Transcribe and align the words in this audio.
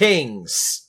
Kings! 0.00 0.88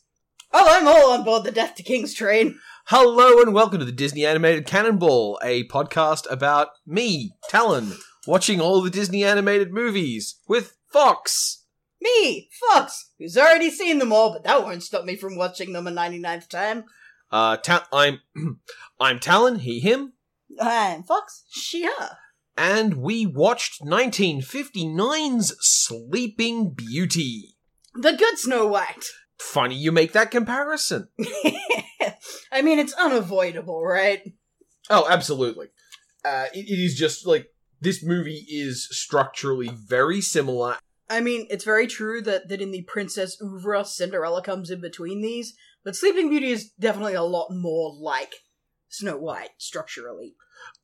Oh, 0.54 0.66
I'm 0.70 0.88
all 0.88 1.12
on 1.12 1.26
board 1.26 1.44
the 1.44 1.52
Death 1.52 1.76
to 1.76 1.84
Kings 1.84 2.14
train. 2.14 2.58
Hello 2.86 3.42
and 3.42 3.54
welcome 3.54 3.80
to 3.80 3.84
the 3.84 3.92
Disney 3.92 4.26
Animated 4.26 4.66
Cannonball, 4.66 5.38
a 5.44 5.68
podcast 5.68 6.32
about 6.32 6.70
me, 6.88 7.34
Talon, 7.50 7.92
watching 8.26 8.62
all 8.62 8.82
the 8.82 8.90
Disney 8.90 9.26
animated 9.26 9.74
movies 9.74 10.40
with 10.48 10.78
Fox. 10.94 11.66
Me, 12.00 12.48
Fox, 12.70 13.12
who's 13.20 13.36
already 13.36 13.70
seen 13.70 14.00
them 14.00 14.14
all, 14.14 14.32
but 14.32 14.46
that 14.46 14.64
won't 14.64 14.82
stop 14.82 15.04
me 15.04 15.18
from 15.18 15.36
watching 15.36 15.74
them 15.74 15.88
a 15.88 15.92
99th 15.92 16.48
time. 16.48 16.86
Uh, 17.30 17.58
ta- 17.58 17.90
I'm, 17.92 18.22
I'm 18.98 19.20
Talon, 19.20 19.60
he, 19.60 19.82
him, 19.82 20.14
I'm 20.58 21.04
Fox, 21.04 21.44
she, 21.50 21.84
her. 21.84 22.18
and 22.58 22.94
we 22.94 23.26
watched 23.26 23.82
1959's 23.84 25.54
Sleeping 25.60 26.70
Beauty. 26.70 27.58
The 27.94 28.14
good 28.14 28.38
Snow 28.38 28.68
White. 28.68 29.06
Funny 29.38 29.76
you 29.76 29.92
make 29.92 30.14
that 30.14 30.32
comparison. 30.32 31.10
I 32.52 32.62
mean, 32.62 32.80
it's 32.80 32.94
unavoidable, 32.94 33.84
right? 33.84 34.22
Oh, 34.90 35.08
absolutely. 35.10 35.68
Uh, 36.24 36.46
it, 36.54 36.66
it 36.68 36.80
is 36.80 36.96
just 36.96 37.26
like 37.26 37.48
this 37.80 38.04
movie 38.04 38.46
is 38.48 38.88
structurally 38.92 39.70
very 39.70 40.22
similar. 40.22 40.78
I 41.10 41.20
mean, 41.20 41.48
it's 41.50 41.66
very 41.66 41.88
true 41.88 42.22
that, 42.22 42.48
that 42.48 42.62
in 42.62 42.72
the 42.72 42.84
Princess 42.84 43.38
Ouvre, 43.42 43.84
Cinderella 43.84 44.42
comes 44.42 44.70
in 44.70 44.80
between 44.80 45.22
these, 45.22 45.56
but 45.84 45.96
Sleeping 45.96 46.30
Beauty 46.30 46.52
is 46.52 46.72
definitely 46.80 47.16
a 47.16 47.24
lot 47.24 47.50
more 47.52 47.94
like 47.94 48.36
Snow 48.88 49.18
White 49.18 49.50
structurally. 49.58 50.36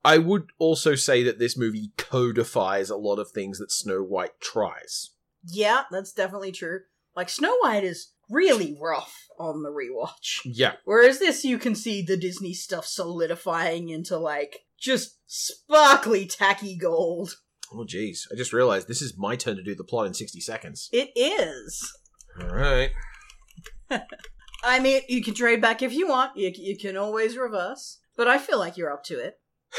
I 0.04 0.18
would 0.18 0.50
also 0.58 0.96
say 0.96 1.24
that 1.24 1.40
this 1.40 1.58
movie 1.58 1.92
codifies 1.98 2.90
a 2.90 2.98
lot 2.98 3.20
of 3.20 3.32
things 3.32 3.60
that 3.60 3.72
Snow 3.72 4.02
White 4.02 4.40
tries. 4.42 5.12
Yeah, 5.46 5.84
that's 5.92 6.12
definitely 6.12 6.52
true. 6.52 6.82
Like, 7.18 7.30
Snow 7.30 7.58
White 7.62 7.84
is 7.84 8.14
really 8.30 8.78
rough 8.80 9.26
on 9.40 9.64
the 9.64 9.72
rewatch. 9.72 10.42
Yeah. 10.46 10.74
Whereas 10.86 11.18
this, 11.18 11.44
you 11.44 11.58
can 11.58 11.74
see 11.74 12.04
the 12.04 12.16
Disney 12.16 12.54
stuff 12.54 12.86
solidifying 12.86 13.90
into, 13.90 14.20
like, 14.20 14.60
just 14.80 15.18
sparkly, 15.26 16.28
tacky 16.28 16.78
gold. 16.78 17.38
Oh, 17.74 17.86
jeez. 17.86 18.20
I 18.32 18.36
just 18.36 18.54
realized 18.54 18.88
this 18.88 19.02
is 19.02 19.18
my 19.18 19.36
turn 19.36 19.56
to 19.56 19.64
do 19.64 19.74
the 19.74 19.84
plot 19.84 20.06
in 20.06 20.14
60 20.14 20.40
seconds. 20.42 20.90
It 20.94 21.10
is. 21.16 21.92
All 22.40 22.56
right. 22.56 22.92
I 24.64 24.80
mean, 24.80 25.02
you 25.10 25.24
can 25.24 25.34
trade 25.34 25.60
back 25.60 25.82
if 25.82 25.94
you 25.94 26.08
want. 26.08 26.38
You, 26.38 26.52
you 26.56 26.78
can 26.78 26.98
always 26.98 27.36
reverse. 27.36 27.98
But 28.16 28.28
I 28.28 28.38
feel 28.38 28.60
like 28.60 28.78
you're 28.78 28.94
up 28.94 29.04
to 29.06 29.20
it. 29.20 29.40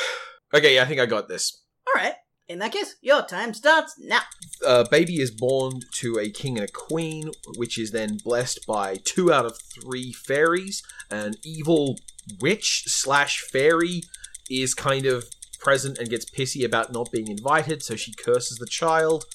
Okay, 0.55 0.77
yeah, 0.77 0.83
I 0.83 0.87
think 0.87 0.99
I 0.99 1.05
got 1.05 1.29
this. 1.29 1.63
Alright. 1.87 2.15
In 2.49 2.61
that 2.61 2.73
case, 2.73 2.97
your 3.03 3.23
time 3.23 3.53
starts 3.53 3.99
now. 3.99 4.21
A 4.67 4.89
baby 4.89 5.21
is 5.21 5.31
born 5.31 5.81
to 5.97 6.19
a 6.19 6.31
king 6.31 6.57
and 6.59 6.67
a 6.67 6.73
queen, 6.73 7.31
which 7.57 7.79
is 7.79 7.91
then 7.91 8.17
blessed 8.25 8.67
by 8.67 8.97
two 9.05 9.31
out 9.31 9.45
of 9.45 9.59
three 9.59 10.13
fairies. 10.13 10.83
An 11.11 11.35
evil 11.45 11.99
witch 12.41 12.85
slash 12.87 13.43
fairy 13.43 14.01
is 14.49 14.73
kind 14.73 15.05
of 15.05 15.27
present 15.61 15.99
and 15.99 16.09
gets 16.09 16.25
pissy 16.31 16.65
about 16.65 16.91
not 16.91 17.13
being 17.13 17.29
invited, 17.29 17.83
so 17.83 17.97
she 17.97 18.15
curses 18.15 18.57
the 18.57 18.67
child 18.67 19.27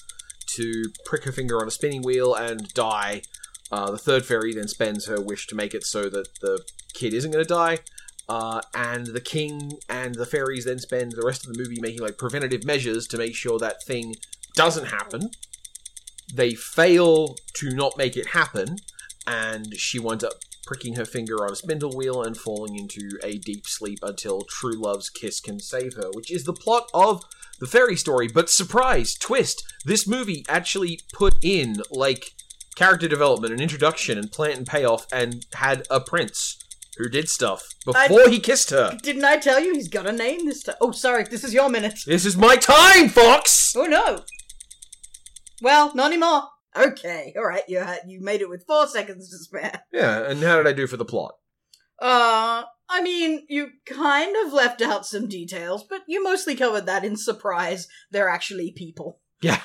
to 0.56 0.84
prick 1.04 1.22
her 1.22 1.32
finger 1.32 1.60
on 1.60 1.68
a 1.68 1.70
spinning 1.70 2.02
wheel 2.02 2.34
and 2.34 2.74
die. 2.74 3.22
Uh, 3.70 3.92
the 3.92 3.98
third 3.98 4.24
fairy 4.24 4.54
then 4.54 4.68
spends 4.68 5.06
her 5.06 5.20
wish 5.20 5.46
to 5.46 5.54
make 5.54 5.72
it 5.72 5.84
so 5.84 6.08
that 6.08 6.26
the 6.40 6.64
kid 6.94 7.14
isn't 7.14 7.30
going 7.30 7.44
to 7.44 7.48
die. 7.48 7.78
Uh, 8.28 8.60
and 8.74 9.08
the 9.08 9.20
king 9.20 9.72
and 9.88 10.14
the 10.14 10.26
fairies 10.26 10.64
then 10.64 10.78
spend 10.78 11.12
the 11.12 11.26
rest 11.26 11.46
of 11.46 11.52
the 11.52 11.58
movie 11.58 11.80
making 11.80 12.00
like 12.00 12.16
preventative 12.16 12.64
measures 12.64 13.06
to 13.06 13.18
make 13.18 13.34
sure 13.34 13.58
that 13.58 13.82
thing 13.84 14.14
doesn't 14.54 14.86
happen. 14.86 15.30
They 16.32 16.54
fail 16.54 17.36
to 17.54 17.70
not 17.74 17.98
make 17.98 18.16
it 18.16 18.28
happen, 18.28 18.76
and 19.26 19.74
she 19.74 19.98
winds 19.98 20.24
up 20.24 20.34
pricking 20.66 20.96
her 20.96 21.04
finger 21.04 21.44
on 21.44 21.52
a 21.52 21.56
spindle 21.56 21.94
wheel 21.94 22.22
and 22.22 22.36
falling 22.36 22.76
into 22.76 23.18
a 23.22 23.36
deep 23.38 23.66
sleep 23.66 23.98
until 24.02 24.42
true 24.42 24.80
love's 24.80 25.10
kiss 25.10 25.40
can 25.40 25.60
save 25.60 25.94
her, 25.94 26.10
which 26.12 26.30
is 26.32 26.44
the 26.44 26.52
plot 26.54 26.88
of 26.94 27.22
the 27.60 27.66
fairy 27.66 27.96
story. 27.96 28.28
But 28.28 28.50
surprise, 28.50 29.14
twist, 29.14 29.62
this 29.84 30.08
movie 30.08 30.44
actually 30.48 31.00
put 31.12 31.34
in 31.42 31.82
like 31.90 32.32
character 32.74 33.06
development 33.06 33.52
and 33.52 33.60
introduction 33.62 34.18
and 34.18 34.32
plant 34.32 34.56
and 34.56 34.66
payoff 34.66 35.06
and 35.12 35.44
had 35.54 35.86
a 35.90 36.00
prince 36.00 36.58
who 36.96 37.08
did 37.08 37.28
stuff 37.28 37.66
before 37.84 38.28
he 38.28 38.40
kissed 38.40 38.70
her. 38.70 38.96
Didn't 39.02 39.24
I 39.24 39.36
tell 39.36 39.60
you 39.60 39.74
he's 39.74 39.88
got 39.88 40.06
a 40.06 40.12
name 40.12 40.46
this 40.46 40.62
time? 40.62 40.76
Oh, 40.80 40.92
sorry, 40.92 41.24
this 41.24 41.44
is 41.44 41.54
your 41.54 41.68
minute. 41.68 42.00
This 42.06 42.24
is 42.24 42.36
my 42.36 42.56
time, 42.56 43.08
Fox! 43.08 43.74
Oh 43.76 43.86
no. 43.86 44.20
Well, 45.62 45.94
not 45.94 46.12
anymore. 46.12 46.48
Okay, 46.76 47.32
alright, 47.36 47.62
you 47.68 47.78
had, 47.78 48.00
you 48.06 48.20
made 48.20 48.40
it 48.40 48.48
with 48.48 48.66
four 48.66 48.86
seconds 48.88 49.30
to 49.30 49.38
spare. 49.38 49.82
Yeah, 49.92 50.28
and 50.28 50.42
how 50.42 50.56
did 50.56 50.66
I 50.66 50.72
do 50.72 50.86
for 50.86 50.96
the 50.96 51.04
plot? 51.04 51.34
Uh, 52.00 52.64
I 52.88 53.00
mean, 53.00 53.46
you 53.48 53.70
kind 53.86 54.34
of 54.44 54.52
left 54.52 54.82
out 54.82 55.06
some 55.06 55.28
details, 55.28 55.84
but 55.88 56.02
you 56.08 56.22
mostly 56.22 56.56
covered 56.56 56.86
that 56.86 57.04
in 57.04 57.16
surprise. 57.16 57.88
They're 58.10 58.28
actually 58.28 58.72
people. 58.72 59.20
Yeah. 59.40 59.60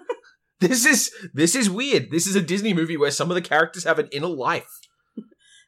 this 0.60 0.86
is 0.86 1.10
this 1.32 1.54
is 1.54 1.68
weird. 1.68 2.10
This 2.10 2.26
is 2.26 2.36
a 2.36 2.42
Disney 2.42 2.72
movie 2.72 2.96
where 2.96 3.10
some 3.10 3.30
of 3.30 3.34
the 3.34 3.42
characters 3.42 3.84
have 3.84 3.98
an 3.98 4.08
inner 4.12 4.28
life. 4.28 4.80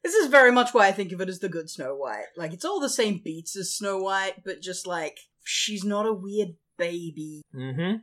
This 0.07 0.15
is 0.15 0.29
very 0.29 0.53
much 0.53 0.73
why 0.73 0.87
I 0.87 0.93
think 0.93 1.11
of 1.11 1.21
it 1.21 1.29
as 1.29 1.41
the 1.41 1.49
good 1.49 1.69
Snow 1.69 1.97
White. 1.97 2.27
Like, 2.37 2.53
it's 2.53 2.65
all 2.65 2.79
the 2.79 2.89
same 2.89 3.21
beats 3.25 3.57
as 3.57 3.75
Snow 3.75 3.99
White, 3.99 4.45
but 4.45 4.63
just 4.63 4.87
like, 4.87 5.19
she's 5.43 5.83
not 5.83 6.07
a 6.07 6.13
weird 6.13 6.55
baby, 6.79 7.43
Mm-hmm. 7.53 7.97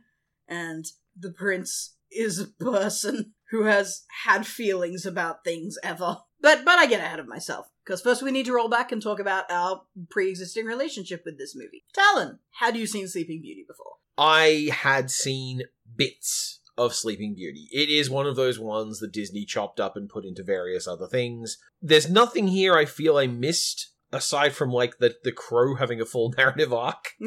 and 0.48 0.84
the 1.18 1.30
prince 1.30 1.94
is 2.10 2.38
a 2.38 2.46
person 2.64 3.32
who 3.50 3.62
has 3.64 4.02
had 4.24 4.46
feelings 4.46 5.06
about 5.06 5.44
things 5.44 5.78
ever. 5.82 6.18
But 6.42 6.62
but 6.66 6.78
I 6.78 6.84
get 6.86 7.00
ahead 7.00 7.20
of 7.20 7.26
myself 7.26 7.70
because 7.84 8.02
first 8.02 8.22
we 8.22 8.30
need 8.30 8.44
to 8.46 8.52
roll 8.52 8.68
back 8.68 8.92
and 8.92 9.00
talk 9.00 9.18
about 9.18 9.50
our 9.50 9.82
pre-existing 10.10 10.66
relationship 10.66 11.22
with 11.24 11.38
this 11.38 11.56
movie. 11.56 11.84
Talon, 11.94 12.38
had 12.58 12.76
you 12.76 12.86
seen 12.86 13.08
Sleeping 13.08 13.40
Beauty 13.40 13.64
before? 13.66 13.92
I 14.18 14.68
had 14.72 15.10
seen 15.10 15.62
bits 15.96 16.60
of 16.76 16.94
Sleeping 16.94 17.34
Beauty. 17.34 17.68
It 17.72 17.88
is 17.88 18.10
one 18.10 18.26
of 18.26 18.36
those 18.36 18.58
ones 18.58 18.98
that 19.00 19.12
Disney 19.12 19.44
chopped 19.44 19.80
up 19.80 19.96
and 19.96 20.08
put 20.08 20.24
into 20.24 20.42
various 20.42 20.86
other 20.88 21.06
things. 21.06 21.58
There's 21.80 22.10
nothing 22.10 22.48
here 22.48 22.74
I 22.76 22.84
feel 22.84 23.16
I 23.16 23.26
missed 23.26 23.92
aside 24.12 24.54
from 24.54 24.70
like 24.70 24.98
the 24.98 25.16
the 25.24 25.32
crow 25.32 25.74
having 25.76 26.00
a 26.00 26.04
full 26.06 26.32
narrative 26.38 26.72
arc. 26.72 27.12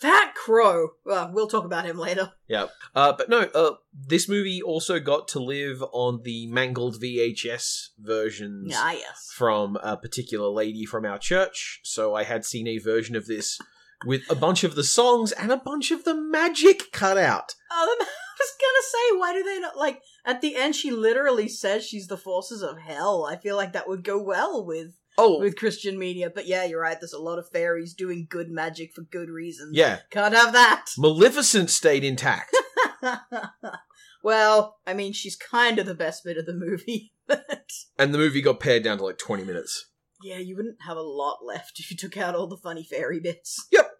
that 0.00 0.32
crow. 0.36 0.90
Well, 1.04 1.30
we'll 1.32 1.48
talk 1.48 1.64
about 1.64 1.84
him 1.84 1.98
later. 1.98 2.32
Yeah. 2.46 2.66
Uh, 2.94 3.12
but 3.12 3.28
no, 3.28 3.40
uh, 3.54 3.74
this 3.92 4.28
movie 4.28 4.62
also 4.62 5.00
got 5.00 5.26
to 5.28 5.40
live 5.40 5.82
on 5.92 6.22
the 6.22 6.46
mangled 6.46 7.00
VHS 7.02 7.88
versions 7.98 8.74
Ah, 8.76 8.92
yes. 8.92 9.32
from 9.34 9.76
a 9.82 9.96
particular 9.96 10.48
lady 10.48 10.84
from 10.84 11.04
our 11.04 11.18
church. 11.18 11.80
So 11.82 12.14
I 12.14 12.22
had 12.22 12.44
seen 12.44 12.66
a 12.68 12.78
version 12.78 13.16
of 13.16 13.26
this 13.26 13.58
with 14.06 14.22
a 14.30 14.34
bunch 14.34 14.64
of 14.64 14.74
the 14.74 14.84
songs 14.84 15.32
and 15.32 15.50
a 15.50 15.56
bunch 15.56 15.90
of 15.90 16.04
the 16.04 16.14
magic 16.14 16.92
cut 16.92 17.18
out. 17.18 17.54
Um, 17.70 17.78
I 18.00 18.40
was 18.40 18.54
gonna 18.60 18.82
say, 18.84 19.18
why 19.18 19.32
do 19.34 19.42
they 19.42 19.58
not 19.60 19.76
like? 19.76 20.00
At 20.24 20.40
the 20.40 20.54
end, 20.56 20.76
she 20.76 20.90
literally 20.90 21.48
says 21.48 21.84
she's 21.84 22.06
the 22.06 22.16
forces 22.16 22.62
of 22.62 22.78
hell. 22.78 23.26
I 23.28 23.36
feel 23.36 23.56
like 23.56 23.72
that 23.72 23.88
would 23.88 24.04
go 24.04 24.22
well 24.22 24.64
with 24.64 24.94
Oh, 25.20 25.40
with 25.40 25.56
Christian 25.56 25.98
media. 25.98 26.30
But 26.32 26.46
yeah, 26.46 26.64
you're 26.64 26.80
right. 26.80 26.96
There's 27.00 27.12
a 27.12 27.18
lot 27.18 27.40
of 27.40 27.48
fairies 27.50 27.92
doing 27.92 28.28
good 28.30 28.50
magic 28.50 28.92
for 28.94 29.02
good 29.02 29.28
reasons. 29.28 29.76
yeah. 29.76 29.98
can't 30.10 30.32
have 30.34 30.52
that. 30.52 30.86
Maleficent 30.96 31.70
stayed 31.70 32.04
intact. 32.04 32.56
well, 34.22 34.76
I 34.86 34.94
mean, 34.94 35.12
she's 35.12 35.36
kind 35.36 35.78
of 35.80 35.86
the 35.86 35.94
best 35.94 36.22
bit 36.24 36.36
of 36.38 36.46
the 36.46 36.54
movie. 36.54 37.12
But 37.28 37.68
and 37.98 38.14
the 38.14 38.18
movie 38.18 38.40
got 38.40 38.58
pared 38.58 38.82
down 38.84 38.96
to 38.96 39.04
like 39.04 39.18
20 39.18 39.44
minutes. 39.44 39.87
Yeah, 40.22 40.38
you 40.38 40.56
wouldn't 40.56 40.82
have 40.86 40.96
a 40.96 41.02
lot 41.02 41.38
left 41.44 41.78
if 41.78 41.90
you 41.90 41.96
took 41.96 42.16
out 42.16 42.34
all 42.34 42.46
the 42.46 42.56
funny 42.56 42.84
fairy 42.84 43.20
bits. 43.20 43.66
Yep. 43.72 43.90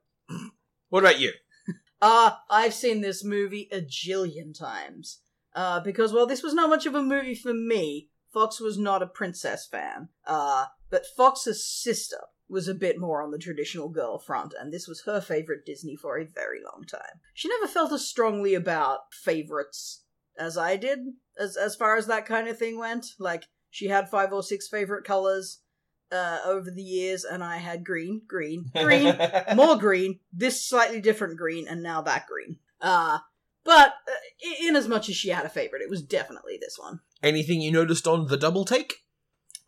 What 0.88 1.00
about 1.00 1.20
you? 1.20 1.32
Uh, 2.00 2.31
I've 2.49 2.75
seen 2.75 3.00
this 3.00 3.25
movie 3.25 3.69
a 3.73 3.81
jillion 3.81 4.56
times. 4.56 5.19
Uh, 5.53 5.81
because, 5.81 6.12
well, 6.12 6.29
this 6.29 6.44
was 6.44 6.55
not 6.55 6.70
much 6.70 6.87
of 6.87 6.94
a 6.94 7.03
movie 7.03 7.35
for 7.35 7.53
me. 7.53 8.09
Fox 8.32 8.61
was 8.61 8.79
not 8.79 9.03
a 9.03 9.06
princess 9.09 9.67
fan. 9.67 10.09
Uh, 10.25 10.67
but 10.91 11.06
Fox's 11.17 11.67
sister 11.67 12.20
was 12.49 12.69
a 12.69 12.75
bit 12.75 13.00
more 13.00 13.20
on 13.20 13.32
the 13.32 13.38
traditional 13.38 13.88
girl 13.88 14.19
front, 14.19 14.55
and 14.59 14.73
this 14.73 14.87
was 14.87 15.03
her 15.06 15.20
favorite 15.20 15.67
Disney 15.67 15.97
for 15.97 16.19
a 16.19 16.25
very 16.25 16.61
long 16.62 16.85
time. 16.85 17.20
She 17.35 17.49
never 17.49 17.67
felt 17.67 17.93
as 17.93 18.06
strongly 18.06 18.55
about 18.55 19.12
favorites 19.12 20.05
as 20.38 20.56
I 20.56 20.76
did, 20.76 21.00
as, 21.37 21.56
as 21.56 21.75
far 21.75 21.97
as 21.97 22.06
that 22.06 22.26
kind 22.26 22.47
of 22.47 22.56
thing 22.56 22.79
went. 22.79 23.06
Like, 23.19 23.44
she 23.70 23.88
had 23.88 24.09
five 24.09 24.32
or 24.32 24.43
six 24.43 24.69
favorite 24.69 25.05
colors, 25.05 25.61
uh, 26.10 26.38
over 26.44 26.70
the 26.70 26.82
years, 26.82 27.25
and 27.25 27.43
I 27.43 27.58
had 27.58 27.84
green, 27.84 28.22
green, 28.26 28.70
green, 28.76 29.16
more 29.55 29.76
green, 29.76 30.20
this 30.32 30.64
slightly 30.64 31.00
different 31.00 31.37
green, 31.37 31.66
and 31.69 31.82
now 31.82 32.02
that 32.02 32.26
green. 32.26 32.58
Uh, 32.81 33.19
but 33.64 33.94
uh, 34.08 34.66
in 34.66 34.76
as 34.76 34.88
much 34.88 35.08
as 35.08 35.16
she 35.16 35.28
had 35.31 35.44
a 35.44 35.50
favorite, 35.50 35.82
it 35.82 35.90
was 35.90 36.02
definitely 36.02 36.58
this 36.60 36.78
one. 36.78 37.00
Anything 37.22 37.60
you 37.60 37.72
noticed 37.72 38.06
on 38.06 38.26
the 38.26 38.37
double 38.37 38.64
take? 38.64 39.05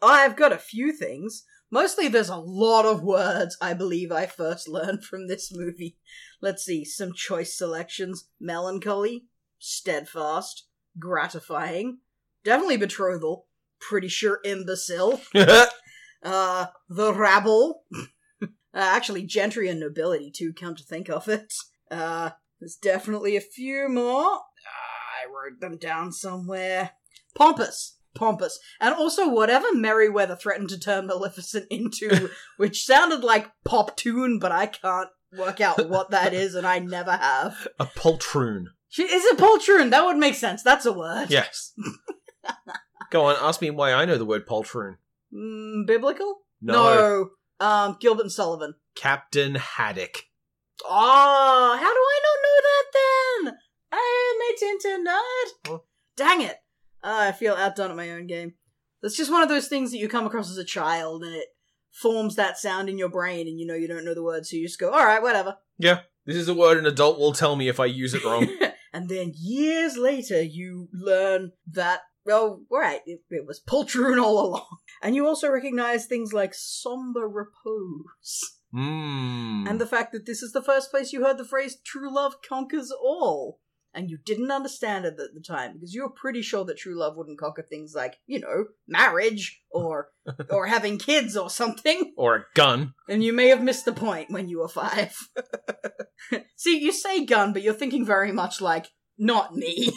I've 0.03 0.37
got 0.37 0.53
a 0.53 0.59
few 0.59 0.93
things. 0.93 1.45
Mostly 1.71 2.09
there's 2.09 2.29
a 2.29 2.37
lot 2.37 2.85
of 2.85 3.03
words 3.03 3.57
I 3.61 3.75
believe 3.75 4.11
I 4.11 4.27
first 4.27 4.69
learned 4.69 5.05
from 5.05 5.29
this 5.29 5.53
movie. 5.53 5.97
Let's 6.41 6.65
see, 6.65 6.85
some 6.85 7.13
choice 7.13 7.57
selections. 7.57 8.29
Melancholy, 8.41 9.27
steadfast, 9.59 10.67
gratifying. 10.99 11.99
Definitely 12.45 12.79
betrothal. 12.79 13.47
Pretty 13.79 14.09
sure 14.09 14.41
imbecile. 14.45 15.21
Uh, 16.23 16.67
the 16.89 17.13
rabble. 17.13 17.85
uh, 18.43 18.47
actually, 18.75 19.23
gentry 19.23 19.69
and 19.69 19.81
nobility, 19.81 20.31
too, 20.31 20.53
come 20.53 20.75
to 20.75 20.85
think 20.85 21.09
of 21.09 21.29
it. 21.29 21.53
Uh, 21.91 22.31
there's 22.61 22.77
definitely 22.77 23.37
a 23.37 23.41
few 23.41 23.89
more. 23.89 24.41
I 25.21 25.27
wrote 25.27 25.61
them 25.61 25.77
down 25.77 26.13
somewhere. 26.13 26.93
Pompous. 27.35 27.97
Pompous. 28.15 28.59
And 28.81 28.95
also 28.95 29.29
whatever 29.29 29.73
Merryweather 29.73 30.37
threatened 30.37 30.69
to 30.71 30.79
turn 30.79 31.07
Maleficent 31.07 31.67
into, 31.71 32.31
which 32.57 32.85
sounded 32.85 33.23
like 33.23 33.51
pop 33.65 33.97
tune, 33.97 34.39
but 34.39 34.53
I 34.53 34.67
can't 34.67 35.09
work 35.37 35.61
out 35.61 35.89
what 35.89 36.11
that 36.11 36.35
is, 36.35 36.55
and 36.55 36.67
I 36.67 36.81
never 36.81 37.13
have. 37.13 37.69
a 37.79 37.87
poltroon. 37.87 38.67
She 38.89 39.05
is 39.05 39.25
a 39.33 39.37
poltroon. 39.37 39.91
That 39.91 40.05
would 40.05 40.17
make 40.17 40.35
sense. 40.35 40.63
That's 40.63 40.87
a 40.87 40.93
word. 40.93 41.31
Yes. 41.31 41.73
Go 43.11 43.27
on, 43.27 43.37
ask 43.41 43.61
me 43.61 43.71
why 43.71 43.93
I 43.93 44.05
know 44.05 44.19
the 44.19 44.25
word 44.25 44.47
poltroon. 44.47 44.97
Mm, 45.35 45.87
biblical? 45.87 46.41
No. 46.61 47.31
No. 47.61 47.67
Um, 47.67 47.97
Gilbert 48.01 48.23
and 48.23 48.33
Sullivan. 48.33 48.75
Captain 48.95 49.55
Haddock. 49.55 50.17
Oh, 50.85 51.77
how 51.79 51.95
do 51.95 52.01
I 52.01 52.21
not 52.27 52.39
know 52.43 53.45
that 53.45 53.45
then? 53.45 53.59
I 53.93 54.35
am 54.35 54.41
a 54.41 54.89
Tintin 54.89 55.05
nerd. 55.07 55.71
Well- 55.71 55.87
Dang 56.17 56.43
it. 56.43 56.57
Uh, 57.03 57.29
I 57.29 57.33
feel 57.33 57.55
outdone 57.55 57.91
at 57.91 57.97
my 57.97 58.11
own 58.11 58.27
game. 58.27 58.55
That's 59.03 59.17
just 59.17 59.31
one 59.31 59.43
of 59.43 59.49
those 59.49 59.69
things 59.69 59.91
that 59.91 59.99
you 59.99 60.09
come 60.09 60.27
across 60.27 60.51
as 60.51 60.59
a 60.59 60.65
child 60.65 61.23
and 61.25 61.35
it 61.35 61.47
forms 61.93 62.37
that 62.37 62.59
sound 62.59 62.89
in 62.91 62.99
your 62.99 63.09
brain 63.09 63.49
and 63.49 63.59
you 63.59 63.67
know 63.67 63.75
you 63.75 63.89
don't 63.89 64.05
know 64.05 64.15
the 64.15 64.23
word, 64.23 64.45
so 64.47 64.57
you 64.57 64.67
just 64.67 64.79
go, 64.79 64.91
alright, 64.93 65.23
whatever. 65.23 65.57
Yeah, 65.79 66.01
this 66.27 66.37
is 66.37 66.49
a 66.49 66.55
word 66.55 66.77
an 66.79 66.87
adult 66.87 67.19
will 67.19 67.33
tell 67.33 67.57
me 67.57 67.69
if 67.69 67.81
I 67.81 67.87
use 67.87 68.13
it 68.13 68.25
wrong. 68.25 68.49
and 68.93 69.09
then 69.09 69.33
years 69.35 69.97
later, 69.97 70.43
you 70.43 70.89
learn 70.93 71.53
that, 71.73 72.01
well, 72.25 72.63
right, 72.71 73.01
it, 73.07 73.23
it 73.31 73.47
was 73.47 73.61
poltroon 73.61 74.23
all 74.23 74.47
along. 74.47 74.67
And 75.03 75.15
you 75.15 75.27
also 75.27 75.49
recognize 75.49 76.05
things 76.05 76.35
like 76.35 76.53
somber 76.55 77.27
repose. 77.27 78.59
Mmm. 78.75 79.67
And 79.69 79.81
the 79.81 79.87
fact 79.87 80.13
that 80.13 80.27
this 80.27 80.43
is 80.43 80.53
the 80.53 80.63
first 80.63 80.91
place 80.91 81.11
you 81.13 81.25
heard 81.25 81.39
the 81.39 81.45
phrase 81.45 81.79
true 81.83 82.15
love 82.15 82.35
conquers 82.47 82.93
all. 82.93 83.61
And 83.93 84.09
you 84.09 84.19
didn't 84.25 84.53
understand 84.53 85.05
it 85.05 85.19
at 85.19 85.35
the 85.35 85.41
time 85.41 85.73
because 85.73 85.95
you 85.95 86.03
were 86.03 86.11
pretty 86.11 86.43
sure 86.43 86.65
that 86.67 86.77
true 86.77 86.97
love 86.97 87.17
wouldn't 87.17 87.41
conquer 87.41 87.63
things 87.63 87.93
like, 87.95 88.19
you 88.27 88.39
know, 88.39 88.67
marriage 88.87 89.63
or 89.71 90.11
or 90.51 90.67
having 90.67 90.99
kids 90.99 91.37
or 91.37 91.51
something. 91.51 92.13
or 92.17 92.37
a 92.37 92.45
gun. 92.55 92.95
And 93.09 93.25
you 93.25 93.33
may 93.33 93.49
have 93.49 93.63
missed 93.65 93.87
the 93.87 93.93
point 93.93 94.31
when 94.31 94.49
you 94.49 94.61
were 94.61 94.69
five. 94.69 95.17
See, 96.57 96.79
you 96.79 96.93
say 96.93 97.25
gun, 97.25 97.53
but 97.53 97.63
you're 97.63 97.75
thinking 97.75 98.05
very 98.05 98.31
much 98.31 98.61
like, 98.61 98.87
not 99.19 99.57
me. 99.57 99.91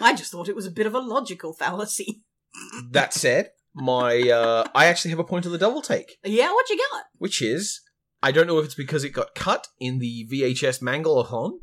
I 0.00 0.14
just 0.14 0.32
thought 0.32 0.48
it 0.48 0.56
was 0.56 0.66
a 0.66 0.70
bit 0.70 0.86
of 0.86 0.94
a 0.94 1.00
logical 1.00 1.52
fallacy. 1.52 2.22
that 2.90 3.12
said, 3.14 3.50
my 3.74 4.20
uh, 4.28 4.64
I 4.74 4.86
actually 4.86 5.10
have 5.10 5.20
a 5.20 5.24
point 5.24 5.46
of 5.46 5.52
the 5.52 5.58
double 5.58 5.82
take, 5.82 6.18
Yeah, 6.24 6.52
what 6.52 6.68
you 6.70 6.78
got? 6.90 7.04
which 7.18 7.40
is 7.42 7.80
I 8.22 8.32
don't 8.32 8.46
know 8.46 8.58
if 8.58 8.64
it's 8.66 8.74
because 8.74 9.04
it 9.04 9.10
got 9.10 9.34
cut 9.34 9.68
in 9.78 9.98
the 9.98 10.28
VHS 10.30 10.82
Mangalathon, 10.82 11.58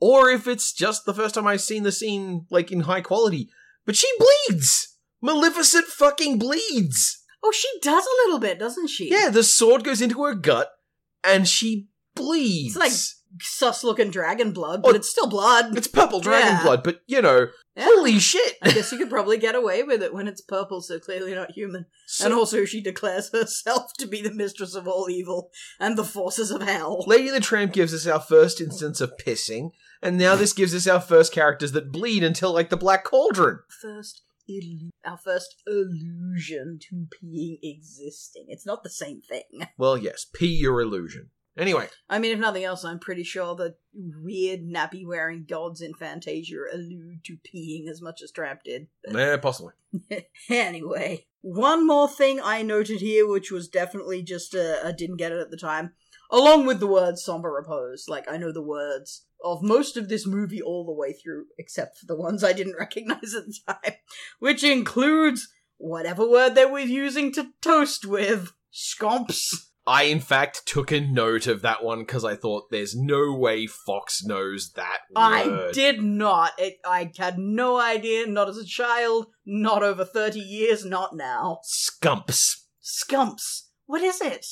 or 0.00 0.30
if 0.30 0.46
it's 0.48 0.72
just 0.72 1.04
the 1.04 1.14
first 1.14 1.34
time 1.34 1.46
I've 1.46 1.60
seen 1.60 1.82
the 1.82 1.92
scene 1.92 2.46
like 2.50 2.72
in 2.72 2.80
high 2.80 3.00
quality. 3.02 3.48
But 3.86 3.96
she 3.96 4.08
bleeds. 4.18 4.96
Maleficent 5.22 5.86
fucking 5.86 6.38
bleeds. 6.38 7.22
Oh, 7.42 7.52
she 7.52 7.68
does 7.82 8.04
a 8.04 8.26
little 8.26 8.38
bit, 8.38 8.58
doesn't 8.58 8.88
she? 8.88 9.10
Yeah, 9.10 9.30
the 9.30 9.42
sword 9.42 9.84
goes 9.84 10.00
into 10.02 10.22
her 10.24 10.34
gut, 10.34 10.70
and 11.24 11.46
she 11.48 11.88
bleeds. 12.14 12.76
It's 12.76 12.76
like 12.76 12.92
sus 13.40 13.84
looking 13.84 14.10
dragon 14.10 14.52
blood, 14.52 14.82
but 14.82 14.92
Oh, 14.92 14.96
it's 14.96 15.08
still 15.10 15.28
blood. 15.28 15.76
it's 15.76 15.86
purple 15.86 16.20
dragon 16.20 16.48
Yeah. 16.56 16.62
blood, 16.62 16.82
but 16.82 17.00
you 17.06 17.22
know, 17.22 17.48
Yeah. 17.76 17.84
holy 17.84 18.18
shit! 18.18 18.56
I 18.62 18.72
guess 18.72 18.90
you 18.92 18.98
could 18.98 19.10
probably 19.10 19.38
get 19.38 19.54
away 19.54 19.82
with 19.82 20.02
it 20.02 20.12
when 20.12 20.26
it's 20.28 20.40
purple, 20.40 20.80
so 20.80 20.98
clearly 20.98 21.34
not 21.34 21.52
human. 21.52 21.86
So- 22.06 22.24
and 22.26 22.34
also, 22.34 22.64
she 22.64 22.80
declares 22.80 23.30
herself 23.32 23.92
to 23.98 24.06
be 24.06 24.20
the 24.20 24.32
mistress 24.32 24.74
of 24.74 24.88
all 24.88 25.08
evil 25.08 25.50
and 25.78 25.96
the 25.96 26.04
forces 26.04 26.50
of 26.50 26.62
hell. 26.62 27.04
Lady 27.06 27.30
the 27.30 27.40
Tramp 27.40 27.72
gives 27.72 27.94
us 27.94 28.06
our 28.06 28.20
first 28.20 28.60
instance 28.60 29.00
of 29.00 29.12
pissing, 29.16 29.70
and 30.02 30.18
now 30.18 30.34
this 30.36 30.52
gives 30.52 30.74
us 30.74 30.86
our 30.86 31.00
first 31.00 31.32
characters 31.32 31.72
that 31.72 31.92
bleed 31.92 32.24
until 32.24 32.52
like 32.52 32.70
the 32.70 32.76
Black 32.76 33.04
Cauldron. 33.04 33.60
First, 33.80 34.22
our 35.04 35.16
first 35.16 35.62
illusion 35.64 36.80
to 36.90 37.06
being 37.22 37.58
existing. 37.62 38.46
It's 38.48 38.66
not 38.66 38.82
the 38.82 38.90
same 38.90 39.20
thing. 39.22 39.68
Well, 39.78 39.96
yes, 39.96 40.26
pee 40.32 40.46
your 40.56 40.80
illusion. 40.80 41.30
Anyway, 41.58 41.88
I 42.08 42.18
mean, 42.18 42.32
if 42.32 42.38
nothing 42.38 42.64
else, 42.64 42.84
I'm 42.84 43.00
pretty 43.00 43.24
sure 43.24 43.54
the 43.54 43.74
weird 43.92 44.60
nappy 44.60 45.04
wearing 45.04 45.44
gods 45.48 45.80
in 45.80 45.94
Fantasia 45.94 46.56
allude 46.72 47.24
to 47.24 47.38
peeing 47.38 47.88
as 47.88 48.00
much 48.00 48.22
as 48.22 48.30
Tramp 48.30 48.62
did. 48.64 48.86
eh, 49.14 49.36
possibly. 49.36 49.72
anyway, 50.48 51.26
one 51.42 51.86
more 51.86 52.08
thing 52.08 52.40
I 52.42 52.62
noted 52.62 53.00
here, 53.00 53.26
which 53.26 53.50
was 53.50 53.68
definitely 53.68 54.22
just 54.22 54.54
uh, 54.54 54.76
I 54.84 54.92
didn't 54.92 55.16
get 55.16 55.32
it 55.32 55.40
at 55.40 55.50
the 55.50 55.56
time, 55.56 55.92
along 56.30 56.66
with 56.66 56.78
the 56.78 56.86
word 56.86 57.18
somber 57.18 57.50
repose. 57.50 58.06
Like 58.08 58.30
I 58.30 58.36
know 58.36 58.52
the 58.52 58.62
words 58.62 59.26
of 59.42 59.62
most 59.62 59.96
of 59.96 60.08
this 60.08 60.26
movie 60.26 60.62
all 60.62 60.84
the 60.84 60.92
way 60.92 61.12
through, 61.12 61.46
except 61.58 61.98
for 61.98 62.06
the 62.06 62.16
ones 62.16 62.44
I 62.44 62.52
didn't 62.52 62.76
recognize 62.78 63.34
at 63.34 63.46
the 63.46 63.58
time, 63.66 63.94
which 64.38 64.62
includes 64.62 65.48
whatever 65.78 66.28
word 66.28 66.54
they 66.54 66.66
were 66.66 66.78
using 66.78 67.32
to 67.32 67.48
toast 67.60 68.04
with, 68.04 68.52
skumps. 68.72 69.69
I, 69.90 70.04
in 70.04 70.20
fact, 70.20 70.66
took 70.66 70.92
a 70.92 71.00
note 71.00 71.48
of 71.48 71.62
that 71.62 71.82
one 71.82 72.00
because 72.00 72.24
I 72.24 72.36
thought 72.36 72.70
there's 72.70 72.94
no 72.94 73.34
way 73.34 73.66
Fox 73.66 74.22
knows 74.24 74.70
that 74.76 74.98
word. 75.10 75.20
I 75.20 75.70
did 75.72 76.00
not. 76.00 76.52
It, 76.58 76.76
I 76.86 77.10
had 77.18 77.38
no 77.38 77.76
idea. 77.80 78.26
Not 78.26 78.48
as 78.48 78.56
a 78.56 78.64
child. 78.64 79.26
Not 79.44 79.82
over 79.82 80.04
thirty 80.04 80.38
years. 80.38 80.84
Not 80.84 81.16
now. 81.16 81.58
Skumps. 81.64 82.52
Skumps. 82.80 83.62
What 83.86 84.00
is 84.02 84.20
it? 84.20 84.46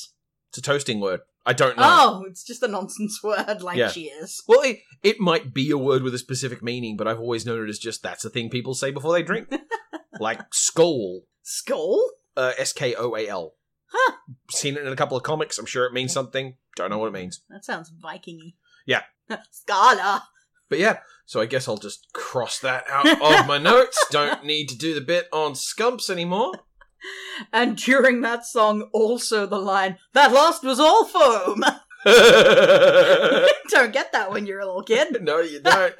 It's 0.49 0.57
a 0.57 0.61
toasting 0.61 0.99
word. 0.99 1.21
I 1.45 1.53
don't 1.53 1.77
know. 1.77 1.83
Oh, 1.85 2.23
it's 2.27 2.43
just 2.43 2.61
a 2.63 2.67
nonsense 2.67 3.19
word 3.23 3.61
like 3.61 3.77
Yeah. 3.77 3.89
cheers. 3.89 4.41
Well, 4.47 4.61
it, 4.61 4.79
it 5.01 5.19
might 5.21 5.53
be 5.53 5.71
a 5.71 5.77
word 5.77 6.03
with 6.03 6.13
a 6.13 6.19
specific 6.19 6.61
meaning, 6.61 6.97
but 6.97 7.07
I've 7.07 7.19
always 7.19 7.45
known 7.45 7.63
it 7.65 7.69
as 7.69 7.79
just 7.79 8.03
that's 8.03 8.23
the 8.23 8.29
thing 8.29 8.49
people 8.49 8.73
say 8.73 8.91
before 8.91 9.13
they 9.13 9.23
drink. 9.23 9.47
like 10.19 10.41
skull. 10.53 11.21
Skull? 11.43 12.03
Uh, 12.35 12.51
S 12.57 12.73
K 12.73 12.93
O 12.95 13.15
A 13.15 13.27
L. 13.27 13.53
Huh. 13.91 14.13
Seen 14.51 14.75
it 14.77 14.85
in 14.85 14.93
a 14.93 14.95
couple 14.95 15.17
of 15.17 15.23
comics. 15.23 15.57
I'm 15.57 15.65
sure 15.65 15.85
it 15.85 15.93
means 15.93 16.13
something. 16.13 16.55
Don't 16.75 16.89
know 16.91 16.97
what 16.99 17.07
it 17.07 17.13
means. 17.13 17.41
That 17.49 17.65
sounds 17.65 17.89
Viking-y. 17.89 18.53
Yeah. 18.85 19.03
Scala. 19.51 20.27
But 20.69 20.77
yeah, 20.79 20.99
so 21.25 21.41
I 21.41 21.45
guess 21.47 21.67
I'll 21.67 21.77
just 21.77 22.07
cross 22.13 22.59
that 22.59 22.83
out 22.89 23.07
of 23.41 23.47
my 23.47 23.57
notes. 23.57 23.97
Don't 24.11 24.45
need 24.45 24.67
to 24.69 24.77
do 24.77 24.93
the 24.93 25.01
bit 25.01 25.27
on 25.33 25.53
skumps 25.53 26.09
anymore. 26.09 26.51
And 27.53 27.77
during 27.77 28.19
that 28.21 28.45
song, 28.45 28.89
also 28.91 29.45
the 29.45 29.57
line, 29.57 29.97
that 30.11 30.33
last 30.33 30.63
was 30.65 30.81
all 30.81 31.05
foam. 31.05 31.63
don't 33.69 33.93
get 33.93 34.11
that 34.11 34.31
when 34.31 34.45
you're 34.45 34.59
a 34.59 34.65
little 34.65 34.83
kid. 34.83 35.17
No, 35.23 35.39
you 35.39 35.61
don't. 35.61 35.95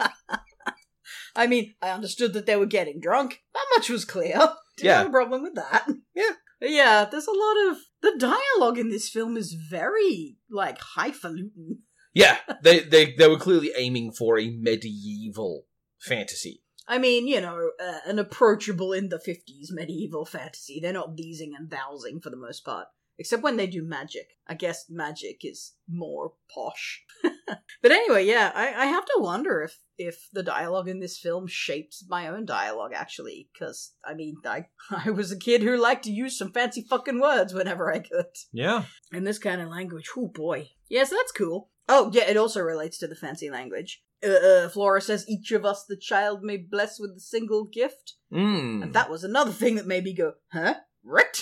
I 1.38 1.48
mean, 1.48 1.74
I 1.81 1.91
understood 1.91 2.34
that 2.34 2.46
they 2.46 2.58
were 2.58 2.65
getting 2.65 3.00
drunk. 3.00 3.41
That 3.53 3.65
much 3.77 3.89
was 3.89 4.03
clear. 4.03 4.34
Didn't 4.75 4.88
Yeah. 4.88 4.98
have 4.98 5.08
a 5.08 5.12
problem 5.12 5.41
with 5.43 5.55
that. 5.55 5.88
Yeah. 6.13 6.31
Yeah, 6.62 7.06
there's 7.06 7.28
a 7.28 7.32
lot 7.32 7.70
of 7.70 7.78
the 8.01 8.18
dialogue 8.18 8.78
in 8.78 8.89
this 8.89 9.10
film 9.10 9.38
is 9.38 9.54
very 9.54 10.38
like 10.50 10.80
highfalutin. 10.80 11.80
Yeah, 12.13 12.38
they, 12.63 12.80
they 12.82 13.13
they 13.13 13.28
were 13.28 13.38
clearly 13.38 13.72
aiming 13.78 14.12
for 14.12 14.38
a 14.38 14.50
medieval 14.50 15.66
fantasy. 16.01 16.63
I 16.88 16.98
mean, 16.98 17.28
you 17.28 17.39
know, 17.39 17.70
uh, 17.80 18.00
an 18.08 18.18
approachable 18.18 18.94
in 18.94 19.10
the 19.10 19.20
50s 19.20 19.72
medieval 19.72 20.25
fantasy. 20.25 20.80
They're 20.82 20.92
not 20.92 21.16
thesing 21.16 21.51
and 21.56 21.70
thou'sing 21.70 22.20
for 22.22 22.32
the 22.32 22.36
most 22.36 22.66
part. 22.66 22.88
Except 23.20 23.44
when 23.44 23.58
they 23.58 23.68
do 23.68 23.84
magic. 23.84 24.30
I 24.48 24.54
guess 24.54 24.86
magic 24.90 25.42
is 25.44 25.74
more 25.90 26.32
posh. 26.50 27.04
but 27.82 27.92
anyway, 27.92 28.26
yeah, 28.26 28.50
I, 28.56 28.74
I 28.74 28.86
have 28.86 29.04
to 29.06 29.18
wonder 29.20 29.62
if, 29.62 29.78
if 29.98 30.30
the 30.32 30.42
dialogue 30.42 30.88
in 30.88 31.02
this 31.02 31.20
film 31.20 31.46
shaped 31.46 31.98
my 32.08 32.30
own 32.30 32.46
dialogue, 32.46 32.94
actually. 32.96 33.50
Because, 33.54 33.92
I 34.06 34.14
mean, 34.14 34.38
I, 34.46 34.68
I 35.06 35.12
was 35.12 35.34
a 35.34 35.38
kid 35.38 35.62
who 35.62 35.76
liked 35.76 36.06
to 36.06 36.12
use 36.12 36.38
some 36.38 36.54
fancy 36.54 36.82
fucking 36.90 37.20
words 37.20 37.54
whenever 37.54 37.94
I 37.94 38.00
could. 38.00 38.26
Yeah. 38.54 38.86
And 39.12 39.28
this 39.28 39.38
kind 39.38 39.62
of 39.62 39.68
language, 39.68 40.10
oh 40.18 40.32
boy. 40.34 40.70
Yes, 40.88 41.10
that's 41.10 41.34
cool. 41.34 41.70
Oh, 41.90 42.10
yeah, 42.14 42.24
it 42.24 42.38
also 42.38 42.62
relates 42.62 42.98
to 43.00 43.08
the 43.08 43.16
fancy 43.16 43.50
language. 43.50 44.02
Uh, 44.26 44.30
uh, 44.30 44.70
Flora 44.70 45.02
says, 45.02 45.28
each 45.28 45.52
of 45.52 45.66
us 45.66 45.84
the 45.84 45.98
child 45.98 46.42
may 46.42 46.56
bless 46.56 47.02
with 47.02 47.12
a 47.18 47.20
single 47.20 47.66
gift. 47.66 48.14
Mm. 48.32 48.84
And 48.84 48.94
that 48.94 49.10
was 49.10 49.26
another 49.26 49.52
thing 49.52 49.76
that 49.76 49.88
made 49.88 50.06
me 50.06 50.14
go, 50.14 50.34
huh? 50.54 50.76
Right? 51.04 51.38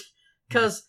Because, 0.48 0.88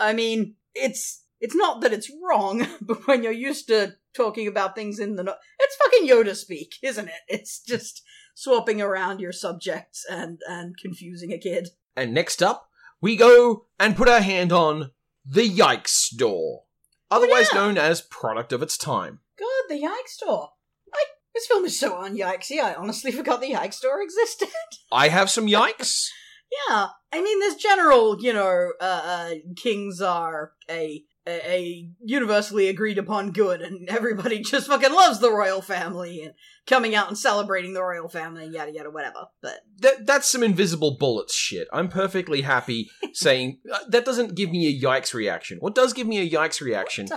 I 0.00 0.12
mean, 0.14 0.54
it's 0.74 1.24
it's 1.40 1.54
not 1.54 1.80
that 1.82 1.92
it's 1.92 2.10
wrong, 2.22 2.66
but 2.80 3.06
when 3.06 3.22
you're 3.22 3.32
used 3.32 3.68
to 3.68 3.94
talking 4.14 4.48
about 4.48 4.74
things 4.74 4.98
in 4.98 5.16
the 5.16 5.22
no- 5.22 5.34
it's 5.58 5.76
fucking 5.76 6.08
Yoda 6.08 6.34
speak, 6.34 6.74
isn't 6.82 7.08
it? 7.08 7.20
It's 7.28 7.62
just 7.62 8.02
swapping 8.34 8.80
around 8.80 9.20
your 9.20 9.32
subjects 9.32 10.04
and 10.08 10.40
and 10.48 10.76
confusing 10.76 11.32
a 11.32 11.38
kid. 11.38 11.68
And 11.96 12.14
next 12.14 12.42
up, 12.42 12.68
we 13.00 13.16
go 13.16 13.66
and 13.78 13.96
put 13.96 14.08
our 14.08 14.20
hand 14.20 14.52
on 14.52 14.92
the 15.24 15.48
Yikes 15.48 15.88
Store, 15.88 16.62
oh, 17.10 17.16
otherwise 17.16 17.48
yeah. 17.52 17.60
known 17.60 17.78
as 17.78 18.00
Product 18.00 18.52
of 18.52 18.62
its 18.62 18.78
Time. 18.78 19.20
God, 19.38 19.68
the 19.68 19.82
Yikes 19.82 20.14
store. 20.14 20.50
I 20.92 21.04
This 21.34 21.46
film 21.46 21.64
is 21.64 21.78
so 21.78 21.98
un-yikesy, 21.98 22.58
I 22.58 22.74
honestly 22.74 23.12
forgot 23.12 23.40
the 23.40 23.52
Yikes 23.52 23.74
store 23.74 24.02
existed. 24.02 24.48
I 24.90 25.08
have 25.08 25.30
some 25.30 25.46
yikes. 25.46 26.08
yeah, 26.50 26.88
I 27.12 27.22
mean, 27.22 27.40
this 27.40 27.56
general, 27.56 28.20
you 28.20 28.32
know, 28.32 28.72
uh, 28.80 28.84
uh, 28.84 29.34
kings 29.56 30.00
are 30.00 30.52
a, 30.68 31.04
a 31.26 31.52
a 31.52 31.88
universally 32.00 32.68
agreed 32.68 32.98
upon 32.98 33.32
good, 33.32 33.62
and 33.62 33.88
everybody 33.88 34.40
just 34.44 34.66
fucking 34.66 34.92
loves 34.92 35.20
the 35.20 35.32
royal 35.32 35.62
family 35.62 36.22
and 36.22 36.34
coming 36.66 36.94
out 36.94 37.08
and 37.08 37.16
celebrating 37.18 37.74
the 37.74 37.82
royal 37.82 38.08
family, 38.08 38.46
yada 38.46 38.72
yada, 38.72 38.90
whatever. 38.90 39.26
But 39.40 39.60
That, 39.78 40.06
that's 40.06 40.28
some 40.28 40.42
invisible 40.42 40.96
bullets 40.98 41.34
shit. 41.34 41.68
I'm 41.72 41.88
perfectly 41.88 42.42
happy 42.42 42.90
saying 43.12 43.60
uh, 43.72 43.78
that 43.88 44.04
doesn't 44.04 44.34
give 44.34 44.50
me 44.50 44.66
a 44.66 44.80
yikes 44.80 45.14
reaction. 45.14 45.58
What 45.60 45.74
does 45.74 45.92
give 45.92 46.06
me 46.06 46.18
a 46.18 46.28
yikes 46.28 46.60
reaction 46.60 47.08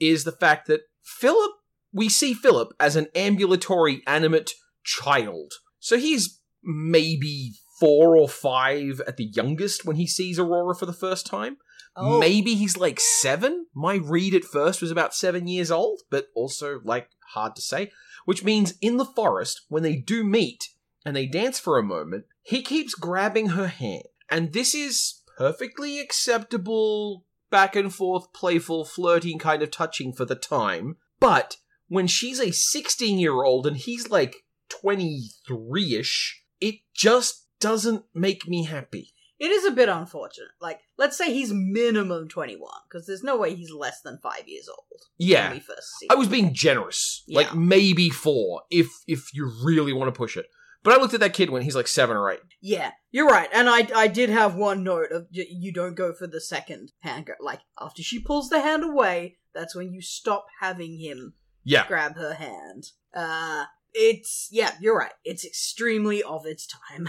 is 0.00 0.24
the 0.24 0.32
fact 0.32 0.66
that 0.68 0.82
Philip, 1.02 1.52
we 1.92 2.08
see 2.08 2.32
Philip 2.32 2.72
as 2.80 2.96
an 2.96 3.08
ambulatory 3.14 4.02
animate 4.06 4.52
child. 4.84 5.52
So 5.78 5.98
he's 5.98 6.40
maybe 6.62 7.54
four 7.82 8.16
or 8.16 8.28
five 8.28 9.02
at 9.08 9.16
the 9.16 9.24
youngest 9.24 9.84
when 9.84 9.96
he 9.96 10.06
sees 10.06 10.38
Aurora 10.38 10.72
for 10.72 10.86
the 10.86 10.92
first 10.92 11.26
time. 11.26 11.56
Oh, 11.96 12.20
Maybe 12.20 12.54
he's 12.54 12.76
like 12.76 13.00
seven. 13.00 13.66
My 13.74 13.96
read 13.96 14.36
at 14.36 14.44
first 14.44 14.80
was 14.80 14.92
about 14.92 15.16
seven 15.16 15.48
years 15.48 15.68
old, 15.68 16.02
but 16.08 16.28
also 16.36 16.80
like 16.84 17.08
hard 17.30 17.56
to 17.56 17.60
say. 17.60 17.90
Which 18.24 18.44
means 18.44 18.74
in 18.80 18.98
the 18.98 19.04
forest, 19.04 19.62
when 19.68 19.82
they 19.82 19.96
do 19.96 20.22
meet 20.22 20.68
and 21.04 21.16
they 21.16 21.26
dance 21.26 21.58
for 21.58 21.76
a 21.76 21.82
moment, 21.82 22.26
he 22.44 22.62
keeps 22.62 22.94
grabbing 22.94 23.48
her 23.48 23.66
hand. 23.66 24.04
And 24.30 24.52
this 24.52 24.76
is 24.76 25.20
perfectly 25.36 25.98
acceptable, 25.98 27.26
back 27.50 27.74
and 27.74 27.92
forth, 27.92 28.32
playful, 28.32 28.84
flirting 28.84 29.40
kind 29.40 29.60
of 29.60 29.72
touching 29.72 30.12
for 30.12 30.24
the 30.24 30.36
time. 30.36 30.98
But 31.18 31.56
when 31.88 32.06
she's 32.06 32.38
a 32.38 32.52
16 32.52 33.18
year 33.18 33.42
old 33.42 33.66
and 33.66 33.76
he's 33.76 34.08
like 34.08 34.36
23 34.68 35.96
ish, 35.96 36.44
it 36.60 36.76
just 36.94 37.41
doesn't 37.62 38.04
make 38.14 38.46
me 38.46 38.64
happy. 38.64 39.14
It 39.38 39.50
is 39.50 39.64
a 39.64 39.72
bit 39.72 39.88
unfortunate. 39.88 40.50
Like, 40.60 40.78
let's 40.98 41.16
say 41.18 41.32
he's 41.32 41.52
minimum 41.52 42.28
21, 42.28 42.70
because 42.88 43.06
there's 43.06 43.24
no 43.24 43.36
way 43.36 43.54
he's 43.56 43.72
less 43.72 44.00
than 44.02 44.18
five 44.22 44.46
years 44.46 44.68
old. 44.68 44.78
when 45.16 45.28
Yeah. 45.28 45.52
we 45.52 45.58
first 45.60 45.88
see 45.98 46.06
I 46.10 46.14
was 46.14 46.28
being 46.28 46.54
generous. 46.54 47.24
Yeah. 47.26 47.38
Like 47.38 47.54
maybe 47.54 48.08
four 48.10 48.62
if 48.70 48.88
if 49.08 49.34
you 49.34 49.50
really 49.64 49.92
want 49.92 50.14
to 50.14 50.16
push 50.18 50.36
it. 50.36 50.46
But 50.84 50.94
I 50.94 51.00
looked 51.00 51.14
at 51.14 51.20
that 51.20 51.32
kid 51.34 51.50
when 51.50 51.62
he's 51.62 51.76
like 51.76 51.86
seven 51.88 52.16
or 52.16 52.30
eight. 52.30 52.40
Yeah, 52.60 52.90
you're 53.12 53.26
right. 53.28 53.48
And 53.52 53.68
I 53.68 53.88
I 53.94 54.06
did 54.08 54.30
have 54.30 54.54
one 54.56 54.82
note 54.84 55.10
of 55.12 55.26
you 55.30 55.72
don't 55.72 55.94
go 55.96 56.12
for 56.12 56.26
the 56.28 56.40
second 56.40 56.92
hand. 57.00 57.26
Go- 57.26 57.34
like, 57.40 57.60
after 57.80 58.02
she 58.02 58.20
pulls 58.20 58.48
the 58.48 58.60
hand 58.60 58.82
away, 58.84 59.38
that's 59.54 59.74
when 59.76 59.92
you 59.92 60.02
stop 60.02 60.46
having 60.60 60.98
him 60.98 61.34
Yeah. 61.64 61.86
grab 61.88 62.16
her 62.16 62.34
hand. 62.34 62.84
Uh, 63.14 63.64
it's, 63.92 64.48
yeah, 64.50 64.72
you're 64.80 64.96
right. 64.98 65.12
It's 65.24 65.44
extremely 65.44 66.22
of 66.22 66.46
its 66.46 66.66
time. 66.66 67.08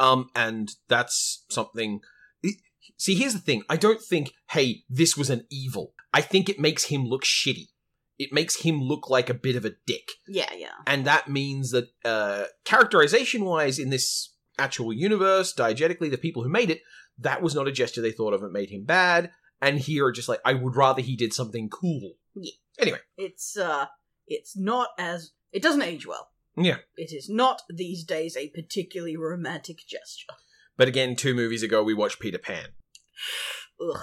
Um, 0.00 0.30
and 0.34 0.72
that's 0.88 1.44
something. 1.50 2.00
See, 2.96 3.14
here's 3.14 3.34
the 3.34 3.38
thing. 3.38 3.62
I 3.68 3.76
don't 3.76 4.02
think, 4.02 4.32
hey, 4.50 4.82
this 4.88 5.16
was 5.16 5.30
an 5.30 5.46
evil. 5.50 5.92
I 6.12 6.22
think 6.22 6.48
it 6.48 6.58
makes 6.58 6.84
him 6.84 7.04
look 7.04 7.24
shitty. 7.24 7.68
It 8.18 8.32
makes 8.32 8.56
him 8.56 8.80
look 8.80 9.08
like 9.08 9.30
a 9.30 9.34
bit 9.34 9.56
of 9.56 9.64
a 9.64 9.72
dick. 9.86 10.10
yeah, 10.28 10.52
yeah. 10.54 10.72
And 10.86 11.06
that 11.06 11.28
means 11.28 11.70
that, 11.70 11.88
uh, 12.04 12.44
characterization 12.64 13.44
wise, 13.44 13.78
in 13.78 13.90
this 13.90 14.34
actual 14.58 14.92
universe, 14.92 15.54
diegetically, 15.54 16.10
the 16.10 16.18
people 16.18 16.42
who 16.42 16.50
made 16.50 16.70
it, 16.70 16.82
that 17.18 17.40
was 17.40 17.54
not 17.54 17.68
a 17.68 17.72
gesture 17.72 18.02
they 18.02 18.12
thought 18.12 18.34
of. 18.34 18.42
It 18.42 18.52
made 18.52 18.70
him 18.70 18.84
bad. 18.84 19.30
And 19.62 19.78
here 19.78 20.06
are 20.06 20.12
just 20.12 20.28
like, 20.28 20.40
I 20.44 20.54
would 20.54 20.76
rather 20.76 21.02
he 21.02 21.16
did 21.16 21.32
something 21.32 21.68
cool. 21.68 22.12
Yeah. 22.34 22.52
Anyway. 22.78 22.98
It's, 23.16 23.56
uh, 23.56 23.86
it's 24.26 24.56
not 24.56 24.88
as, 24.98 25.32
it 25.52 25.62
doesn't 25.62 25.82
age 25.82 26.06
well. 26.06 26.29
Yeah. 26.62 26.78
It 26.96 27.12
is 27.12 27.28
not 27.28 27.62
these 27.68 28.04
days 28.04 28.36
a 28.36 28.48
particularly 28.48 29.16
romantic 29.16 29.78
gesture. 29.86 30.34
But 30.76 30.88
again, 30.88 31.16
two 31.16 31.34
movies 31.34 31.62
ago, 31.62 31.82
we 31.82 31.94
watched 31.94 32.20
Peter 32.20 32.38
Pan. 32.38 32.68
Ugh. 33.80 34.00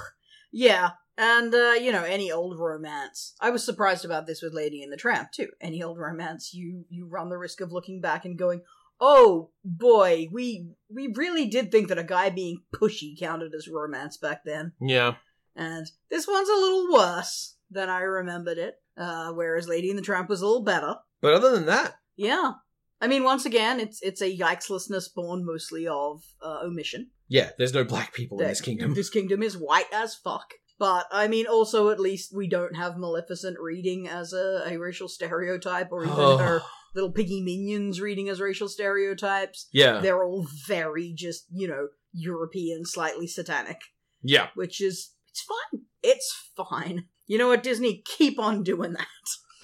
Yeah, 0.51 0.91
and 1.17 1.53
uh, 1.53 1.73
you 1.73 1.91
know, 1.91 2.03
any 2.03 2.31
old 2.31 2.59
romance. 2.59 3.33
I 3.41 3.49
was 3.49 3.63
surprised 3.63 4.05
about 4.05 4.27
this 4.27 4.41
with 4.41 4.53
Lady 4.53 4.81
and 4.81 4.91
the 4.91 4.97
Tramp 4.97 5.31
too. 5.31 5.49
Any 5.59 5.81
old 5.83 5.97
romance, 5.97 6.53
you 6.53 6.85
you 6.89 7.07
run 7.07 7.29
the 7.29 7.37
risk 7.37 7.59
of 7.61 7.71
looking 7.71 7.99
back 8.01 8.23
and 8.23 8.37
going, 8.37 8.61
"Oh 8.99 9.51
boy, 9.63 10.27
we 10.31 10.69
we 10.89 11.11
really 11.15 11.47
did 11.47 11.71
think 11.71 11.89
that 11.89 11.97
a 11.97 12.03
guy 12.03 12.29
being 12.29 12.61
pushy 12.73 13.19
counted 13.19 13.53
as 13.55 13.67
romance 13.67 14.17
back 14.17 14.43
then." 14.45 14.73
Yeah. 14.79 15.15
And 15.55 15.87
this 16.11 16.27
one's 16.27 16.49
a 16.49 16.53
little 16.53 16.93
worse 16.93 17.55
than 17.71 17.89
I 17.89 18.01
remembered 18.01 18.59
it. 18.59 18.75
Uh, 18.95 19.31
whereas 19.31 19.67
Lady 19.67 19.89
and 19.89 19.97
the 19.97 20.03
Tramp 20.03 20.29
was 20.29 20.41
a 20.41 20.45
little 20.45 20.63
better. 20.63 20.95
But 21.21 21.33
other 21.33 21.51
than 21.51 21.65
that, 21.65 21.95
Yeah. 22.17 22.53
I 22.99 23.07
mean, 23.07 23.23
once 23.23 23.45
again, 23.45 23.79
it's 23.79 24.01
it's 24.01 24.21
a 24.21 24.37
yikeslessness 24.37 25.13
born 25.13 25.45
mostly 25.45 25.87
of 25.87 26.23
uh, 26.41 26.59
omission. 26.63 27.11
yeah, 27.27 27.51
there's 27.57 27.73
no 27.73 27.83
black 27.83 28.13
people 28.13 28.41
in 28.41 28.47
this 28.47 28.61
kingdom. 28.61 28.93
This 28.95 29.09
kingdom 29.11 29.43
is 29.43 29.55
white 29.57 29.91
as 29.93 30.15
fuck. 30.15 30.53
But 30.79 31.05
I 31.11 31.27
mean, 31.27 31.45
also 31.47 31.89
at 31.89 31.99
least 31.99 32.35
we 32.35 32.47
don't 32.47 32.75
have 32.75 32.97
Maleficent 32.97 33.57
reading 33.59 34.07
as 34.07 34.33
a, 34.33 34.63
a 34.67 34.77
racial 34.77 35.07
stereotype, 35.07 35.91
or 35.91 36.03
even 36.05 36.15
Oh. 36.17 36.37
her 36.37 36.61
little 36.95 37.11
piggy 37.11 37.41
minions 37.43 38.01
reading 38.01 38.29
as 38.29 38.41
racial 38.41 38.67
stereotypes. 38.67 39.67
Yeah. 39.71 39.99
They're 40.01 40.23
all 40.23 40.47
very 40.67 41.13
just 41.15 41.45
you 41.51 41.67
know 41.67 41.89
European, 42.13 42.83
slightly 42.85 43.27
satanic, 43.27 43.77
Yeah. 44.23 44.47
which 44.55 44.81
is 44.81 45.11
it's 45.29 45.41
fine. 45.43 45.81
It's 46.01 46.51
fine. 46.55 47.05
You 47.27 47.37
know 47.37 47.49
what, 47.49 47.61
Disney? 47.61 48.01
Keep 48.17 48.39
on 48.39 48.63
doing 48.63 48.93
that. 48.93 49.07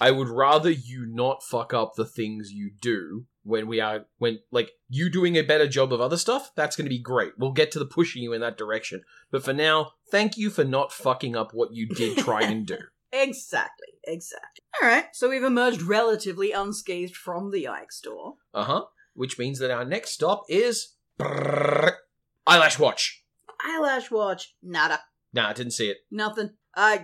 I 0.00 0.10
would 0.10 0.28
rather 0.28 0.70
you 0.70 1.06
not 1.06 1.42
fuck 1.42 1.72
up 1.72 1.94
the 1.94 2.04
things 2.04 2.52
you 2.52 2.70
do 2.80 3.26
when 3.42 3.66
we 3.66 3.80
are 3.80 4.06
when 4.18 4.40
like 4.50 4.72
you 4.88 5.10
doing 5.10 5.36
a 5.36 5.42
better 5.42 5.68
job 5.68 5.92
of 5.92 6.00
other 6.00 6.16
stuff. 6.16 6.50
That's 6.56 6.76
going 6.76 6.86
to 6.86 6.90
be 6.90 6.98
great. 6.98 7.32
We'll 7.38 7.52
get 7.52 7.70
to 7.72 7.78
the 7.78 7.86
pushing 7.86 8.22
you 8.22 8.32
in 8.32 8.40
that 8.40 8.58
direction. 8.58 9.02
But 9.30 9.44
for 9.44 9.52
now, 9.52 9.92
thank 10.10 10.36
you 10.36 10.50
for 10.50 10.64
not 10.64 10.92
fucking 10.92 11.36
up 11.36 11.52
what 11.52 11.72
you 11.72 11.86
did 11.86 12.18
try 12.18 12.42
and 12.42 12.66
do. 12.66 12.78
Exactly. 13.16 13.86
Exactly. 14.02 14.64
All 14.82 14.88
right. 14.88 15.06
So 15.12 15.30
we've 15.30 15.44
emerged 15.44 15.82
relatively 15.82 16.50
unscathed 16.50 17.14
from 17.14 17.52
the 17.52 17.62
Yikes 17.62 17.92
store. 17.92 18.34
Uh 18.52 18.64
huh. 18.64 18.84
Which 19.14 19.38
means 19.38 19.60
that 19.60 19.70
our 19.70 19.84
next 19.84 20.10
stop 20.10 20.42
is 20.48 20.94
eyelash 21.20 22.78
watch. 22.78 23.24
Eyelash 23.64 24.10
watch. 24.10 24.56
Nada. 24.64 24.98
Nah, 25.32 25.50
I 25.50 25.52
didn't 25.52 25.74
see 25.74 25.90
it. 25.90 25.98
Nothing. 26.10 26.50
Uh, 26.74 26.98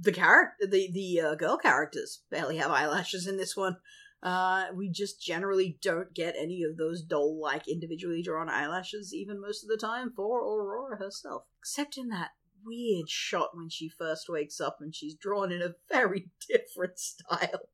the 0.00 0.12
character, 0.12 0.66
the 0.66 0.90
the 0.92 1.20
uh, 1.20 1.34
girl 1.34 1.56
characters 1.56 2.22
barely 2.30 2.56
have 2.58 2.70
eyelashes 2.70 3.26
in 3.26 3.36
this 3.36 3.56
one. 3.56 3.76
Uh, 4.22 4.66
we 4.74 4.90
just 4.90 5.22
generally 5.22 5.78
don't 5.80 6.12
get 6.12 6.34
any 6.36 6.64
of 6.64 6.76
those 6.76 7.02
doll-like 7.02 7.68
individually 7.68 8.20
drawn 8.20 8.48
eyelashes, 8.48 9.14
even 9.14 9.40
most 9.40 9.62
of 9.62 9.68
the 9.68 9.76
time 9.76 10.12
for 10.14 10.40
Aurora 10.40 10.96
herself, 10.96 11.44
except 11.60 11.96
in 11.96 12.08
that 12.08 12.30
weird 12.64 13.08
shot 13.08 13.50
when 13.54 13.68
she 13.68 13.88
first 13.88 14.26
wakes 14.28 14.60
up 14.60 14.78
and 14.80 14.94
she's 14.94 15.14
drawn 15.14 15.52
in 15.52 15.62
a 15.62 15.74
very 15.88 16.30
different 16.48 16.98
style. 16.98 17.68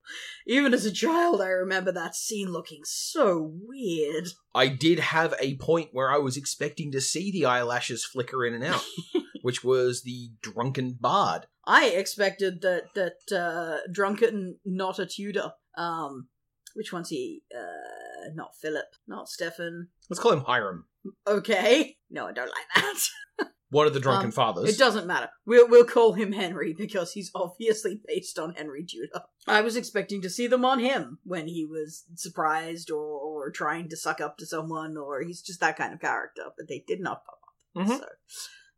Even 0.46 0.74
as 0.74 0.84
a 0.84 0.92
child, 0.92 1.40
I 1.40 1.48
remember 1.48 1.92
that 1.92 2.14
scene 2.14 2.48
looking 2.48 2.82
so 2.84 3.52
weird. 3.66 4.28
I 4.54 4.68
did 4.68 4.98
have 4.98 5.34
a 5.40 5.56
point 5.56 5.90
where 5.92 6.10
I 6.10 6.18
was 6.18 6.36
expecting 6.36 6.92
to 6.92 7.00
see 7.00 7.30
the 7.30 7.46
eyelashes 7.46 8.04
flicker 8.04 8.44
in 8.44 8.54
and 8.54 8.64
out, 8.64 8.84
which 9.42 9.64
was 9.64 10.02
the 10.02 10.30
drunken 10.42 10.96
bard. 11.00 11.46
I 11.66 11.86
expected 11.86 12.62
that 12.62 12.94
that 12.94 13.36
uh, 13.36 13.78
drunken, 13.90 14.58
not 14.64 14.98
a 14.98 15.06
Tudor. 15.06 15.52
Um, 15.76 16.28
which 16.74 16.92
one's 16.92 17.08
he? 17.08 17.42
Uh, 17.56 18.30
not 18.34 18.54
Philip, 18.60 18.86
not 19.06 19.28
Stefan. 19.28 19.88
Let's 20.10 20.20
call 20.20 20.32
him 20.32 20.44
Hiram. 20.44 20.86
Okay, 21.26 21.96
no, 22.10 22.26
I 22.26 22.32
don't 22.32 22.48
like 22.50 22.66
that. 22.76 23.48
One 23.70 23.86
of 23.88 23.94
the 23.94 24.00
drunken 24.00 24.26
Um, 24.26 24.32
fathers. 24.32 24.68
It 24.68 24.78
doesn't 24.78 25.06
matter. 25.06 25.28
We'll 25.46 25.68
we'll 25.68 25.84
call 25.84 26.12
him 26.12 26.32
Henry 26.32 26.74
because 26.76 27.12
he's 27.12 27.30
obviously 27.34 28.00
based 28.06 28.38
on 28.38 28.54
Henry 28.54 28.84
Tudor. 28.84 29.24
I 29.48 29.62
was 29.62 29.74
expecting 29.76 30.22
to 30.22 30.30
see 30.30 30.46
them 30.46 30.64
on 30.64 30.78
him 30.78 31.18
when 31.24 31.48
he 31.48 31.64
was 31.64 32.04
surprised 32.14 32.90
or, 32.90 33.02
or 33.02 33.50
trying 33.50 33.88
to 33.88 33.96
suck 33.96 34.20
up 34.20 34.36
to 34.38 34.46
someone, 34.46 34.96
or 34.96 35.22
he's 35.22 35.42
just 35.42 35.60
that 35.60 35.76
kind 35.76 35.92
of 35.92 36.00
character. 36.00 36.42
But 36.56 36.68
they 36.68 36.84
did 36.86 37.00
not 37.00 37.24
pop 37.24 37.38
up. 37.84 37.86
Mhm. 37.88 37.98
So, 37.98 38.06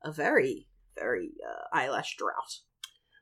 a 0.03 0.13
very 0.13 0.69
very 0.99 1.33
uh, 1.47 1.77
eyelash 1.77 2.17
drought. 2.17 2.61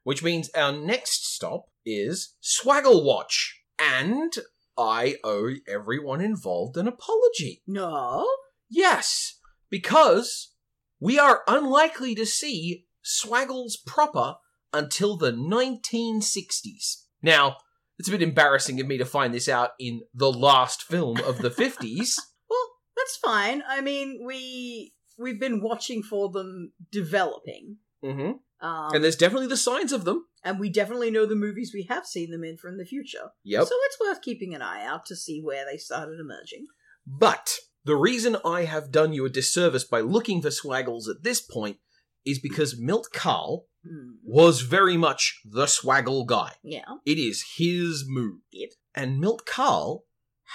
Which 0.05 0.23
means 0.23 0.51
our 0.51 0.73
next 0.73 1.35
stop 1.35 1.67
is 1.85 2.37
Swaggle 2.41 3.05
Watch. 3.05 3.61
And 3.79 4.33
I 4.79 5.17
owe 5.25 5.51
everyone 5.69 6.21
involved 6.21 6.77
an 6.77 6.87
apology. 6.87 7.63
No, 7.67 8.27
Yes, 8.71 9.39
because 9.71 10.53
we 10.99 11.19
are 11.19 11.43
unlikely 11.47 12.15
to 12.17 12.27
see 12.27 12.87
Swaggles 13.05 13.75
proper 13.87 14.37
until 14.73 15.17
the 15.17 15.33
1960s. 15.33 17.03
Now, 17.23 17.59
it's 17.99 18.09
a 18.09 18.11
bit 18.11 18.23
embarrassing 18.23 18.81
of 18.81 18.89
me 18.89 18.99
to 18.99 19.05
find 19.05 19.33
this 19.33 19.49
out 19.49 19.71
in 19.79 20.03
the 20.13 20.33
last 20.33 20.83
film 20.83 21.19
of 21.19 21.39
the 21.39 21.51
50s. 21.63 22.17
Well, 22.51 22.69
that's 22.97 23.17
fine. 23.17 23.63
I 23.69 23.81
mean, 23.81 24.25
we 24.27 24.95
we've 25.17 25.39
been 25.39 25.61
watching 25.63 26.03
for 26.03 26.31
them 26.31 26.73
developing, 26.91 27.77
mm-hmm. 28.05 28.33
Um, 28.61 28.95
and 28.95 29.05
there's 29.05 29.17
definitely 29.17 29.49
the 29.49 29.57
signs 29.57 29.93
of 29.93 30.05
them. 30.05 30.27
and 30.45 30.59
we 30.61 30.71
definitely 30.71 31.11
know 31.11 31.27
the 31.27 31.35
movies 31.35 31.73
we 31.75 31.87
have 31.89 32.07
seen 32.07 32.31
them 32.31 32.45
in 32.45 32.57
from 32.57 32.79
the 32.79 32.85
future. 32.85 33.31
Yep. 33.45 33.67
So 33.67 33.75
it's 33.87 33.99
worth 34.01 34.23
keeping 34.23 34.55
an 34.55 34.63
eye 34.63 34.85
out 34.87 35.07
to 35.07 35.17
see 35.17 35.41
where 35.43 35.65
they 35.71 35.77
started 35.79 36.19
emerging. 36.21 36.67
But 37.07 37.57
the 37.85 37.97
reason 37.97 38.37
I 38.45 38.65
have 38.65 38.91
done 38.93 39.13
you 39.13 39.25
a 39.27 39.31
disservice 39.31 39.85
by 39.85 40.01
looking 40.01 40.41
for 40.43 40.49
swaggles 40.49 41.09
at 41.09 41.23
this 41.23 41.41
point 41.41 41.79
is 42.25 42.39
because 42.39 42.79
Milt 42.79 43.09
Kahl 43.13 43.67
Hmm. 43.87 44.13
was 44.25 44.63
very 44.63 44.97
much 44.97 45.43
the 45.45 45.67
swaggle 45.67 46.25
guy. 46.27 46.53
Yeah. 46.63 46.85
It 47.05 47.19
is 47.19 47.45
his 47.59 48.05
move. 48.07 48.41
Yep. 48.51 48.71
And 48.95 49.19
Milt 49.21 49.45
Kahl 49.45 50.05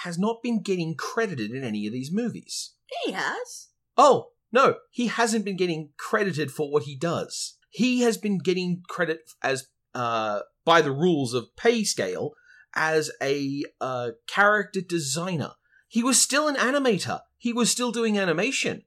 has 0.02 0.18
not 0.18 0.42
been 0.42 0.62
getting 0.62 0.96
credited 0.96 1.52
in 1.52 1.62
any 1.62 1.86
of 1.86 1.92
these 1.92 2.10
movies. 2.12 2.72
He 3.04 3.12
has. 3.12 3.68
Oh, 3.96 4.30
no, 4.50 4.78
he 4.90 5.06
hasn't 5.06 5.44
been 5.44 5.56
getting 5.56 5.90
credited 5.96 6.50
for 6.50 6.72
what 6.72 6.82
he 6.84 6.96
does. 6.96 7.56
He 7.70 8.00
has 8.02 8.18
been 8.18 8.38
getting 8.38 8.82
credit 8.88 9.20
as, 9.42 9.68
uh, 9.94 10.40
by 10.64 10.82
the 10.82 10.92
rules 10.92 11.34
of 11.34 11.56
pay 11.56 11.84
scale, 11.84 12.32
as 12.74 13.10
a 13.22 13.64
uh, 13.80 14.10
character 14.26 14.80
designer. 14.80 15.52
He 15.88 16.02
was 16.02 16.20
still 16.20 16.48
an 16.48 16.56
animator. 16.56 17.20
He 17.38 17.52
was 17.52 17.70
still 17.70 17.90
doing 17.90 18.18
animation. 18.18 18.82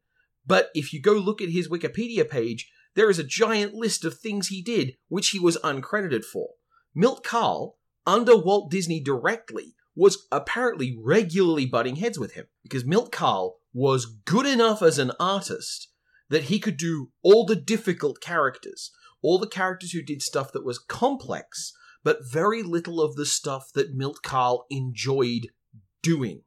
But 0.46 0.70
if 0.74 0.94
you 0.94 1.02
go 1.02 1.14
look 1.14 1.42
at 1.42 1.50
his 1.50 1.70
Wikipedia 1.70 2.30
page, 2.30 2.72
there 2.96 3.10
is 3.10 3.20
a 3.20 3.24
giant 3.24 3.74
list 3.74 4.06
of 4.06 4.18
things 4.18 4.48
he 4.48 4.62
did 4.62 4.96
which 5.08 5.30
he 5.30 5.40
was 5.40 5.58
uncredited 5.64 6.24
for. 6.24 6.50
Milt 6.94 7.24
Kahl, 7.24 7.78
under 8.06 8.38
Walt 8.38 8.70
Disney 8.70 9.00
directly, 9.02 9.76
was 9.96 10.28
apparently 10.32 10.98
regularly 11.02 11.66
butting 11.66 11.98
heads 11.98 12.20
with 12.20 12.34
him 12.34 12.46
because 12.62 12.86
Milt 12.86 13.12
Kahl 13.12 13.58
was 13.74 14.06
good 14.06 14.46
enough 14.46 14.82
as 14.82 15.00
an 15.00 15.12
artist 15.20 15.90
that 16.30 16.44
he 16.44 16.60
could 16.60 16.78
do 16.78 17.12
all 17.22 17.46
the 17.46 17.56
difficult 17.56 18.22
characters, 18.22 18.92
all 19.22 19.38
the 19.40 19.48
characters 19.48 19.92
who 19.92 20.02
did 20.02 20.22
stuff 20.22 20.52
that 20.52 20.66
was 20.66 20.80
complex, 20.80 21.74
but 22.04 22.20
very 22.30 22.64
little 22.64 23.02
of 23.02 23.16
the 23.16 23.26
stuff 23.26 23.72
that 23.74 23.94
Milt 23.94 24.22
Kahl 24.24 24.66
enjoyed 24.70 25.48
doing. 26.02 26.42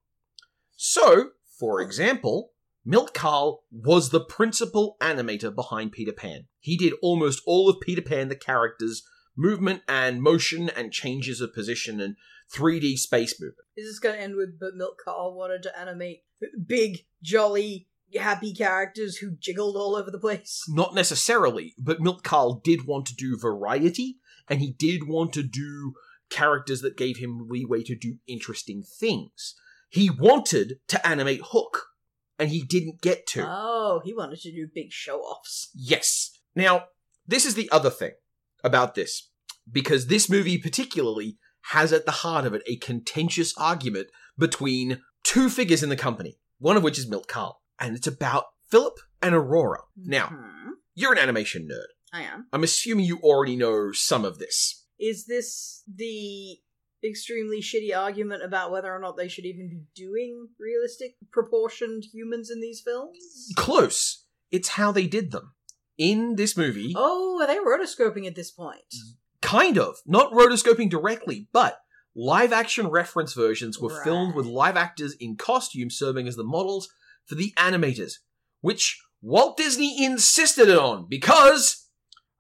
So, 0.77 1.31
for 1.59 1.81
example, 1.81 2.53
Milt 2.85 3.15
Kahl 3.15 3.65
was 3.73 4.11
the 4.11 4.21
principal 4.21 4.97
animator 5.01 5.53
behind 5.53 5.93
Peter 5.93 6.13
Pan. 6.13 6.47
He 6.61 6.77
did 6.77 6.93
almost 7.03 7.43
all 7.47 7.69
of 7.69 7.81
Peter 7.81 8.03
Pan, 8.03 8.29
the 8.29 8.37
character's 8.37 9.03
movement 9.37 9.83
and 9.89 10.23
motion 10.23 10.69
and 10.71 10.93
changes 10.93 11.41
of 11.41 11.53
position 11.53 12.01
and 12.01 12.17
3D 12.55 12.97
space 12.97 13.41
movement. 13.41 13.67
Is 13.77 13.87
this 13.87 13.99
going 13.99 14.17
to 14.17 14.23
end 14.23 14.37
with 14.37 14.59
but 14.61 14.77
Milt 14.77 14.99
Kahl 15.05 15.35
wanted 15.35 15.63
to 15.65 15.79
animate 15.79 16.23
big, 16.67 16.99
jolly, 17.23 17.89
happy 18.15 18.55
characters 18.55 19.19
who 19.19 19.37
jiggled 19.39 19.77
all 19.77 19.97
over 19.97 20.11
the 20.11 20.19
place? 20.19 20.63
Not 20.69 20.95
necessarily, 20.95 21.75
but 21.79 22.01
Milt 22.01 22.23
Kahl 22.23 22.61
did 22.63 22.87
want 22.87 23.07
to 23.07 23.15
do 23.15 23.39
variety, 23.39 24.19
and 24.49 24.61
he 24.61 24.73
did 24.73 25.09
want 25.09 25.33
to 25.35 25.43
do 25.43 25.95
characters 26.31 26.81
that 26.81 26.97
gave 26.97 27.19
him 27.19 27.47
leeway 27.49 27.83
to 27.85 27.97
do 27.97 28.19
interesting 28.27 28.83
things. 28.83 29.55
He 29.89 30.11
wanted 30.11 30.81
to 30.89 31.07
animate 31.07 31.41
Hook, 31.45 31.87
and 32.39 32.51
he 32.51 32.63
didn't 32.63 33.01
get 33.01 33.27
to. 33.29 33.45
Oh, 33.47 34.01
he 34.05 34.13
wanted 34.15 34.41
to 34.41 34.53
do 34.53 34.69
big 34.73 34.93
show 34.93 35.21
offs. 35.21 35.71
Yes. 35.75 36.31
Now, 36.55 36.87
this 37.27 37.45
is 37.45 37.55
the 37.55 37.69
other 37.71 37.91
thing 37.91 38.13
about 38.63 38.95
this, 38.95 39.31
because 39.71 40.07
this 40.07 40.29
movie 40.31 40.59
particularly 40.59 41.39
has 41.71 41.93
at 41.93 42.07
the 42.07 42.13
heart 42.13 42.47
of 42.47 42.55
it 42.55 42.63
a 42.67 42.77
contentious 42.77 43.53
argument 43.57 44.09
between 44.39 45.03
two 45.25 45.49
figures 45.49 45.83
in 45.83 45.89
the 45.89 45.97
company, 45.97 46.39
one 46.59 46.77
of 46.77 46.83
which 46.83 46.99
is 46.99 47.09
Milt 47.09 47.27
Kahl, 47.27 47.61
and 47.81 47.97
it's 47.97 48.07
about 48.07 48.45
Philip 48.71 48.99
and 49.23 49.35
Aurora. 49.35 49.81
Now, 49.97 50.29
Hmm, 50.29 50.71
you're 50.95 51.13
an 51.13 51.19
animation 51.19 51.69
nerd. 51.71 51.87
I 52.13 52.23
am. 52.23 52.47
I'm 52.53 52.65
assuming 52.65 53.05
you 53.05 53.19
already 53.19 53.57
know 53.57 53.93
some 53.93 54.25
of 54.25 54.39
this. 54.39 54.85
Is 54.99 55.27
this 55.27 55.83
the 55.93 56.59
extremely 57.05 57.61
shitty 57.61 57.95
argument 57.97 58.43
about 58.43 58.71
whether 58.71 58.93
or 58.95 58.99
not 58.99 59.17
they 59.17 59.29
should 59.29 59.45
even 59.45 59.69
be 59.69 59.83
doing 59.95 60.49
realistic 60.59 61.17
proportioned 61.31 62.05
humans 62.13 62.51
in 62.51 62.61
these 62.61 62.81
films? 62.81 63.19
Close. 63.57 64.25
It's 64.51 64.71
how 64.71 64.93
they 64.93 65.07
did 65.07 65.33
them. 65.33 65.53
In 65.99 66.37
this 66.37 66.57
movie, 66.57 66.93
Oh, 66.97 67.41
are 67.41 67.47
they 67.47 67.57
rotoscoping 67.59 68.27
at 68.27 68.35
this 68.35 68.51
point? 68.51 68.81
kind 69.43 69.79
of, 69.79 69.97
not 70.07 70.33
rotoscoping 70.33 70.91
directly, 70.91 71.49
but 71.53 71.79
live 72.15 72.53
action 72.53 72.89
reference 72.89 73.33
versions 73.35 73.79
were 73.79 74.03
filmed 74.03 74.35
with 74.35 74.45
live 74.47 74.77
actors 74.77 75.15
in 75.21 75.37
costume 75.37 75.89
serving 75.91 76.27
as 76.27 76.35
the 76.37 76.43
models 76.45 76.89
for 77.27 77.35
the 77.35 77.53
animators, 77.59 78.15
which 78.61 79.01
Walt 79.21 79.57
Disney 79.57 80.05
insisted 80.05 80.71
on 80.71 81.07
because 81.09 81.89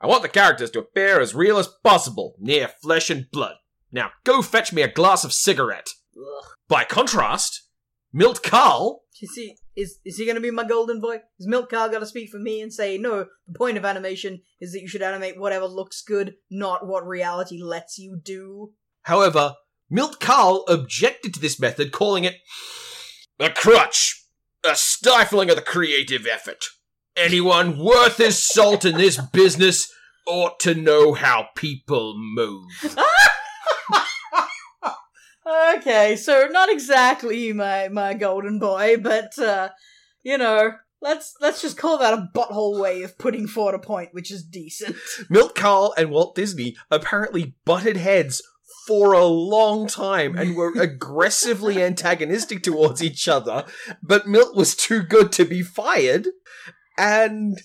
I 0.00 0.06
want 0.06 0.22
the 0.22 0.28
characters 0.28 0.70
to 0.72 0.80
appear 0.80 1.20
as 1.20 1.34
real 1.34 1.58
as 1.58 1.68
possible, 1.82 2.36
near 2.38 2.68
flesh 2.68 3.10
and 3.10 3.30
blood. 3.30 3.56
Now 3.92 4.10
go 4.24 4.42
fetch 4.42 4.72
me 4.72 4.82
a 4.82 4.92
glass 4.92 5.24
of 5.24 5.32
cigarette. 5.32 5.88
Ugh. 6.16 6.44
By 6.68 6.84
contrast, 6.84 7.62
Milt 8.12 8.42
Kahl 8.42 9.02
Is 9.20 9.34
he, 9.34 9.56
is 9.74 9.98
is 10.04 10.16
he 10.16 10.24
going 10.24 10.36
to 10.36 10.40
be 10.40 10.50
my 10.50 10.64
golden 10.64 11.00
boy? 11.00 11.16
Is 11.38 11.46
Milt 11.46 11.70
Kahl 11.70 11.88
going 11.88 12.00
to 12.00 12.06
speak 12.06 12.30
for 12.30 12.38
me 12.38 12.60
and 12.60 12.72
say, 12.72 12.98
no, 12.98 13.26
the 13.46 13.58
point 13.58 13.76
of 13.76 13.84
animation 13.84 14.40
is 14.60 14.72
that 14.72 14.80
you 14.80 14.88
should 14.88 15.02
animate 15.02 15.38
whatever 15.38 15.66
looks 15.66 16.02
good, 16.02 16.34
not 16.50 16.86
what 16.86 17.06
reality 17.06 17.62
lets 17.62 17.98
you 17.98 18.18
do? 18.22 18.72
However, 19.02 19.54
Milt 19.88 20.18
Kahl 20.18 20.64
objected 20.68 21.34
to 21.34 21.40
this 21.40 21.60
method, 21.60 21.92
calling 21.92 22.24
it 22.24 22.36
a 23.38 23.50
crutch, 23.50 24.25
a 24.66 24.76
stifling 24.76 25.50
of 25.50 25.56
the 25.56 25.62
creative 25.62 26.26
effort. 26.26 26.64
Anyone 27.16 27.78
worth 27.78 28.18
his 28.18 28.38
salt 28.38 28.84
in 28.84 28.96
this 28.96 29.18
business 29.32 29.92
ought 30.26 30.60
to 30.60 30.74
know 30.74 31.14
how 31.14 31.48
people 31.54 32.14
move. 32.16 32.70
Okay, 35.76 36.16
so 36.16 36.48
not 36.50 36.70
exactly 36.70 37.52
my 37.52 37.88
my 37.88 38.14
golden 38.14 38.58
boy, 38.58 38.96
but 38.96 39.38
uh, 39.38 39.68
you 40.24 40.38
know, 40.38 40.72
let's 41.00 41.34
let's 41.40 41.62
just 41.62 41.78
call 41.78 41.98
that 41.98 42.14
a 42.14 42.28
butthole 42.34 42.80
way 42.80 43.02
of 43.02 43.16
putting 43.16 43.46
forward 43.46 43.76
a 43.76 43.78
point, 43.78 44.08
which 44.12 44.32
is 44.32 44.42
decent. 44.42 44.96
Milt 45.30 45.54
Kahl 45.54 45.94
and 45.96 46.10
Walt 46.10 46.34
Disney 46.34 46.76
apparently 46.90 47.54
butted 47.64 47.96
heads 47.96 48.42
for 48.86 49.12
a 49.12 49.24
long 49.24 49.88
time 49.88 50.36
and 50.36 50.56
were 50.56 50.72
aggressively 50.80 51.82
antagonistic 51.82 52.62
towards 52.62 53.02
each 53.02 53.26
other, 53.26 53.64
but 54.02 54.28
Milt 54.28 54.54
was 54.56 54.76
too 54.76 55.02
good 55.02 55.32
to 55.32 55.44
be 55.44 55.62
fired, 55.62 56.28
and 56.96 57.58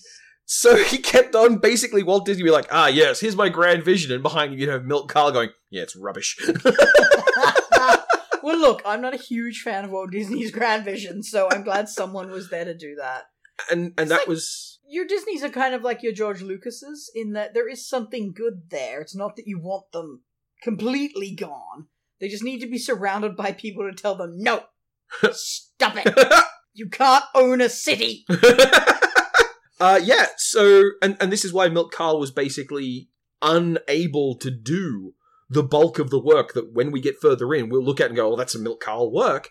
so 0.44 0.76
he 0.84 0.98
kept 0.98 1.34
on 1.34 1.58
basically 1.58 2.02
Walt 2.02 2.26
Disney 2.26 2.44
be 2.44 2.50
like, 2.50 2.68
ah 2.70 2.88
yes, 2.88 3.20
here's 3.20 3.36
my 3.36 3.48
grand 3.48 3.84
vision, 3.84 4.12
and 4.12 4.22
behind 4.22 4.52
him 4.52 4.58
you'd 4.58 4.68
have 4.68 4.84
Milt 4.84 5.08
Kahl 5.08 5.32
going, 5.32 5.50
yeah, 5.70 5.82
it's 5.82 5.96
rubbish. 5.96 6.36
well, 8.42 8.58
look, 8.58 8.82
I'm 8.84 9.00
not 9.00 9.14
a 9.14 9.18
huge 9.18 9.62
fan 9.62 9.84
of 9.84 9.90
Walt 9.90 10.10
Disney's 10.10 10.50
Grand 10.50 10.84
Vision, 10.84 11.22
so 11.22 11.48
I'm 11.50 11.62
glad 11.62 11.88
someone 11.88 12.30
was 12.30 12.50
there 12.50 12.64
to 12.64 12.76
do 12.76 12.96
that. 12.96 13.24
and 13.70 13.92
and 13.96 14.10
that 14.10 14.26
was 14.26 14.80
Your 14.88 15.06
Disneys 15.06 15.44
are 15.44 15.50
kind 15.50 15.74
of 15.74 15.82
like 15.82 16.02
your 16.02 16.12
George 16.12 16.42
Lucases 16.42 17.10
in 17.14 17.32
that 17.32 17.54
there 17.54 17.68
is 17.68 17.88
something 17.88 18.32
good 18.34 18.70
there. 18.70 19.00
It's 19.00 19.14
not 19.14 19.36
that 19.36 19.46
you 19.46 19.60
want 19.60 19.92
them 19.92 20.22
completely 20.62 21.34
gone. 21.34 21.86
They 22.20 22.28
just 22.28 22.44
need 22.44 22.60
to 22.60 22.68
be 22.68 22.78
surrounded 22.78 23.36
by 23.36 23.52
people 23.52 23.88
to 23.88 23.94
tell 23.94 24.14
them, 24.14 24.34
no, 24.36 24.62
stop 25.32 25.96
it. 25.96 26.14
You 26.74 26.88
can't 26.88 27.24
own 27.34 27.60
a 27.60 27.68
city. 27.68 28.24
uh, 29.78 30.00
yeah, 30.02 30.28
so, 30.38 30.82
and, 31.02 31.18
and 31.20 31.30
this 31.30 31.44
is 31.44 31.52
why 31.52 31.68
Milt 31.68 31.92
Kahl 31.92 32.18
was 32.18 32.30
basically 32.30 33.10
unable 33.42 34.36
to 34.36 34.50
do 34.50 35.12
the 35.50 35.62
bulk 35.62 35.98
of 35.98 36.08
the 36.08 36.18
work 36.18 36.54
that 36.54 36.72
when 36.72 36.90
we 36.90 37.02
get 37.02 37.20
further 37.20 37.52
in, 37.52 37.68
we'll 37.68 37.84
look 37.84 38.00
at 38.00 38.06
and 38.06 38.16
go, 38.16 38.32
oh, 38.32 38.36
that's 38.36 38.54
a 38.54 38.58
Milt 38.58 38.80
Kahl 38.80 39.12
work. 39.12 39.50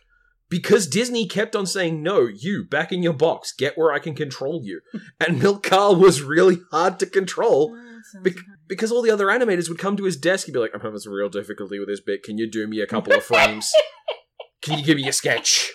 Because 0.49 0.87
Disney 0.87 1.27
kept 1.27 1.55
on 1.55 1.67
saying, 1.67 2.01
no, 2.01 2.25
you, 2.25 2.63
back 2.63 2.91
in 2.91 3.03
your 3.03 3.13
box, 3.13 3.53
get 3.53 3.77
where 3.77 3.93
I 3.93 3.99
can 3.99 4.15
control 4.15 4.61
you. 4.63 4.81
and 5.19 5.39
Milt 5.39 5.61
Kahl 5.61 5.95
was 5.95 6.23
really 6.23 6.57
hard 6.71 6.97
to 7.01 7.05
control 7.05 7.77
Bec- 8.23 8.35
because 8.71 8.89
all 8.91 9.01
the 9.01 9.11
other 9.11 9.25
animators 9.27 9.67
would 9.67 9.77
come 9.77 9.97
to 9.97 10.05
his 10.05 10.15
desk 10.15 10.47
and 10.47 10.53
be 10.53 10.59
like, 10.61 10.71
I'm 10.73 10.79
having 10.79 10.97
some 10.99 11.11
real 11.11 11.27
difficulty 11.27 11.77
with 11.77 11.89
this 11.89 11.99
bit. 11.99 12.23
Can 12.23 12.37
you 12.37 12.49
do 12.49 12.65
me 12.67 12.79
a 12.79 12.87
couple 12.87 13.11
of 13.13 13.21
frames? 13.23 13.69
Can 14.61 14.79
you 14.79 14.85
give 14.85 14.95
me 14.95 15.07
a 15.09 15.13
sketch? 15.13 15.73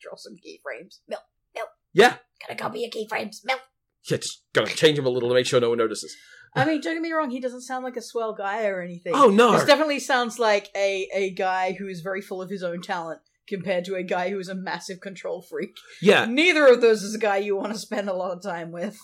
Draw 0.00 0.16
some 0.16 0.34
keyframes. 0.34 1.00
Milk, 1.08 1.20
Yeah. 1.92 2.16
gotta 2.40 2.54
copy 2.58 2.80
your 2.80 2.90
keyframes. 2.90 3.44
Milk. 3.44 3.60
Yeah, 4.08 4.16
just 4.16 4.42
gotta 4.54 4.74
change 4.74 4.98
him 4.98 5.04
a 5.06 5.10
little 5.10 5.28
to 5.28 5.34
make 5.34 5.44
sure 5.46 5.60
no 5.60 5.68
one 5.68 5.78
notices. 5.78 6.16
I 6.56 6.64
mean, 6.64 6.80
don't 6.80 6.94
get 6.94 7.02
me 7.02 7.12
wrong, 7.12 7.30
he 7.30 7.40
doesn't 7.40 7.60
sound 7.60 7.84
like 7.84 7.96
a 7.96 8.02
swell 8.02 8.32
guy 8.32 8.66
or 8.68 8.80
anything. 8.80 9.12
Oh, 9.14 9.28
no. 9.28 9.52
This 9.52 9.64
definitely 9.64 10.00
sounds 10.00 10.38
like 10.38 10.70
a, 10.74 11.06
a 11.14 11.30
guy 11.34 11.72
who 11.78 11.86
is 11.88 12.00
very 12.00 12.22
full 12.22 12.40
of 12.40 12.48
his 12.48 12.62
own 12.62 12.80
talent 12.80 13.20
compared 13.48 13.84
to 13.86 13.94
a 13.96 14.02
guy 14.02 14.30
who 14.30 14.38
is 14.38 14.48
a 14.48 14.54
massive 14.54 15.00
control 15.00 15.42
freak. 15.42 15.70
Yeah, 16.00 16.24
Neither 16.24 16.66
of 16.66 16.80
those 16.80 17.02
is 17.02 17.14
a 17.14 17.18
guy 17.18 17.38
you 17.38 17.56
want 17.56 17.72
to 17.74 17.78
spend 17.78 18.08
a 18.08 18.14
lot 18.14 18.32
of 18.36 18.42
time 18.42 18.72
with. 18.72 18.96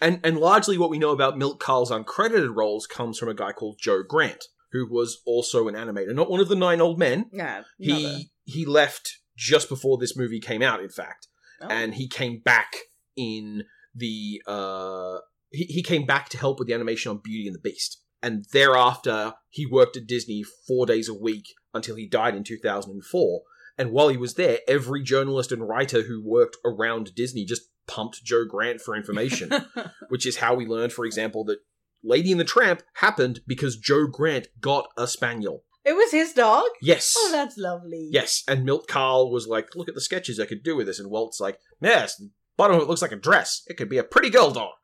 And 0.00 0.20
and 0.22 0.38
largely 0.38 0.78
what 0.78 0.90
we 0.90 0.98
know 0.98 1.10
about 1.10 1.38
Milt 1.38 1.58
Kahl's 1.60 1.90
uncredited 1.90 2.54
roles 2.54 2.86
comes 2.86 3.18
from 3.18 3.28
a 3.28 3.34
guy 3.34 3.52
called 3.52 3.78
Joe 3.80 4.02
Grant, 4.02 4.44
who 4.72 4.86
was 4.88 5.20
also 5.26 5.68
an 5.68 5.74
animator, 5.74 6.14
not 6.14 6.30
one 6.30 6.40
of 6.40 6.48
the 6.48 6.56
nine 6.56 6.80
old 6.80 6.98
men. 6.98 7.26
Nah, 7.32 7.62
He 7.78 8.30
he 8.44 8.64
left 8.64 9.18
just 9.36 9.68
before 9.68 9.98
this 9.98 10.16
movie 10.16 10.40
came 10.40 10.62
out, 10.62 10.80
in 10.80 10.88
fact, 10.88 11.28
Oh. 11.60 11.66
and 11.68 11.94
he 11.94 12.08
came 12.08 12.40
back 12.40 12.76
in 13.16 13.64
the 13.94 14.40
uh 14.46 15.18
he, 15.50 15.64
he 15.64 15.82
came 15.82 16.04
back 16.06 16.28
to 16.28 16.38
help 16.38 16.58
with 16.58 16.68
the 16.68 16.74
animation 16.74 17.10
on 17.10 17.18
Beauty 17.22 17.46
and 17.46 17.54
the 17.54 17.60
Beast. 17.60 18.02
And 18.22 18.44
thereafter, 18.52 19.34
he 19.48 19.64
worked 19.64 19.96
at 19.96 20.06
Disney 20.06 20.42
four 20.66 20.86
days 20.86 21.08
a 21.08 21.14
week 21.14 21.54
until 21.72 21.94
he 21.96 22.06
died 22.06 22.34
in 22.34 22.42
2004. 22.44 23.42
And 23.78 23.92
while 23.92 24.08
he 24.08 24.16
was 24.16 24.34
there, 24.34 24.58
every 24.66 25.02
journalist 25.04 25.52
and 25.52 25.66
writer 25.68 26.02
who 26.02 26.20
worked 26.22 26.56
around 26.64 27.14
Disney 27.14 27.44
just 27.44 27.62
pumped 27.88 28.22
Joe 28.22 28.44
Grant 28.44 28.80
for 28.80 28.94
information, 28.94 29.50
which 30.08 30.24
is 30.26 30.36
how 30.36 30.54
we 30.54 30.66
learned, 30.66 30.92
for 30.92 31.04
example, 31.04 31.42
that 31.46 31.58
Lady 32.04 32.30
and 32.30 32.40
the 32.40 32.44
Tramp 32.44 32.82
happened 32.94 33.40
because 33.46 33.76
Joe 33.76 34.06
Grant 34.06 34.46
got 34.60 34.88
a 34.96 35.08
spaniel. 35.08 35.64
it 35.84 35.94
was 35.96 36.12
his 36.12 36.32
dog. 36.32 36.66
Yes. 36.80 37.14
Oh, 37.18 37.30
that's 37.32 37.56
lovely. 37.58 38.08
Yes, 38.12 38.44
and 38.46 38.64
Milt 38.64 38.86
Kahl 38.86 39.32
was 39.32 39.48
like, 39.48 39.74
"Look 39.74 39.88
at 39.88 39.94
the 39.96 40.00
sketches 40.00 40.38
I 40.38 40.46
could 40.46 40.62
do 40.62 40.76
with 40.76 40.86
this," 40.86 41.00
and 41.00 41.10
Walt's 41.10 41.40
like, 41.40 41.58
"Yes, 41.80 42.14
the 42.16 42.30
bottom 42.56 42.76
of 42.76 42.82
it 42.82 42.88
looks 42.88 43.02
like 43.02 43.12
a 43.12 43.16
dress. 43.16 43.62
It 43.66 43.76
could 43.76 43.88
be 43.88 43.98
a 43.98 44.04
pretty 44.04 44.30
girl 44.30 44.50
dog. 44.52 44.74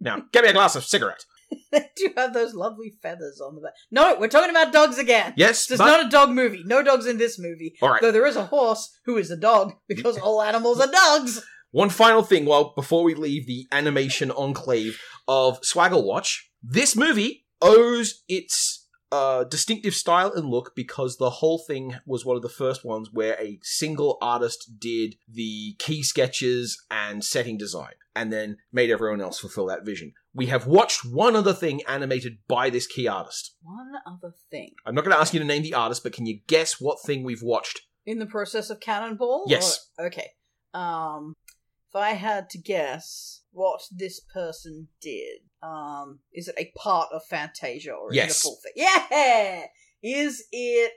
Now, 0.00 0.22
get 0.32 0.42
me 0.42 0.50
a 0.50 0.54
glass 0.54 0.74
of 0.74 0.84
cigarette." 0.84 1.24
they 1.70 1.88
do 1.96 2.08
have 2.16 2.34
those 2.34 2.54
lovely 2.54 2.92
feathers 3.00 3.40
on 3.40 3.54
the 3.54 3.60
back. 3.60 3.74
No, 3.92 4.16
we're 4.18 4.26
talking 4.26 4.50
about 4.50 4.72
dogs 4.72 4.98
again. 4.98 5.32
Yes, 5.36 5.70
is 5.70 5.78
but- 5.78 5.86
not 5.86 6.04
a 6.04 6.08
dog 6.08 6.30
movie. 6.30 6.64
No 6.66 6.82
dogs 6.82 7.06
in 7.06 7.18
this 7.18 7.38
movie. 7.38 7.76
all 7.80 7.90
right. 7.90 8.02
Though 8.02 8.10
there 8.10 8.26
is 8.26 8.34
a 8.34 8.46
horse 8.46 8.90
who 9.04 9.16
is 9.16 9.30
a 9.30 9.36
dog 9.36 9.74
because 9.86 10.18
all 10.24 10.42
animals 10.42 10.80
are 10.80 10.90
dogs. 10.90 11.44
One 11.76 11.90
final 11.90 12.22
thing, 12.22 12.46
well, 12.46 12.72
before 12.74 13.04
we 13.04 13.14
leave 13.14 13.46
the 13.46 13.66
animation 13.70 14.30
enclave 14.30 14.98
of 15.28 15.60
Swaggle 15.60 16.06
Watch, 16.06 16.50
this 16.62 16.96
movie 16.96 17.44
owes 17.60 18.24
its 18.30 18.88
uh, 19.12 19.44
distinctive 19.44 19.92
style 19.92 20.32
and 20.32 20.48
look 20.48 20.72
because 20.74 21.18
the 21.18 21.28
whole 21.28 21.58
thing 21.58 21.96
was 22.06 22.24
one 22.24 22.34
of 22.34 22.40
the 22.40 22.48
first 22.48 22.82
ones 22.82 23.10
where 23.12 23.34
a 23.38 23.58
single 23.60 24.16
artist 24.22 24.78
did 24.78 25.16
the 25.30 25.74
key 25.78 26.02
sketches 26.02 26.82
and 26.90 27.22
setting 27.22 27.58
design, 27.58 27.92
and 28.14 28.32
then 28.32 28.56
made 28.72 28.88
everyone 28.88 29.20
else 29.20 29.38
fulfill 29.38 29.66
that 29.66 29.84
vision. 29.84 30.14
We 30.32 30.46
have 30.46 30.66
watched 30.66 31.04
one 31.04 31.36
other 31.36 31.52
thing 31.52 31.82
animated 31.86 32.38
by 32.48 32.70
this 32.70 32.86
key 32.86 33.06
artist. 33.06 33.54
One 33.60 33.92
other 34.06 34.32
thing. 34.50 34.70
I'm 34.86 34.94
not 34.94 35.04
going 35.04 35.14
to 35.14 35.20
ask 35.20 35.34
you 35.34 35.40
to 35.40 35.44
name 35.44 35.62
the 35.62 35.74
artist, 35.74 36.04
but 36.04 36.14
can 36.14 36.24
you 36.24 36.40
guess 36.46 36.80
what 36.80 37.02
thing 37.02 37.22
we've 37.22 37.42
watched? 37.42 37.82
In 38.06 38.18
the 38.18 38.24
process 38.24 38.70
of 38.70 38.80
Cannonball? 38.80 39.44
Yes. 39.46 39.90
Or- 39.98 40.06
okay. 40.06 40.30
Um, 40.72 41.34
if 41.88 41.94
I 41.96 42.10
had 42.10 42.50
to 42.50 42.58
guess 42.58 43.42
what 43.52 43.80
this 43.90 44.20
person 44.20 44.88
did, 45.00 45.40
um, 45.62 46.20
is 46.32 46.48
it 46.48 46.54
a 46.58 46.72
part 46.78 47.08
of 47.12 47.24
Fantasia 47.24 47.92
or 47.92 48.10
is 48.10 48.16
Yes. 48.16 48.30
it 48.30 48.36
a 48.36 48.42
full 48.42 48.56
thing? 48.62 48.72
Yeah! 48.76 49.66
Is 50.02 50.44
it. 50.52 50.92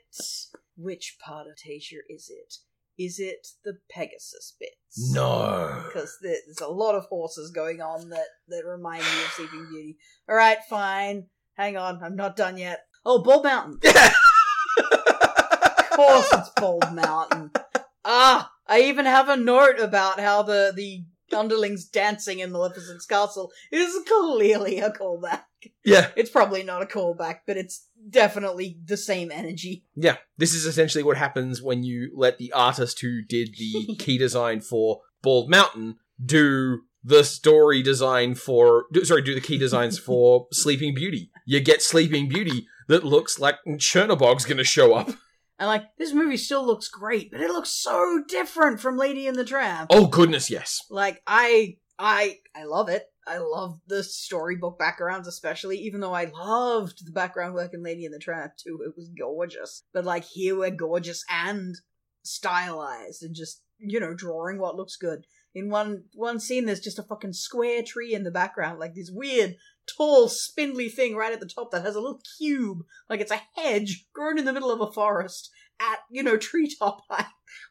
Which 0.75 1.17
part 1.23 1.47
of 1.47 1.57
Fantasia 1.57 1.97
is 2.09 2.29
it? 2.29 2.55
Is 3.01 3.17
it 3.19 3.47
the 3.63 3.79
Pegasus 3.89 4.55
bits? 4.59 5.11
No. 5.13 5.83
Because 5.87 6.17
there's 6.21 6.61
a 6.61 6.67
lot 6.67 6.95
of 6.95 7.05
horses 7.05 7.49
going 7.51 7.81
on 7.81 8.09
that, 8.09 8.27
that 8.49 8.65
remind 8.65 9.01
me 9.03 9.23
of 9.25 9.31
Sleeping 9.31 9.67
Beauty. 9.69 9.97
Alright, 10.29 10.59
fine. 10.69 11.27
Hang 11.55 11.77
on, 11.77 12.01
I'm 12.03 12.15
not 12.15 12.35
done 12.35 12.57
yet. 12.57 12.81
Oh, 13.05 13.21
Bald 13.23 13.43
Mountain. 13.45 13.79
Yeah. 13.83 14.11
Of 15.91 16.07
course 16.07 16.29
it's 16.33 16.49
Bald 16.55 16.93
Mountain. 16.93 17.51
Ah, 18.05 18.49
I 18.69 18.81
even 18.81 19.05
have 19.05 19.27
a 19.29 19.35
note 19.35 19.79
about 19.79 20.19
how 20.19 20.43
the, 20.43 20.71
the 20.75 21.03
underlings 21.33 21.85
dancing 21.85 22.39
in 22.39 22.51
Maleficent's 22.51 23.05
castle 23.05 23.51
is 23.71 23.97
clearly 24.07 24.79
a 24.79 24.91
callback. 24.91 25.43
yeah. 25.83 26.09
It's 26.15 26.29
probably 26.29 26.63
not 26.63 26.81
a 26.81 26.85
callback, 26.85 27.39
but 27.45 27.57
it's 27.57 27.87
definitely 28.09 28.77
the 28.85 28.97
same 28.97 29.31
energy. 29.31 29.85
Yeah, 29.95 30.17
this 30.37 30.53
is 30.53 30.65
essentially 30.65 31.03
what 31.03 31.17
happens 31.17 31.61
when 31.61 31.83
you 31.83 32.11
let 32.15 32.37
the 32.37 32.51
artist 32.53 33.01
who 33.01 33.21
did 33.21 33.55
the 33.57 33.95
key 33.99 34.17
design 34.17 34.61
for 34.61 35.01
Bald 35.21 35.49
Mountain 35.49 35.97
do 36.23 36.81
the 37.03 37.23
story 37.23 37.81
design 37.81 38.35
for 38.35 38.85
do, 38.91 39.05
sorry, 39.05 39.21
do 39.21 39.33
the 39.33 39.41
key 39.41 39.57
designs 39.57 39.97
for 39.99 40.47
Sleeping 40.51 40.93
Beauty. 40.93 41.31
You 41.45 41.59
get 41.59 41.81
Sleeping 41.81 42.29
Beauty 42.29 42.67
that 42.87 43.03
looks 43.03 43.39
like 43.39 43.55
Chernobog's 43.67 44.45
gonna 44.45 44.63
show 44.63 44.93
up. 44.93 45.09
And 45.59 45.67
like, 45.67 45.83
this 45.97 46.13
movie 46.13 46.37
still 46.37 46.65
looks 46.65 46.87
great, 46.87 47.31
but 47.31 47.41
it 47.41 47.51
looks 47.51 47.69
so 47.69 48.23
different 48.27 48.79
from 48.79 48.97
Lady 48.97 49.27
and 49.27 49.35
the 49.35 49.43
Tramp. 49.43 49.91
Oh 49.91 50.07
goodness, 50.07 50.49
yes. 50.49 50.79
Like, 50.89 51.21
I, 51.27 51.75
I, 51.99 52.37
I 52.55 52.63
love 52.63 52.87
it. 52.87 53.03
I 53.27 53.39
love 53.39 53.79
the 53.85 54.03
storybook 54.03 54.79
backgrounds, 54.79 55.27
especially, 55.27 55.77
even 55.79 55.99
though 55.99 56.13
I 56.13 56.31
loved 56.33 57.05
the 57.05 57.11
background 57.11 57.53
work 57.53 57.73
in 57.73 57.83
Lady 57.83 58.05
and 58.05 58.13
the 58.13 58.19
Tramp 58.19 58.53
too. 58.57 58.79
It 58.85 58.93
was 58.95 59.11
gorgeous. 59.19 59.83
But 59.93 60.05
like, 60.05 60.23
here 60.23 60.57
we're 60.57 60.71
gorgeous 60.71 61.23
and 61.29 61.75
stylized 62.23 63.21
and 63.21 63.35
just, 63.35 63.61
you 63.77 63.99
know, 63.99 64.13
drawing 64.13 64.59
what 64.59 64.77
looks 64.77 64.95
good. 64.95 65.25
In 65.53 65.69
one, 65.69 66.05
one 66.13 66.39
scene, 66.39 66.65
there's 66.65 66.79
just 66.79 66.99
a 66.99 67.03
fucking 67.03 67.33
square 67.33 67.83
tree 67.83 68.13
in 68.13 68.23
the 68.23 68.31
background, 68.31 68.79
like 68.79 68.95
this 68.95 69.11
weird, 69.11 69.55
tall, 69.95 70.27
spindly 70.27 70.89
thing 70.89 71.15
right 71.15 71.33
at 71.33 71.39
the 71.39 71.45
top 71.45 71.71
that 71.71 71.83
has 71.83 71.95
a 71.95 72.01
little 72.01 72.21
cube, 72.37 72.83
like 73.09 73.19
it's 73.21 73.31
a 73.31 73.41
hedge 73.55 74.07
grown 74.13 74.37
in 74.39 74.45
the 74.45 74.53
middle 74.53 74.71
of 74.71 74.81
a 74.81 74.91
forest 74.91 75.49
at, 75.79 75.99
you 76.11 76.23
know, 76.23 76.37
treetop 76.37 77.01
height. 77.09 77.25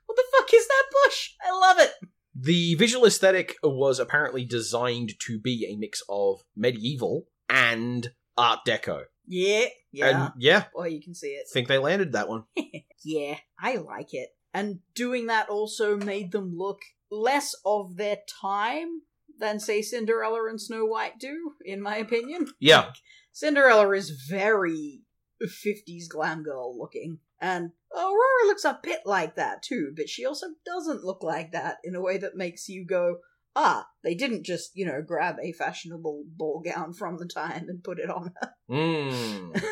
What 0.07 0.17
the 0.17 0.25
fuck 0.37 0.53
is 0.55 0.67
that 0.67 0.85
bush? 1.05 1.31
I 1.47 1.59
love 1.59 1.79
it. 1.79 1.93
The 2.35 2.75
visual 2.77 3.05
aesthetic 3.07 3.57
was 3.63 3.99
apparently 3.99 4.45
designed 4.45 5.15
to 5.27 5.39
be 5.41 5.67
a 5.71 5.77
mix 5.77 6.03
of 6.09 6.41
medieval 6.57 7.27
and 7.49 8.13
Art 8.37 8.61
Deco. 8.67 9.05
Yeah, 9.27 9.67
yeah. 9.93 10.07
And 10.07 10.33
yeah, 10.39 10.65
Boy, 10.75 10.89
you 10.89 11.03
can 11.03 11.15
see 11.15 11.29
it. 11.29 11.47
think 11.53 11.69
they 11.69 11.79
landed 11.79 12.13
that 12.13 12.29
one. 12.29 12.45
Yeah, 13.05 13.37
I 13.59 13.77
like 13.77 14.13
it. 14.13 14.31
And 14.53 14.81
doing 14.95 15.27
that 15.27 15.49
also 15.49 15.97
made 15.97 16.33
them 16.33 16.53
look 16.57 16.81
less 17.11 17.55
of 17.65 17.97
their 17.97 18.19
time 18.43 19.03
than, 19.39 19.61
say, 19.61 19.83
Cinderella 19.83 20.49
and 20.49 20.61
Snow 20.61 20.85
White 20.85 21.19
do, 21.19 21.53
in 21.65 21.81
my 21.81 21.97
opinion. 21.97 22.47
Yeah. 22.61 22.91
Cinderella 23.33 23.91
is 23.93 24.27
very 24.29 25.03
50s 25.43 26.09
glam 26.09 26.43
girl 26.43 26.77
looking. 26.79 27.19
And 27.41 27.71
Aurora 27.95 28.47
looks 28.47 28.65
a 28.65 28.81
bit 28.83 29.01
like 29.05 29.37
that 29.37 29.63
too, 29.63 29.93
but 29.97 30.09
she 30.09 30.25
also 30.25 30.49
doesn't 30.67 31.05
look 31.05 31.23
like 31.23 31.53
that 31.53 31.77
in 31.85 31.95
a 31.95 32.01
way 32.01 32.19
that 32.19 32.35
makes 32.35 32.69
you 32.69 32.85
go, 32.85 33.19
ah, 33.55 33.87
they 34.03 34.15
didn't 34.15 34.45
just, 34.45 34.71
you 34.75 34.85
know, 34.85 35.03
grab 35.07 35.37
a 35.43 35.53
fashionable 35.53 36.25
ball 36.37 36.63
gown 36.65 36.93
from 36.93 37.19
the 37.19 37.27
time 37.27 37.67
and 37.69 37.85
put 37.85 37.99
it 38.01 38.11
on 38.11 38.33
her. 38.41 38.53
Mm. 38.71 39.63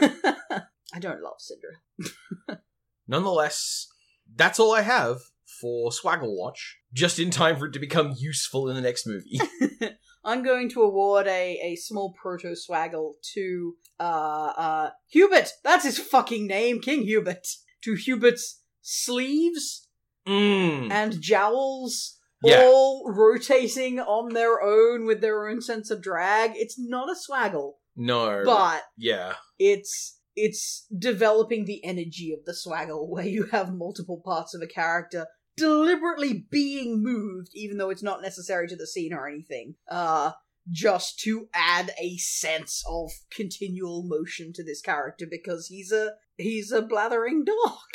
I 0.95 0.99
don't 1.01 1.23
love 1.23 1.37
Cinderella. 1.39 2.63
Nonetheless, 3.09 3.89
that's 4.35 4.61
all 4.61 4.73
I 4.75 4.83
have 4.83 5.19
for 5.61 5.91
Swaggle 5.91 6.37
Watch, 6.37 6.79
just 6.93 7.19
in 7.19 7.31
time 7.31 7.57
for 7.57 7.67
it 7.67 7.73
to 7.73 7.79
become 7.79 8.15
useful 8.17 8.69
in 8.69 8.77
the 8.77 8.83
next 8.83 9.07
movie. 9.07 9.41
I'm 10.25 10.43
going 10.43 10.69
to 10.71 10.83
award 10.83 11.29
a, 11.29 11.59
a 11.63 11.77
small 11.77 12.13
proto 12.21 12.55
swaggle 12.57 13.13
to 13.35 13.75
uh 14.01 14.53
uh 14.57 14.91
Hubert. 15.09 15.51
That's 15.63 15.85
his 15.85 15.99
fucking 15.99 16.47
name, 16.47 16.81
King 16.81 17.03
Hubert. 17.03 17.47
To 17.85 17.95
Hubert's 17.95 18.63
sleeves 18.83 19.89
mm. 20.27 20.91
and 20.91 21.21
jowls 21.21 22.19
Yeah. 22.43 22.63
all 22.65 23.05
rotating 23.09 24.01
on 24.01 24.35
their 24.35 24.61
own 24.61 25.07
with 25.07 25.21
their 25.21 25.49
own 25.49 25.61
sense 25.61 25.91
of 25.91 26.03
drag. 26.03 26.53
It's 26.55 26.77
not 26.79 27.09
a 27.09 27.15
swaggle, 27.15 27.75
No. 27.95 28.43
but 28.45 28.83
yeah. 28.99 29.35
it's 29.59 30.19
it's 30.35 30.87
developing 30.97 31.65
the 31.65 31.83
energy 31.85 32.33
of 32.37 32.45
the 32.45 32.53
swaggle 32.53 33.09
where 33.09 33.27
you 33.27 33.45
have 33.53 33.73
multiple 33.73 34.21
parts 34.25 34.55
of 34.55 34.61
a 34.61 34.67
character 34.67 35.27
deliberately 35.57 36.47
being 36.51 37.03
moved 37.03 37.49
even 37.55 37.79
though 37.79 37.91
it's 37.91 38.03
not 38.03 38.23
necessary 38.23 38.69
to 38.69 38.77
the 38.77 38.87
scene 38.87 39.13
or 39.13 39.27
anything 39.29 39.75
uh 39.91 40.33
just 40.71 41.21
to 41.21 41.49
add 41.55 41.93
a 42.01 42.17
sense 42.19 42.83
of 42.89 43.11
continual 43.31 44.03
motion 44.05 44.53
to 44.53 44.65
this 44.65 44.81
character 44.81 45.25
because 45.31 45.69
he's 45.69 45.93
a 45.93 46.11
he's 46.37 46.73
a 46.73 46.83
blathering 46.83 47.45
dog 47.45 47.79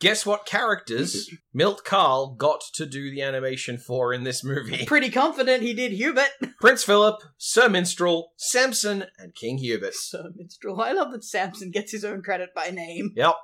Guess 0.00 0.26
what 0.26 0.44
characters 0.44 1.30
Milt 1.54 1.84
Kahl 1.84 2.34
got 2.34 2.62
to 2.74 2.84
do 2.84 3.10
the 3.10 3.22
animation 3.22 3.78
for 3.78 4.12
in 4.12 4.24
this 4.24 4.42
movie? 4.44 4.84
pretty 4.86 5.08
confident 5.08 5.62
he 5.62 5.72
did 5.72 5.92
hubert 5.92 6.28
Prince 6.60 6.82
Philip, 6.84 7.22
Sir 7.38 7.68
Minstrel, 7.70 8.32
Samson, 8.36 9.04
and 9.18 9.34
King 9.34 9.58
Hubert. 9.58 9.94
Sir 9.94 10.24
minstrel 10.34 10.80
i 10.82 10.92
love 10.92 11.12
that 11.12 11.24
samson 11.24 11.70
gets 11.70 11.92
his 11.92 12.04
own 12.04 12.22
credit 12.22 12.50
by 12.54 12.70
name 12.70 13.12
Yep. 13.16 13.34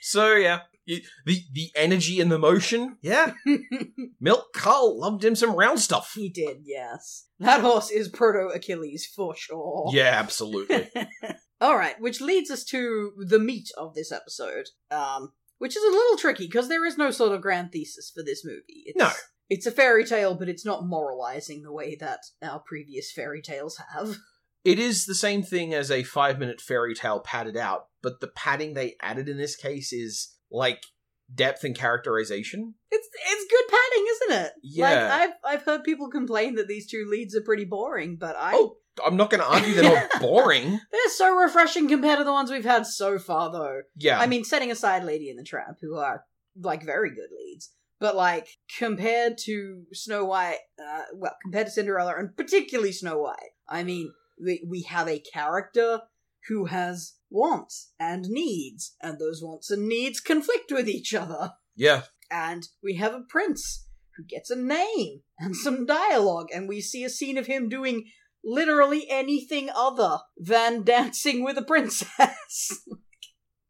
so 0.00 0.34
yeah, 0.34 0.60
you- 0.72 0.73
the 0.86 1.42
the 1.52 1.70
energy 1.74 2.20
and 2.20 2.30
the 2.30 2.38
motion. 2.38 2.96
Yeah, 3.02 3.32
Milt 4.20 4.52
Kahl 4.54 4.98
loved 4.98 5.24
him 5.24 5.34
some 5.34 5.54
round 5.54 5.80
stuff. 5.80 6.12
he 6.14 6.28
did 6.28 6.58
yes 6.64 7.26
that 7.40 7.60
horse 7.60 7.90
is 7.90 8.08
proto 8.08 8.48
achilles 8.54 9.04
for 9.06 9.34
sure 9.36 9.90
Yeah, 9.92 10.10
absolutely. 10.14 10.88
All 11.60 11.76
right, 11.76 11.98
which 12.00 12.20
leads 12.20 12.50
us 12.50 12.64
to 12.66 13.12
the 13.26 13.38
meat 13.38 13.70
of 13.78 13.94
this 13.94 14.12
episode, 14.12 14.66
um, 14.90 15.32
which 15.58 15.76
is 15.76 15.82
a 15.82 15.90
little 15.96 16.16
tricky 16.18 16.46
because 16.46 16.68
there 16.68 16.84
is 16.84 16.98
no 16.98 17.10
sort 17.10 17.32
of 17.32 17.40
grand 17.40 17.72
thesis 17.72 18.10
for 18.14 18.22
this 18.22 18.44
movie. 18.44 18.84
It's, 18.86 18.98
No. 18.98 19.10
it's 19.48 19.66
a 19.66 19.70
fairy 19.70 20.04
tale, 20.04 20.34
but 20.34 20.48
it's 20.48 20.64
not 20.66 20.84
moralizing 20.86 21.62
the 21.62 21.72
way 21.72 21.96
that 22.00 22.20
our 22.42 22.58
previous 22.60 23.10
fairy 23.12 23.42
tales 23.42 23.80
have. 23.94 24.16
It 24.64 24.78
is 24.78 25.04
the 25.04 25.14
same 25.14 25.42
thing 25.42 25.74
as 25.74 25.90
a 25.90 26.04
five 26.04 26.38
minute 26.38 26.58
fairy 26.58 26.94
tale 26.94 27.20
padded 27.20 27.54
out, 27.54 27.88
but 28.02 28.20
the 28.20 28.28
padding 28.28 28.72
they 28.72 28.96
added 29.02 29.28
in 29.28 29.36
this 29.36 29.56
case 29.56 29.92
is 29.92 30.33
like 30.50 30.82
depth 31.34 31.64
and 31.64 31.76
characterization. 31.76 32.74
It's 32.90 33.08
it's 33.30 33.50
good 33.50 33.64
padding, 33.68 34.06
isn't 34.12 34.46
it? 34.46 34.52
Yeah. 34.62 34.88
Like 34.88 34.98
I've 35.20 35.34
I've 35.44 35.62
heard 35.64 35.84
people 35.84 36.10
complain 36.10 36.54
that 36.56 36.68
these 36.68 36.90
two 36.90 37.06
leads 37.10 37.34
are 37.36 37.42
pretty 37.42 37.64
boring, 37.64 38.16
but 38.16 38.36
I 38.38 38.52
Oh, 38.54 38.76
I'm 39.04 39.16
not 39.16 39.30
going 39.30 39.40
to 39.42 39.48
argue 39.48 39.74
they're 39.74 39.82
not 40.10 40.10
boring. 40.20 40.78
they're 40.92 41.08
so 41.10 41.34
refreshing 41.34 41.88
compared 41.88 42.18
to 42.18 42.24
the 42.24 42.32
ones 42.32 42.50
we've 42.50 42.64
had 42.64 42.86
so 42.86 43.18
far, 43.18 43.50
though. 43.50 43.80
Yeah. 43.96 44.20
I 44.20 44.26
mean, 44.28 44.44
setting 44.44 44.70
aside 44.70 45.02
Lady 45.02 45.30
and 45.30 45.38
the 45.38 45.42
Tramp 45.42 45.78
who 45.80 45.96
are 45.96 46.24
like 46.60 46.84
very 46.84 47.10
good 47.10 47.30
leads, 47.36 47.72
but 47.98 48.14
like 48.14 48.46
compared 48.78 49.36
to 49.46 49.82
Snow 49.92 50.24
White, 50.24 50.58
uh, 50.78 51.02
well, 51.14 51.34
compared 51.42 51.66
to 51.66 51.72
Cinderella 51.72 52.14
and 52.16 52.36
particularly 52.36 52.92
Snow 52.92 53.18
White, 53.18 53.50
I 53.68 53.82
mean, 53.82 54.12
we 54.40 54.64
we 54.68 54.82
have 54.82 55.08
a 55.08 55.18
character 55.32 56.00
who 56.48 56.66
has 56.66 57.14
wants 57.34 57.92
and 57.98 58.24
needs, 58.28 58.96
and 59.02 59.18
those 59.18 59.42
wants 59.42 59.70
and 59.70 59.88
needs 59.88 60.20
conflict 60.20 60.72
with 60.72 60.88
each 60.88 61.12
other, 61.12 61.52
yeah. 61.76 62.02
and 62.30 62.68
we 62.82 62.94
have 62.94 63.12
a 63.12 63.24
prince 63.28 63.86
who 64.16 64.24
gets 64.24 64.50
a 64.50 64.56
name 64.56 65.20
and 65.38 65.56
some 65.56 65.84
dialogue, 65.84 66.46
and 66.54 66.68
we 66.68 66.80
see 66.80 67.04
a 67.04 67.10
scene 67.10 67.36
of 67.36 67.46
him 67.46 67.68
doing 67.68 68.04
literally 68.44 69.06
anything 69.10 69.68
other 69.74 70.18
than 70.36 70.84
dancing 70.84 71.42
with 71.42 71.58
a 71.58 71.62
princess. 71.62 72.84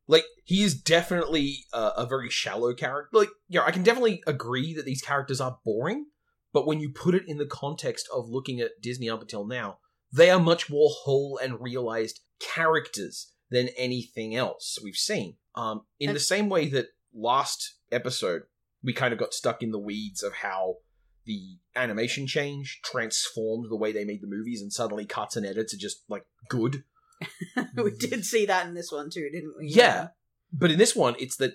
Like, 0.07 0.25
he 0.45 0.63
is 0.63 0.75
definitely 0.75 1.65
uh, 1.73 1.93
a 1.97 2.07
very 2.07 2.29
shallow 2.29 2.75
character. 2.75 3.09
Like, 3.17 3.31
yeah, 3.49 3.63
I 3.67 3.71
can 3.71 3.83
definitely 3.83 4.23
agree 4.27 4.75
that 4.75 4.85
these 4.85 5.01
characters 5.01 5.41
are 5.41 5.59
boring, 5.65 6.07
but 6.53 6.67
when 6.67 6.79
you 6.81 6.91
put 6.91 7.15
it 7.15 7.23
in 7.27 7.39
the 7.39 7.47
context 7.47 8.07
of 8.15 8.29
looking 8.29 8.61
at 8.61 8.83
Disney 8.83 9.09
up 9.09 9.23
until 9.23 9.47
now, 9.47 9.79
they 10.13 10.31
are 10.31 10.39
much 10.39 10.69
more 10.69 10.91
whole 10.91 11.39
and 11.43 11.61
realized 11.61 12.21
characters 12.39 13.33
than 13.55 13.69
anything 13.77 14.35
else 14.35 14.79
we've 14.83 14.97
seen. 14.97 15.37
Um, 15.55 15.83
in 16.01 16.11
And- 16.11 16.17
the 16.17 16.21
same 16.21 16.49
way 16.49 16.69
that 16.71 16.89
last 17.15 17.77
episode, 17.93 18.43
we 18.83 18.93
kind 18.93 19.13
of 19.13 19.19
got 19.19 19.33
stuck 19.33 19.63
in 19.63 19.71
the 19.71 19.79
weeds 19.79 20.23
of 20.23 20.33
how 20.35 20.79
the 21.25 21.57
animation 21.75 22.27
change 22.27 22.81
transformed 22.85 23.71
the 23.71 23.77
way 23.77 23.93
they 23.93 24.05
made 24.05 24.21
the 24.21 24.27
movies, 24.27 24.61
and 24.61 24.73
suddenly 24.73 25.07
cuts 25.07 25.37
and 25.37 25.47
edits 25.47 25.73
are 25.73 25.79
just 25.79 26.03
like 26.09 26.27
good. 26.49 26.85
we 27.77 27.93
did 27.93 28.25
see 28.25 28.45
that 28.47 28.67
in 28.67 28.75
this 28.75 28.91
one 28.93 29.09
too, 29.09 29.29
didn't 29.33 29.55
we? 29.59 29.69
Yeah. 29.69 30.09
But 30.53 30.71
in 30.71 30.79
this 30.79 30.95
one, 30.95 31.15
it's 31.19 31.37
that 31.37 31.55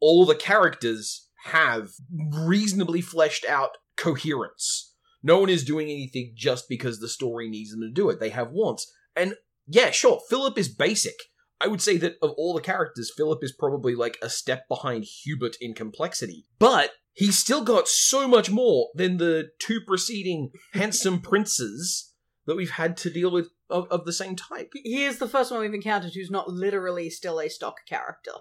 all 0.00 0.24
the 0.26 0.36
characters 0.36 1.28
have 1.44 1.88
reasonably 2.32 3.00
fleshed 3.00 3.44
out 3.46 3.78
coherence. 3.96 4.94
No 5.22 5.40
one 5.40 5.48
is 5.48 5.64
doing 5.64 5.88
anything 5.88 6.32
just 6.36 6.68
because 6.68 7.00
the 7.00 7.08
story 7.08 7.48
needs 7.48 7.70
them 7.70 7.80
to 7.80 7.90
do 7.90 8.08
it. 8.10 8.20
They 8.20 8.30
have 8.30 8.52
wants. 8.52 8.92
And 9.16 9.34
yeah, 9.66 9.90
sure, 9.90 10.20
Philip 10.30 10.56
is 10.56 10.68
basic. 10.68 11.16
I 11.60 11.66
would 11.66 11.82
say 11.82 11.96
that 11.98 12.14
of 12.22 12.30
all 12.36 12.54
the 12.54 12.60
characters, 12.60 13.12
Philip 13.16 13.42
is 13.42 13.52
probably 13.52 13.94
like 13.94 14.16
a 14.22 14.30
step 14.30 14.68
behind 14.68 15.04
Hubert 15.04 15.56
in 15.60 15.74
complexity. 15.74 16.46
But 16.58 16.92
he's 17.12 17.38
still 17.38 17.62
got 17.64 17.88
so 17.88 18.28
much 18.28 18.50
more 18.50 18.90
than 18.94 19.16
the 19.16 19.50
two 19.58 19.80
preceding 19.86 20.50
handsome 20.72 21.20
princes 21.20 22.12
that 22.46 22.56
we've 22.56 22.70
had 22.70 22.96
to 22.98 23.10
deal 23.10 23.30
with 23.30 23.48
of, 23.68 23.86
of 23.90 24.04
the 24.06 24.12
same 24.12 24.36
type. 24.36 24.70
He 24.74 25.04
is 25.04 25.18
the 25.18 25.28
first 25.28 25.50
one 25.50 25.60
we've 25.60 25.74
encountered 25.74 26.12
who's 26.14 26.30
not 26.30 26.48
literally 26.48 27.10
still 27.10 27.40
a 27.40 27.48
stock 27.48 27.76
character. 27.88 28.32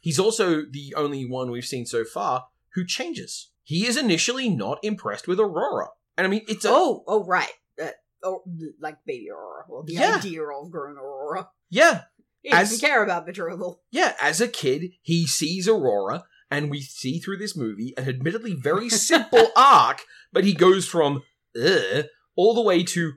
He's 0.00 0.18
also 0.18 0.62
the 0.62 0.94
only 0.96 1.24
one 1.28 1.50
we've 1.50 1.64
seen 1.64 1.84
so 1.86 2.04
far 2.04 2.46
who 2.74 2.86
changes. 2.86 3.50
He 3.64 3.86
is 3.86 3.96
initially 3.96 4.48
not 4.48 4.78
impressed 4.82 5.28
with 5.28 5.38
Aurora. 5.38 5.88
And 6.16 6.26
I 6.26 6.30
mean, 6.30 6.42
it's 6.48 6.64
a. 6.64 6.70
Oh, 6.70 7.04
oh, 7.06 7.24
right. 7.24 7.52
Uh, 7.80 7.88
oh, 8.24 8.42
like 8.80 8.96
baby 9.06 9.28
Aurora. 9.30 9.64
Well, 9.68 9.82
the 9.84 9.94
Yeah. 9.94 10.16
idea 10.16 10.42
of 10.42 10.70
grown 10.70 10.96
Aurora. 10.96 11.48
Yeah, 11.70 12.02
He 12.42 12.50
As- 12.50 12.70
doesn't 12.70 12.86
care 12.86 13.02
about 13.02 13.26
betrothal. 13.26 13.82
yeah. 13.90 14.14
As 14.20 14.40
a 14.40 14.48
kid, 14.48 14.90
he 15.00 15.26
sees 15.26 15.68
Aurora, 15.68 16.24
and 16.50 16.70
we 16.70 16.80
see 16.82 17.18
through 17.18 17.38
this 17.38 17.56
movie 17.56 17.94
an 17.96 18.08
admittedly 18.08 18.54
very 18.54 18.88
simple 19.10 19.48
arc, 19.56 20.02
but 20.32 20.44
he 20.44 20.52
goes 20.54 20.86
from, 20.86 21.22
Ugh, 21.60 22.06
all 22.36 22.54
the 22.54 22.62
way 22.62 22.82
to, 22.82 23.12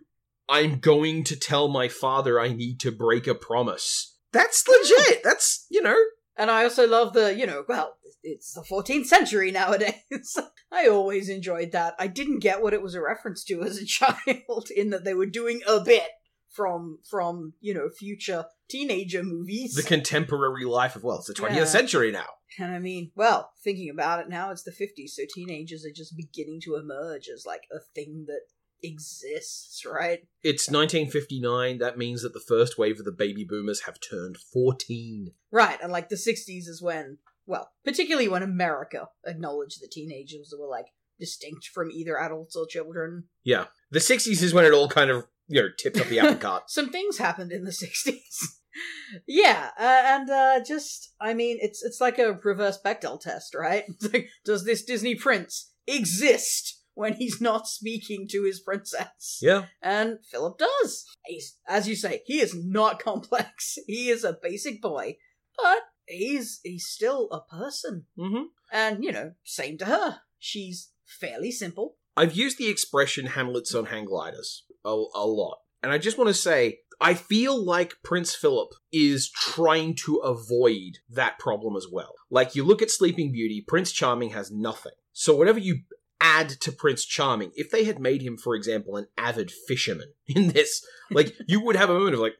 I'm 0.47 0.79
going 0.79 1.23
to 1.25 1.35
tell 1.35 1.67
my 1.67 1.87
father 1.87 2.39
I 2.39 2.53
need 2.53 2.79
to 2.81 2.91
break 2.91 3.27
a 3.27 3.33
promise. 3.35 4.15
That's 4.31 4.67
legit. 4.67 5.23
That's, 5.23 5.65
you 5.69 5.81
know, 5.81 5.97
And 6.37 6.51
I 6.51 6.63
also 6.63 6.85
love 6.87 7.13
the, 7.13 7.33
you 7.33 7.47
know, 7.47 7.63
well, 7.67 7.95
it's 8.21 8.53
the 8.53 8.61
14th 8.61 9.05
century 9.05 9.51
nowadays. 9.51 10.37
I 10.71 10.87
always 10.87 11.29
enjoyed 11.29 11.71
that. 11.71 11.95
I 11.97 12.07
didn't 12.07 12.39
get 12.39 12.61
what 12.61 12.73
it 12.73 12.81
was 12.81 12.95
a 12.95 13.01
reference 13.01 13.43
to 13.45 13.61
as 13.63 13.77
a 13.77 13.85
child, 13.87 14.69
in 14.75 14.89
that 14.89 15.03
they 15.05 15.13
were 15.13 15.25
doing 15.25 15.61
a 15.67 15.79
bit 15.79 16.09
from, 16.55 16.99
from 17.09 17.53
you 17.59 17.73
know, 17.73 17.89
future 17.89 18.45
teenager 18.69 19.23
movies. 19.23 19.73
the 19.75 19.83
contemporary 19.83 20.65
life 20.65 20.95
of, 20.95 21.03
well, 21.03 21.17
it's 21.17 21.27
the 21.27 21.33
20th 21.33 21.55
Yeah. 21.55 21.65
century 21.65 22.11
now. 22.11 22.25
And 22.57 22.73
I 22.73 22.79
mean, 22.79 23.11
well, 23.15 23.51
thinking 23.63 23.89
about 23.89 24.19
it 24.21 24.29
now, 24.29 24.51
it's 24.51 24.63
the 24.63 24.71
50s, 24.71 25.09
so 25.09 25.23
teenagers 25.33 25.85
are 25.85 25.91
just 25.91 26.15
beginning 26.15 26.61
to 26.61 26.75
emerge 26.75 27.27
as 27.27 27.45
like 27.45 27.63
a 27.71 27.79
thing 27.93 28.25
that 28.27 28.41
exists, 28.81 29.83
right? 29.85 30.19
It's 30.43 30.69
1959. 30.69 31.79
That 31.79 31.97
means 31.97 32.21
that 32.21 32.33
the 32.33 32.39
first 32.39 32.77
wave 32.77 32.99
of 32.99 33.05
the 33.05 33.11
baby 33.11 33.43
boomers 33.43 33.81
have 33.81 33.99
turned 33.99 34.37
14. 34.37 35.31
Right, 35.51 35.77
and 35.81 35.91
like 35.91 36.09
the 36.09 36.15
60s 36.15 36.67
is 36.67 36.81
when, 36.81 37.17
well, 37.45 37.71
particularly 37.83 38.27
when 38.27 38.43
America 38.43 39.09
acknowledged 39.25 39.81
that 39.81 39.91
teenagers 39.91 40.53
were 40.57 40.67
like 40.67 40.87
distinct 41.19 41.67
from 41.67 41.91
either 41.91 42.17
adults 42.19 42.55
or 42.55 42.65
children. 42.67 43.25
Yeah. 43.43 43.65
The 43.91 43.99
60s 43.99 44.41
is 44.43 44.53
when 44.53 44.65
it 44.65 44.73
all 44.73 44.89
kind 44.89 45.09
of, 45.09 45.25
you 45.47 45.61
know, 45.61 45.69
tips 45.77 45.99
up 45.99 46.07
the 46.07 46.19
apple 46.19 46.35
cart. 46.35 46.63
Some 46.69 46.89
things 46.89 47.17
happened 47.17 47.51
in 47.51 47.63
the 47.63 47.71
60s. 47.71 48.57
yeah, 49.27 49.69
uh, 49.79 50.01
and 50.05 50.29
uh, 50.29 50.63
just, 50.63 51.13
I 51.19 51.33
mean, 51.33 51.57
it's 51.61 51.83
it's 51.83 52.01
like 52.01 52.19
a 52.19 52.39
reverse 52.43 52.79
Bechdel 52.83 53.19
test, 53.19 53.55
right? 53.55 53.85
Like, 54.13 54.29
does 54.43 54.65
this 54.65 54.83
Disney 54.83 55.15
prince 55.15 55.71
exist 55.87 56.81
when 56.93 57.13
he's 57.13 57.41
not 57.41 57.67
speaking 57.67 58.27
to 58.31 58.43
his 58.43 58.59
princess? 58.59 59.39
Yeah. 59.41 59.65
And 59.81 60.19
Philip 60.29 60.57
does. 60.57 61.05
He's, 61.25 61.57
as 61.67 61.87
you 61.87 61.95
say, 61.95 62.21
he 62.25 62.39
is 62.39 62.55
not 62.55 63.01
complex. 63.01 63.77
He 63.87 64.09
is 64.09 64.23
a 64.23 64.37
basic 64.41 64.81
boy, 64.81 65.17
but 65.61 65.83
he's 66.07 66.59
he's 66.63 66.87
still 66.87 67.29
a 67.31 67.41
person. 67.41 68.05
Mm-hmm. 68.17 68.43
And 68.71 69.03
you 69.03 69.11
know, 69.11 69.33
same 69.43 69.77
to 69.79 69.85
her. 69.85 70.19
She's 70.39 70.91
fairly 71.19 71.51
simple. 71.51 71.95
I've 72.17 72.33
used 72.33 72.57
the 72.57 72.69
expression 72.69 73.27
Hamlets 73.27 73.75
on 73.75 73.85
hang 73.85 74.05
gliders 74.05 74.63
a, 74.85 75.05
a 75.15 75.25
lot. 75.25 75.57
And 75.83 75.91
I 75.91 75.97
just 75.97 76.17
want 76.17 76.29
to 76.29 76.33
say, 76.33 76.79
I 76.99 77.13
feel 77.13 77.63
like 77.63 78.01
Prince 78.03 78.33
Philip 78.33 78.69
is 78.91 79.29
trying 79.29 79.95
to 80.05 80.17
avoid 80.17 80.99
that 81.09 81.37
problem 81.39 81.75
as 81.75 81.87
well. 81.91 82.13
Like, 82.29 82.55
you 82.55 82.63
look 82.63 82.81
at 82.81 82.91
Sleeping 82.91 83.31
Beauty, 83.31 83.63
Prince 83.67 83.91
Charming 83.91 84.29
has 84.29 84.51
nothing. 84.51 84.93
So, 85.11 85.35
whatever 85.35 85.59
you 85.59 85.81
add 86.21 86.49
to 86.61 86.71
Prince 86.71 87.05
Charming, 87.05 87.51
if 87.55 87.69
they 87.69 87.83
had 87.83 87.99
made 87.99 88.21
him, 88.21 88.37
for 88.37 88.55
example, 88.55 88.95
an 88.95 89.07
avid 89.17 89.51
fisherman 89.51 90.13
in 90.27 90.49
this, 90.49 90.85
like, 91.11 91.35
you 91.47 91.61
would 91.61 91.75
have 91.75 91.89
a 91.89 91.93
moment 91.93 92.15
of, 92.15 92.21
like, 92.21 92.35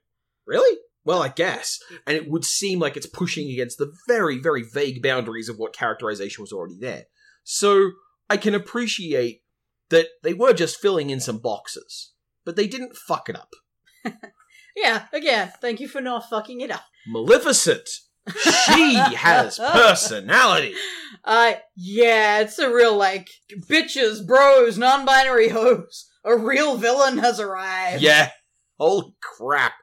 really? 0.46 0.80
Well, 1.04 1.22
I 1.22 1.28
guess. 1.28 1.80
And 2.08 2.18
it 2.18 2.30
would 2.30 2.46
seem 2.46 2.80
like 2.80 2.98
it's 2.98 3.06
pushing 3.06 3.52
against 3.52 3.78
the 3.78 3.94
very, 4.08 4.40
very 4.40 4.64
vague 4.64 5.04
boundaries 5.04 5.50
of 5.50 5.58
what 5.58 5.74
characterization 5.74 6.42
was 6.42 6.52
already 6.52 6.78
there. 6.80 7.06
So, 7.44 7.92
I 8.30 8.38
can 8.38 8.56
appreciate 8.56 9.44
that 9.90 10.08
they 10.24 10.34
were 10.34 10.54
just 10.54 10.80
filling 10.80 11.10
in 11.10 11.20
some 11.20 11.38
boxes, 11.38 12.14
but 12.46 12.56
they 12.56 12.68
didn't 12.68 12.96
fuck 12.96 13.30
it 13.30 13.36
up. 13.36 13.54
Yeah, 14.76 15.06
again, 15.14 15.52
thank 15.62 15.80
you 15.80 15.88
for 15.88 16.02
not 16.02 16.30
fucking 16.30 16.60
it 16.62 16.70
up. 16.70 16.84
Maleficent, 17.08 17.88
she 18.66 18.96
has 19.16 19.58
personality. 19.58 20.74
Uh, 21.24 21.54
yeah, 21.76 22.40
it's 22.40 22.60
a 22.60 22.72
real, 22.74 22.96
like, 22.98 23.30
bitches, 23.70 24.26
bros, 24.26 24.78
non 24.78 25.06
binary 25.06 25.50
hoes. 25.50 26.10
A 26.26 26.36
real 26.38 26.76
villain 26.78 27.20
has 27.20 27.40
arrived. 27.40 28.02
Yeah, 28.02 28.32
holy 28.78 29.16
crap. 29.22 29.74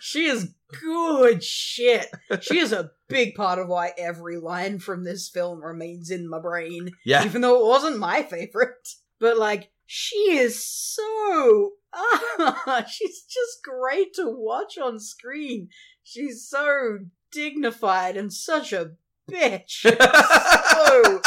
She 0.00 0.26
is 0.26 0.54
good 0.82 1.42
shit. 1.42 2.06
She 2.42 2.58
is 2.58 2.72
a 2.72 2.90
big 3.08 3.34
part 3.34 3.58
of 3.58 3.68
why 3.68 3.92
every 3.96 4.36
line 4.36 4.78
from 4.78 5.04
this 5.04 5.30
film 5.30 5.62
remains 5.62 6.10
in 6.10 6.28
my 6.28 6.40
brain. 6.40 6.90
Yeah, 7.04 7.24
even 7.24 7.40
though 7.40 7.60
it 7.60 7.66
wasn't 7.66 7.98
my 7.98 8.22
favorite. 8.22 8.88
But 9.20 9.38
like, 9.38 9.70
she 9.86 10.36
is 10.36 10.64
so 10.64 11.72
ah, 11.94 12.84
she's 12.90 13.22
just 13.22 13.62
great 13.62 14.14
to 14.14 14.24
watch 14.26 14.78
on 14.78 14.98
screen. 14.98 15.68
She's 16.02 16.46
so 16.48 16.98
dignified 17.30 18.16
and 18.16 18.32
such 18.32 18.72
a 18.72 18.92
bitch. 19.30 19.82
so 20.72 21.20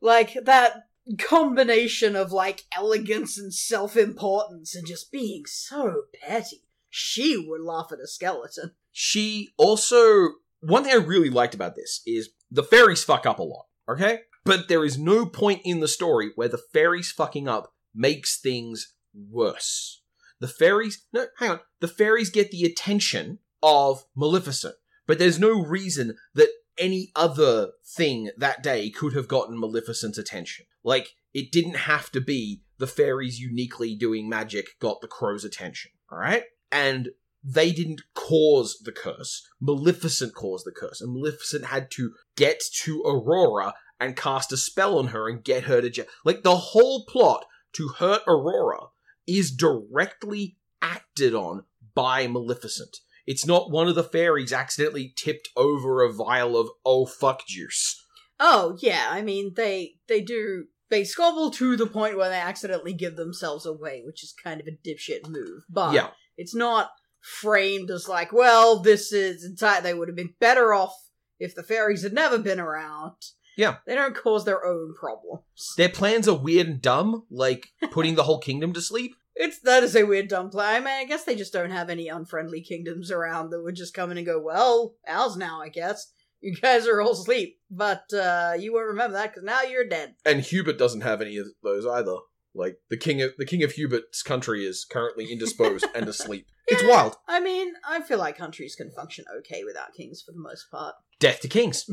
like 0.00 0.36
that 0.44 0.88
combination 1.18 2.16
of 2.16 2.32
like 2.32 2.64
elegance 2.76 3.38
and 3.38 3.54
self-importance 3.54 4.74
and 4.74 4.86
just 4.86 5.12
being 5.12 5.44
so 5.46 6.02
petty. 6.22 6.62
She 6.90 7.36
would 7.36 7.60
laugh 7.60 7.90
at 7.92 8.00
a 8.00 8.06
skeleton. 8.06 8.72
she 8.92 9.50
also 9.56 10.30
one 10.60 10.84
thing 10.84 10.92
I 10.92 10.96
really 10.96 11.30
liked 11.30 11.54
about 11.54 11.76
this 11.76 12.00
is 12.06 12.30
the 12.50 12.62
fairies 12.62 13.04
fuck 13.04 13.26
up 13.26 13.38
a 13.38 13.42
lot, 13.42 13.66
okay? 13.88 14.20
But 14.44 14.68
there 14.68 14.84
is 14.84 14.98
no 14.98 15.26
point 15.26 15.62
in 15.64 15.80
the 15.80 15.88
story 15.88 16.30
where 16.34 16.48
the 16.48 16.58
fairies 16.58 17.10
fucking 17.10 17.48
up 17.48 17.72
makes 17.94 18.38
things 18.38 18.94
worse. 19.14 20.02
The 20.40 20.48
fairies 20.48 21.06
no, 21.12 21.26
hang 21.38 21.50
on. 21.50 21.60
The 21.80 21.88
fairies 21.88 22.30
get 22.30 22.50
the 22.50 22.64
attention 22.64 23.38
of 23.62 24.04
Maleficent, 24.14 24.74
but 25.06 25.18
there's 25.18 25.38
no 25.38 25.62
reason 25.62 26.16
that 26.34 26.50
any 26.76 27.12
other 27.14 27.70
thing 27.84 28.30
that 28.36 28.62
day 28.62 28.90
could 28.90 29.14
have 29.14 29.28
gotten 29.28 29.58
Maleficent's 29.58 30.18
attention. 30.18 30.66
Like, 30.82 31.14
it 31.32 31.50
didn't 31.50 31.76
have 31.76 32.10
to 32.12 32.20
be 32.20 32.62
the 32.78 32.86
fairies 32.86 33.38
uniquely 33.38 33.94
doing 33.94 34.28
magic 34.28 34.78
got 34.80 35.00
the 35.00 35.08
crow's 35.08 35.44
attention, 35.44 35.92
alright? 36.12 36.44
And 36.70 37.10
they 37.42 37.72
didn't 37.72 38.02
cause 38.14 38.78
the 38.84 38.92
curse. 38.92 39.46
Maleficent 39.60 40.34
caused 40.34 40.66
the 40.66 40.72
curse, 40.72 41.00
and 41.00 41.12
Maleficent 41.12 41.66
had 41.66 41.90
to 41.92 42.12
get 42.36 42.62
to 42.82 43.02
Aurora 43.02 43.74
and 44.04 44.16
cast 44.16 44.52
a 44.52 44.56
spell 44.56 44.98
on 44.98 45.08
her 45.08 45.28
and 45.28 45.42
get 45.44 45.64
her 45.64 45.80
to 45.80 45.90
jail. 45.90 46.06
Like, 46.24 46.42
the 46.42 46.56
whole 46.56 47.04
plot 47.06 47.44
to 47.74 47.88
hurt 47.98 48.22
Aurora 48.26 48.86
is 49.26 49.50
directly 49.50 50.56
acted 50.82 51.34
on 51.34 51.64
by 51.94 52.26
Maleficent. 52.26 52.98
It's 53.26 53.46
not 53.46 53.70
one 53.70 53.88
of 53.88 53.94
the 53.94 54.04
fairies 54.04 54.52
accidentally 54.52 55.12
tipped 55.16 55.48
over 55.56 56.02
a 56.02 56.12
vial 56.12 56.56
of 56.58 56.68
oh 56.84 57.06
fuck 57.06 57.46
juice. 57.46 58.04
Oh 58.38 58.76
yeah, 58.80 59.06
I 59.10 59.22
mean 59.22 59.54
they 59.56 59.94
they 60.08 60.20
do 60.20 60.66
they 60.90 61.04
squabble 61.04 61.50
to 61.52 61.76
the 61.76 61.86
point 61.86 62.18
where 62.18 62.28
they 62.28 62.36
accidentally 62.36 62.92
give 62.92 63.16
themselves 63.16 63.64
away, 63.64 64.02
which 64.04 64.22
is 64.22 64.34
kind 64.44 64.60
of 64.60 64.66
a 64.66 64.72
dipshit 64.72 65.26
move. 65.28 65.64
But 65.70 65.94
Yeah. 65.94 66.10
it's 66.36 66.54
not 66.54 66.90
framed 67.20 67.90
as 67.90 68.08
like, 68.08 68.32
well, 68.32 68.80
this 68.82 69.10
is 69.12 69.44
entire. 69.44 69.80
They 69.80 69.94
would 69.94 70.08
have 70.08 70.16
been 70.16 70.34
better 70.38 70.74
off 70.74 70.94
if 71.38 71.54
the 71.54 71.62
fairies 71.62 72.02
had 72.02 72.12
never 72.12 72.38
been 72.38 72.60
around. 72.60 73.14
Yeah. 73.56 73.76
they 73.86 73.94
don't 73.94 74.14
cause 74.16 74.44
their 74.44 74.64
own 74.64 74.94
problems. 74.94 75.42
Their 75.76 75.88
plans 75.88 76.28
are 76.28 76.36
weird 76.36 76.66
and 76.66 76.82
dumb, 76.82 77.24
like 77.30 77.68
putting 77.90 78.14
the 78.14 78.24
whole 78.24 78.38
kingdom 78.38 78.72
to 78.72 78.80
sleep. 78.80 79.14
It's 79.36 79.58
that 79.60 79.82
is 79.82 79.96
a 79.96 80.04
weird 80.04 80.28
dumb 80.28 80.50
plan. 80.50 80.74
I 80.74 80.78
mean, 80.80 80.94
I 80.94 81.04
guess 81.04 81.24
they 81.24 81.34
just 81.34 81.52
don't 81.52 81.70
have 81.70 81.90
any 81.90 82.08
unfriendly 82.08 82.60
kingdoms 82.60 83.10
around 83.10 83.50
that 83.50 83.62
would 83.62 83.74
just 83.74 83.94
come 83.94 84.10
in 84.12 84.16
and 84.18 84.26
go, 84.26 84.40
well, 84.40 84.94
ours 85.08 85.36
now, 85.36 85.60
I 85.60 85.68
guess. 85.68 86.12
You 86.40 86.54
guys 86.54 86.86
are 86.86 87.00
all 87.00 87.12
asleep, 87.12 87.58
but 87.70 88.12
uh, 88.12 88.52
you 88.58 88.72
won't 88.72 88.88
remember 88.88 89.16
that 89.16 89.30
because 89.30 89.44
now 89.44 89.62
you're 89.62 89.88
dead. 89.88 90.14
And 90.26 90.40
Hubert 90.40 90.78
doesn't 90.78 91.00
have 91.00 91.22
any 91.22 91.38
of 91.38 91.46
those 91.62 91.86
either. 91.86 92.16
Like 92.54 92.76
the 92.88 92.96
king 92.96 93.20
of 93.20 93.32
the 93.38 93.46
king 93.46 93.62
of 93.62 93.72
Hubert's 93.72 94.22
country 94.22 94.64
is 94.64 94.84
currently 94.84 95.30
indisposed 95.30 95.86
and 95.94 96.08
asleep. 96.08 96.46
It's 96.66 96.84
wild. 96.84 97.16
I 97.28 97.40
mean, 97.40 97.74
I 97.86 98.00
feel 98.00 98.18
like 98.18 98.38
countries 98.38 98.74
can 98.74 98.90
function 98.90 99.24
okay 99.38 99.64
without 99.64 99.94
kings 99.94 100.22
for 100.22 100.32
the 100.32 100.40
most 100.40 100.70
part. 100.70 100.94
Death 101.20 101.40
to 101.40 101.48
kings. 101.48 101.84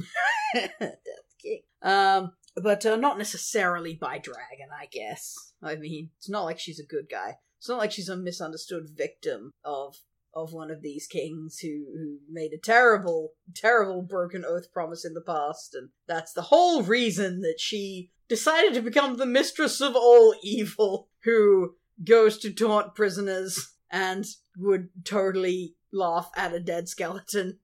Death 0.53 0.71
to 0.79 0.97
king. 1.41 1.61
Um, 1.81 2.33
but 2.55 2.85
uh, 2.85 2.95
not 2.95 3.17
necessarily 3.17 3.95
by 3.95 4.17
dragon, 4.17 4.69
I 4.77 4.85
guess. 4.91 5.53
I 5.63 5.75
mean, 5.75 6.11
it's 6.17 6.29
not 6.29 6.43
like 6.43 6.59
she's 6.59 6.79
a 6.79 6.85
good 6.85 7.07
guy. 7.09 7.37
It's 7.59 7.69
not 7.69 7.77
like 7.77 7.91
she's 7.91 8.09
a 8.09 8.17
misunderstood 8.17 8.89
victim 8.95 9.51
of 9.63 9.95
of 10.33 10.53
one 10.53 10.71
of 10.71 10.81
these 10.81 11.07
kings 11.07 11.59
who 11.59 11.85
who 11.93 12.17
made 12.29 12.53
a 12.53 12.57
terrible, 12.57 13.33
terrible 13.55 14.01
broken 14.01 14.43
oath 14.45 14.71
promise 14.71 15.05
in 15.05 15.13
the 15.13 15.21
past, 15.21 15.75
and 15.75 15.89
that's 16.07 16.33
the 16.33 16.43
whole 16.43 16.83
reason 16.83 17.41
that 17.41 17.59
she 17.59 18.11
decided 18.29 18.73
to 18.73 18.81
become 18.81 19.17
the 19.17 19.25
mistress 19.25 19.81
of 19.81 19.95
all 19.95 20.33
evil, 20.41 21.09
who 21.23 21.75
goes 22.03 22.37
to 22.39 22.51
taunt 22.51 22.95
prisoners 22.95 23.73
and 23.91 24.25
would 24.57 24.89
totally 25.03 25.75
laugh 25.91 26.31
at 26.35 26.53
a 26.53 26.59
dead 26.59 26.87
skeleton 26.87 27.59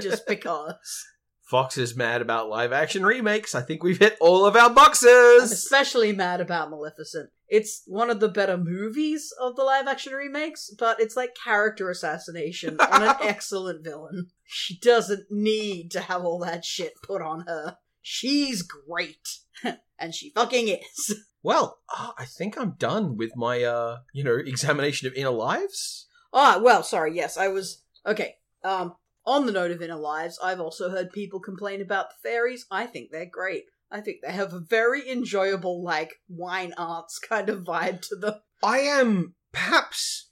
just 0.00 0.26
because. 0.28 1.06
Fox 1.42 1.76
is 1.76 1.96
mad 1.96 2.22
about 2.22 2.48
live 2.48 2.70
action 2.72 3.04
remakes. 3.04 3.56
I 3.56 3.62
think 3.62 3.82
we've 3.82 3.98
hit 3.98 4.16
all 4.20 4.44
of 4.46 4.54
our 4.54 4.68
I'm 4.68 4.74
boxes. 4.74 5.50
especially 5.50 6.12
mad 6.12 6.40
about 6.40 6.70
Maleficent. 6.70 7.30
It's 7.50 7.82
one 7.86 8.10
of 8.10 8.20
the 8.20 8.28
better 8.28 8.56
movies 8.56 9.32
of 9.40 9.56
the 9.56 9.64
live 9.64 9.88
action 9.88 10.12
remakes, 10.12 10.70
but 10.78 11.00
it's 11.00 11.16
like 11.16 11.34
character 11.34 11.90
assassination 11.90 12.80
on 12.80 13.02
an 13.02 13.16
excellent 13.22 13.82
villain. 13.82 14.28
She 14.46 14.78
doesn't 14.78 15.30
need 15.30 15.90
to 15.90 16.00
have 16.00 16.24
all 16.24 16.38
that 16.38 16.64
shit 16.64 16.94
put 17.02 17.20
on 17.20 17.40
her. 17.48 17.78
She's 18.00 18.62
great. 18.62 19.40
and 19.98 20.14
she 20.14 20.30
fucking 20.30 20.68
is. 20.68 21.24
Well, 21.42 21.78
uh, 21.94 22.12
I 22.16 22.24
think 22.24 22.56
I'm 22.56 22.76
done 22.78 23.16
with 23.16 23.34
my 23.34 23.62
uh, 23.62 23.98
you 24.12 24.22
know, 24.22 24.36
examination 24.36 25.08
of 25.08 25.14
inner 25.14 25.30
lives. 25.30 26.06
Ah, 26.32 26.60
well, 26.62 26.82
sorry, 26.82 27.14
yes, 27.16 27.36
I 27.36 27.48
was. 27.48 27.82
Okay, 28.06 28.36
um, 28.62 28.94
on 29.26 29.46
the 29.46 29.52
note 29.52 29.70
of 29.70 29.82
inner 29.82 29.96
lives, 29.96 30.38
I've 30.42 30.60
also 30.60 30.90
heard 30.90 31.12
people 31.12 31.40
complain 31.40 31.80
about 31.80 32.10
the 32.10 32.28
fairies. 32.28 32.66
I 32.70 32.86
think 32.86 33.10
they're 33.10 33.26
great. 33.26 33.64
I 33.90 34.00
think 34.00 34.18
they 34.22 34.32
have 34.32 34.52
a 34.52 34.60
very 34.60 35.10
enjoyable, 35.10 35.82
like, 35.82 36.14
wine 36.28 36.72
arts 36.76 37.18
kind 37.18 37.48
of 37.48 37.64
vibe 37.64 38.02
to 38.08 38.16
them. 38.16 38.34
I 38.62 38.78
am 38.80 39.34
perhaps 39.52 40.30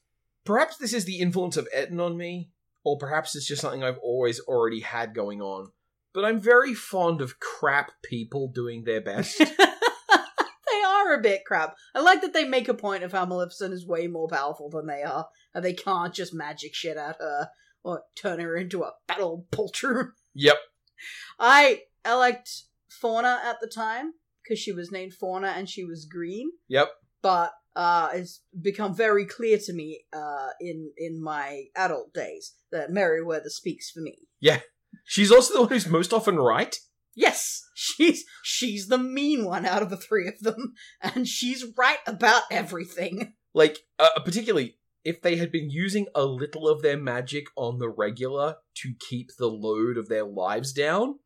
perhaps 0.48 0.78
this 0.78 0.94
is 0.94 1.04
the 1.04 1.18
influence 1.18 1.58
of 1.58 1.68
Eton 1.78 2.00
on 2.00 2.16
me, 2.16 2.50
or 2.82 2.96
perhaps 2.96 3.36
it's 3.36 3.46
just 3.46 3.60
something 3.60 3.84
I've 3.84 3.98
always 3.98 4.40
already 4.40 4.80
had 4.80 5.14
going 5.14 5.42
on. 5.42 5.72
But 6.14 6.24
I'm 6.24 6.40
very 6.40 6.72
fond 6.72 7.20
of 7.20 7.38
crap 7.38 7.90
people 8.02 8.50
doing 8.52 8.84
their 8.84 9.02
best. 9.02 9.38
they 9.38 10.82
are 10.86 11.12
a 11.12 11.20
bit 11.20 11.44
crap. 11.46 11.76
I 11.94 12.00
like 12.00 12.22
that 12.22 12.32
they 12.32 12.44
make 12.44 12.66
a 12.66 12.74
point 12.74 13.02
of 13.02 13.12
how 13.12 13.26
Maleficent 13.26 13.74
is 13.74 13.86
way 13.86 14.06
more 14.06 14.26
powerful 14.26 14.70
than 14.70 14.86
they 14.86 15.02
are, 15.02 15.28
and 15.54 15.62
they 15.62 15.74
can't 15.74 16.14
just 16.14 16.32
magic 16.32 16.74
shit 16.74 16.96
at 16.96 17.16
her 17.16 17.50
or 17.84 18.04
turn 18.16 18.40
her 18.40 18.56
into 18.56 18.84
a 18.84 18.92
battle 19.06 19.46
poltroon. 19.52 20.12
yep. 20.34 20.56
I 21.38 21.82
I 22.06 22.14
liked 22.14 22.50
Fauna 22.90 23.40
at 23.44 23.56
the 23.60 23.66
time 23.68 24.12
because 24.42 24.58
she 24.58 24.72
was 24.72 24.90
named 24.90 25.12
Fauna 25.14 25.48
and 25.48 25.68
she 25.68 25.84
was 25.84 26.06
green, 26.06 26.50
Yep. 26.68 26.88
but 27.22 27.52
uh, 27.76 28.10
it's 28.14 28.42
become 28.60 28.94
very 28.94 29.24
clear 29.24 29.58
to 29.58 29.72
me 29.72 30.04
uh, 30.12 30.48
in 30.60 30.90
in 30.96 31.22
my 31.22 31.64
adult 31.76 32.12
days 32.12 32.54
that 32.72 32.90
Merryweather 32.90 33.50
speaks 33.50 33.90
for 33.90 34.00
me. 34.00 34.16
Yeah, 34.40 34.60
she's 35.04 35.30
also 35.30 35.54
the 35.54 35.60
one 35.60 35.68
who's 35.68 35.86
most 35.86 36.12
often 36.12 36.36
right. 36.36 36.74
Yes, 37.14 37.62
she's 37.74 38.24
she's 38.42 38.88
the 38.88 38.98
mean 38.98 39.44
one 39.44 39.66
out 39.66 39.82
of 39.82 39.90
the 39.90 39.96
three 39.96 40.28
of 40.28 40.40
them, 40.40 40.74
and 41.02 41.26
she's 41.28 41.64
right 41.76 41.98
about 42.06 42.42
everything. 42.50 43.34
Like, 43.54 43.78
uh, 43.98 44.10
particularly 44.24 44.76
if 45.04 45.22
they 45.22 45.36
had 45.36 45.50
been 45.50 45.70
using 45.70 46.06
a 46.14 46.24
little 46.24 46.68
of 46.68 46.82
their 46.82 46.96
magic 46.98 47.46
on 47.56 47.78
the 47.78 47.88
regular 47.88 48.56
to 48.76 48.92
keep 49.08 49.30
the 49.38 49.46
load 49.48 49.96
of 49.96 50.08
their 50.08 50.24
lives 50.24 50.72
down 50.72 51.18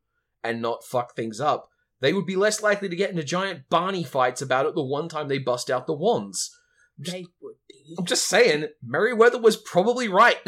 and 0.43 0.61
not 0.61 0.83
fuck 0.83 1.15
things 1.15 1.39
up, 1.39 1.69
they 2.01 2.13
would 2.13 2.25
be 2.25 2.35
less 2.35 2.61
likely 2.61 2.89
to 2.89 2.95
get 2.95 3.09
into 3.09 3.23
giant 3.23 3.69
Barney 3.69 4.03
fights 4.03 4.41
about 4.41 4.65
it 4.65 4.75
the 4.75 4.83
one 4.83 5.07
time 5.07 5.27
they 5.27 5.37
bust 5.37 5.69
out 5.69 5.87
the 5.87 5.93
wands. 5.93 6.55
They 6.97 7.25
would 7.41 7.55
be. 7.67 7.95
I'm 7.97 8.05
just 8.05 8.27
saying, 8.27 8.67
Merryweather 8.83 9.39
was 9.39 9.57
probably 9.57 10.07
right. 10.07 10.37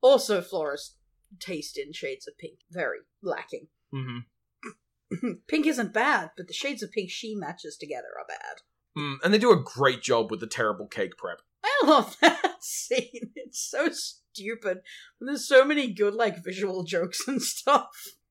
Also, 0.00 0.40
Flora's 0.40 0.94
taste 1.40 1.76
in 1.76 1.92
shades 1.92 2.28
of 2.28 2.38
pink 2.38 2.60
very 2.70 2.98
lacking. 3.20 3.66
mm-hmm. 3.94 5.32
pink 5.48 5.66
isn't 5.66 5.92
bad, 5.92 6.30
but 6.36 6.46
the 6.46 6.52
shades 6.52 6.84
of 6.84 6.92
pink 6.92 7.10
she 7.10 7.34
matches 7.34 7.76
together 7.76 8.06
are 8.16 8.26
bad. 8.28 8.62
Mm, 8.96 9.16
and 9.24 9.34
they 9.34 9.38
do 9.38 9.50
a 9.50 9.60
great 9.60 10.02
job 10.02 10.30
with 10.30 10.38
the 10.40 10.46
terrible 10.46 10.86
cake 10.86 11.16
prep. 11.16 11.42
I 11.64 11.80
love 11.84 12.16
that 12.22 12.62
scene. 12.62 13.32
It's 13.34 13.60
so 13.68 13.88
stupid. 13.90 14.78
There's 15.20 15.48
so 15.48 15.64
many 15.64 15.92
good 15.92 16.14
like 16.14 16.44
visual 16.44 16.84
jokes 16.84 17.26
and 17.26 17.42
stuff. 17.42 17.88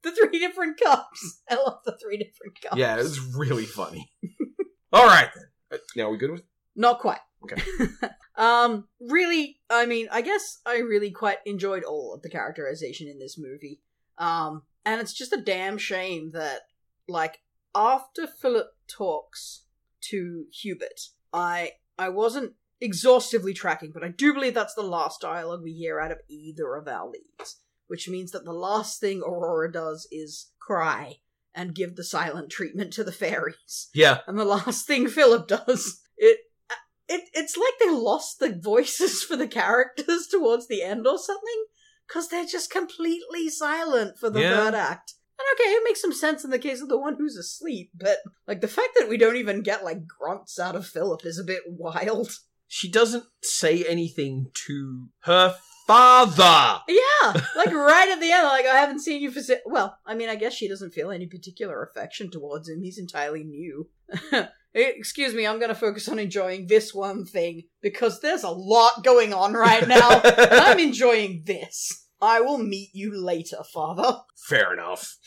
The 0.08 0.28
three 0.28 0.40
different 0.40 0.80
cups. 0.80 1.42
I 1.50 1.56
love 1.56 1.80
the 1.86 1.98
three 2.02 2.18
different 2.18 2.62
cups. 2.62 2.78
Yeah, 2.78 2.98
it's 2.98 3.20
really 3.36 3.66
funny. 3.66 4.10
All 4.94 5.06
right, 5.06 5.28
then. 5.36 5.80
Uh, 5.80 5.84
Now, 5.98 6.08
are 6.08 6.12
we 6.12 6.18
good 6.18 6.32
with 6.32 6.44
Not 6.78 7.00
quite. 7.00 7.20
Okay. 7.44 7.62
um, 8.38 8.88
really, 9.02 9.60
I 9.70 9.86
mean, 9.86 10.08
I 10.10 10.22
guess 10.22 10.60
I 10.66 10.78
really 10.78 11.12
quite 11.12 11.40
enjoyed 11.46 11.84
all 11.84 12.14
of 12.14 12.22
the 12.22 12.30
characterization 12.30 13.10
in 13.10 13.20
this 13.20 13.38
movie. 13.38 13.82
Um, 14.18 14.64
and 14.86 15.02
it's 15.02 15.14
just 15.14 15.34
a 15.34 15.42
damn 15.42 15.78
shame 15.78 16.32
that, 16.32 16.62
like, 17.10 17.40
after 17.76 18.28
Philip 18.28 18.68
talks 18.88 19.66
to 20.10 20.46
Hubert, 20.62 21.10
I 21.34 21.74
I 22.00 22.10
wasn't 22.10 22.54
exhaustively 22.80 23.54
tracking, 23.54 23.92
but 23.94 24.04
I 24.06 24.10
do 24.10 24.34
believe 24.34 24.54
that's 24.54 24.74
the 24.74 24.84
last 24.84 25.20
dialogue 25.20 25.64
we 25.64 25.74
hear 25.74 26.00
out 26.00 26.12
of 26.12 26.20
either 26.30 26.76
of 26.76 26.88
our 26.88 27.10
leads. 27.10 27.58
Which 27.88 28.08
means 28.10 28.32
that 28.32 28.46
the 28.46 28.54
last 28.54 29.00
thing 29.00 29.22
Aurora 29.22 29.72
does 29.72 30.08
is 30.12 30.52
cry 30.60 31.18
and 31.56 31.74
give 31.74 31.96
the 31.96 32.04
silent 32.04 32.50
treatment 32.52 32.94
to 32.94 33.04
the 33.04 33.12
fairies. 33.12 33.90
Yeah. 33.94 34.20
And 34.28 34.38
the 34.38 34.46
last 34.46 34.86
thing 34.86 35.08
Philip 35.08 35.48
does, 35.48 36.02
it, 36.18 36.40
it 37.10 37.22
it's 37.34 37.58
like 37.58 37.74
they 37.80 37.90
lost 37.90 38.40
the 38.40 38.54
voices 38.62 39.24
for 39.24 39.36
the 39.36 39.48
characters 39.48 40.28
towards 40.32 40.68
the 40.68 40.84
end 40.84 41.08
or 41.08 41.18
something, 41.18 41.66
because 42.08 42.28
they're 42.28 42.46
just 42.46 42.70
completely 42.70 43.50
silent 43.50 44.18
for 44.20 44.30
the 44.30 44.42
Yeah. 44.42 44.56
third 44.66 44.76
act. 44.76 45.14
And 45.40 45.46
okay, 45.54 45.70
it 45.76 45.84
makes 45.84 46.02
some 46.02 46.14
sense 46.14 46.44
in 46.44 46.50
the 46.50 46.58
case 46.60 46.82
of 46.82 46.90
the 46.90 46.98
one 47.00 47.16
who's 47.18 47.38
asleep, 47.38 47.92
but 47.96 48.18
like 48.48 48.60
the 48.62 48.68
fact 48.68 48.90
that 49.00 49.08
we 49.08 49.18
don't 49.18 49.36
even 49.36 49.62
get 49.62 49.84
like 49.84 50.08
grunts 50.08 50.60
out 50.60 50.76
of 50.76 50.86
Philip 50.88 51.26
is 51.26 51.38
a 51.40 51.44
bit 51.44 51.62
wild. 51.68 52.32
She 52.68 52.90
doesn't 52.92 53.24
say 53.44 53.84
anything 53.86 54.48
to 54.68 55.10
her 55.22 55.56
father. 55.88 56.82
Yeah, 56.88 57.34
like 57.56 57.74
right 57.74 58.10
at 58.10 58.20
the 58.20 58.32
end, 58.32 58.46
like 58.46 58.66
I 58.66 58.76
haven't 58.80 59.00
seen 59.00 59.22
you 59.22 59.32
for 59.32 59.42
si-. 59.42 59.58
well. 59.66 59.98
I 60.06 60.14
mean, 60.14 60.30
I 60.30 60.36
guess 60.36 60.54
she 60.54 60.68
doesn't 60.68 60.94
feel 60.94 61.10
any 61.10 61.26
particular 61.26 61.82
affection 61.84 62.30
towards 62.30 62.70
him. 62.70 62.84
He's 62.84 63.00
entirely 63.00 63.44
new. 63.44 63.90
Excuse 64.74 65.34
me, 65.34 65.48
I'm 65.48 65.58
going 65.58 65.70
to 65.70 65.76
focus 65.76 66.08
on 66.08 66.20
enjoying 66.20 66.68
this 66.68 66.94
one 66.94 67.26
thing 67.26 67.64
because 67.82 68.20
there's 68.20 68.44
a 68.44 68.50
lot 68.50 69.04
going 69.04 69.34
on 69.34 69.54
right 69.54 69.88
now. 69.88 70.22
I'm 70.24 70.80
enjoying 70.80 71.44
this. 71.46 72.06
I 72.22 72.42
will 72.42 72.60
meet 72.60 72.90
you 72.94 73.20
later, 73.20 73.58
father. 73.74 74.20
Fair 74.36 74.74
enough. 74.74 75.18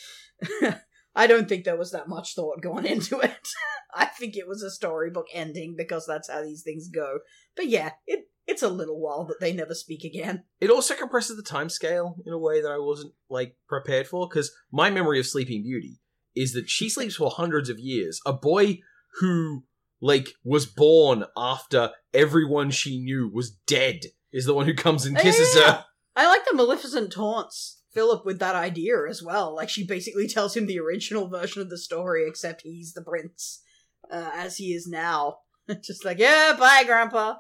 I 1.17 1.27
don't 1.27 1.49
think 1.49 1.65
there 1.65 1.77
was 1.77 1.91
that 1.91 2.09
much 2.09 2.35
thought 2.35 2.63
going 2.63 2.87
into 2.87 3.19
it. 3.21 3.49
I 3.95 4.07
think 4.07 4.37
it 4.37 4.47
was 4.47 4.63
a 4.63 4.71
storybook 4.71 5.27
ending 5.35 5.75
because 5.77 6.07
that's 6.07 6.31
how 6.31 6.43
these 6.43 6.63
things 6.63 6.89
go. 6.89 7.19
But 7.57 7.69
yeah, 7.69 7.91
it 8.07 8.30
it's 8.47 8.63
a 8.63 8.69
little 8.69 9.01
while 9.01 9.25
that 9.27 9.41
they 9.41 9.53
never 9.53 9.75
speak 9.75 10.05
again. 10.05 10.45
It 10.61 10.71
also 10.71 10.95
compresses 10.95 11.37
the 11.37 11.43
time 11.43 11.69
scale 11.69 12.17
in 12.27 12.33
a 12.33 12.39
way 12.39 12.61
that 12.61 12.71
I 12.71 12.79
wasn't 12.79 13.13
like 13.29 13.57
prepared 13.69 14.07
for 14.07 14.29
because 14.29 14.51
my 14.73 14.91
memory 14.91 15.19
of 15.21 15.27
Sleeping 15.27 15.63
Beauty 15.63 16.01
is 16.35 16.53
that 16.53 16.69
she 16.69 16.89
sleeps 16.89 17.17
for 17.17 17.31
hundreds 17.31 17.69
of 17.69 17.79
years. 17.79 18.21
A 18.27 18.33
boy 18.33 18.81
who 19.21 19.65
like 20.01 20.31
was 20.45 20.67
born 20.67 21.25
after 21.37 21.91
everyone 22.15 22.71
she 22.71 23.01
knew 23.01 23.31
was 23.33 23.51
dead 23.67 24.01
is 24.33 24.47
the 24.47 24.55
one 24.55 24.67
who 24.67 24.75
comes 24.75 25.05
and 25.07 25.17
kisses 25.19 25.55
Yeah. 25.57 25.73
her. 25.73 25.85
I 26.17 26.27
like 26.27 26.45
the 26.45 26.55
Maleficent 26.57 27.13
taunts 27.13 27.83
Philip 27.93 28.25
with 28.25 28.39
that 28.39 28.55
idea 28.55 28.95
as 29.09 29.23
well. 29.23 29.55
Like 29.55 29.69
she 29.69 29.85
basically 29.87 30.29
tells 30.29 30.57
him 30.57 30.67
the 30.67 30.79
original 30.79 31.29
version 31.29 31.61
of 31.63 31.71
the 31.71 31.79
story, 31.79 32.27
except 32.27 32.63
he's 32.63 32.93
the 32.93 33.03
prince, 33.03 33.63
uh, 34.11 34.31
as 34.35 34.57
he 34.57 34.73
is 34.73 34.87
now. 34.87 35.39
Just 35.85 36.05
like, 36.05 36.19
yeah, 36.19 36.55
bye, 36.59 36.85
Grandpa. 36.87 37.35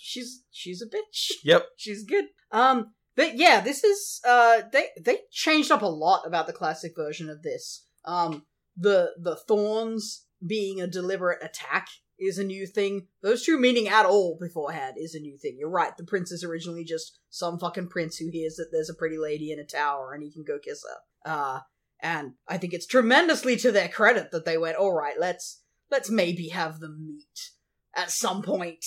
She's 0.00 0.42
she's 0.50 0.82
a 0.82 0.86
bitch. 0.86 1.32
yep. 1.44 1.66
She's 1.76 2.04
good. 2.04 2.26
Um, 2.50 2.92
but 3.16 3.36
yeah, 3.36 3.60
this 3.60 3.84
is 3.84 4.20
uh, 4.26 4.62
they 4.72 4.88
they 5.00 5.18
changed 5.30 5.70
up 5.70 5.82
a 5.82 5.86
lot 5.86 6.26
about 6.26 6.46
the 6.46 6.52
classic 6.52 6.92
version 6.96 7.28
of 7.28 7.42
this. 7.42 7.86
Um, 8.04 8.46
the 8.76 9.12
the 9.18 9.36
thorns 9.36 10.26
being 10.44 10.80
a 10.80 10.86
deliberate 10.86 11.42
attack 11.42 11.88
is 12.18 12.38
a 12.38 12.44
new 12.44 12.66
thing. 12.66 13.06
Those 13.22 13.44
two 13.44 13.58
meaning 13.58 13.88
at 13.88 14.06
all 14.06 14.36
beforehand 14.38 14.96
is 14.98 15.14
a 15.14 15.20
new 15.20 15.38
thing. 15.38 15.56
You're 15.58 15.70
right. 15.70 15.96
The 15.96 16.04
prince 16.04 16.30
is 16.30 16.44
originally 16.44 16.84
just 16.84 17.18
some 17.30 17.58
fucking 17.58 17.88
prince 17.88 18.18
who 18.18 18.28
hears 18.30 18.56
that 18.56 18.68
there's 18.70 18.90
a 18.90 18.94
pretty 18.94 19.16
lady 19.16 19.50
in 19.50 19.58
a 19.58 19.64
tower 19.64 20.12
and 20.12 20.22
he 20.22 20.30
can 20.30 20.44
go 20.44 20.58
kiss 20.58 20.84
her. 20.84 21.30
Uh, 21.30 21.60
and 22.02 22.34
I 22.48 22.58
think 22.58 22.72
it's 22.72 22.86
tremendously 22.86 23.56
to 23.56 23.72
their 23.72 23.88
credit 23.88 24.30
that 24.30 24.44
they 24.44 24.58
went, 24.58 24.76
all 24.76 24.94
right, 24.94 25.18
let's 25.18 25.62
let's 25.90 26.10
maybe 26.10 26.48
have 26.48 26.80
them 26.80 27.06
meet 27.06 27.50
at 27.94 28.10
some 28.10 28.42
point. 28.42 28.84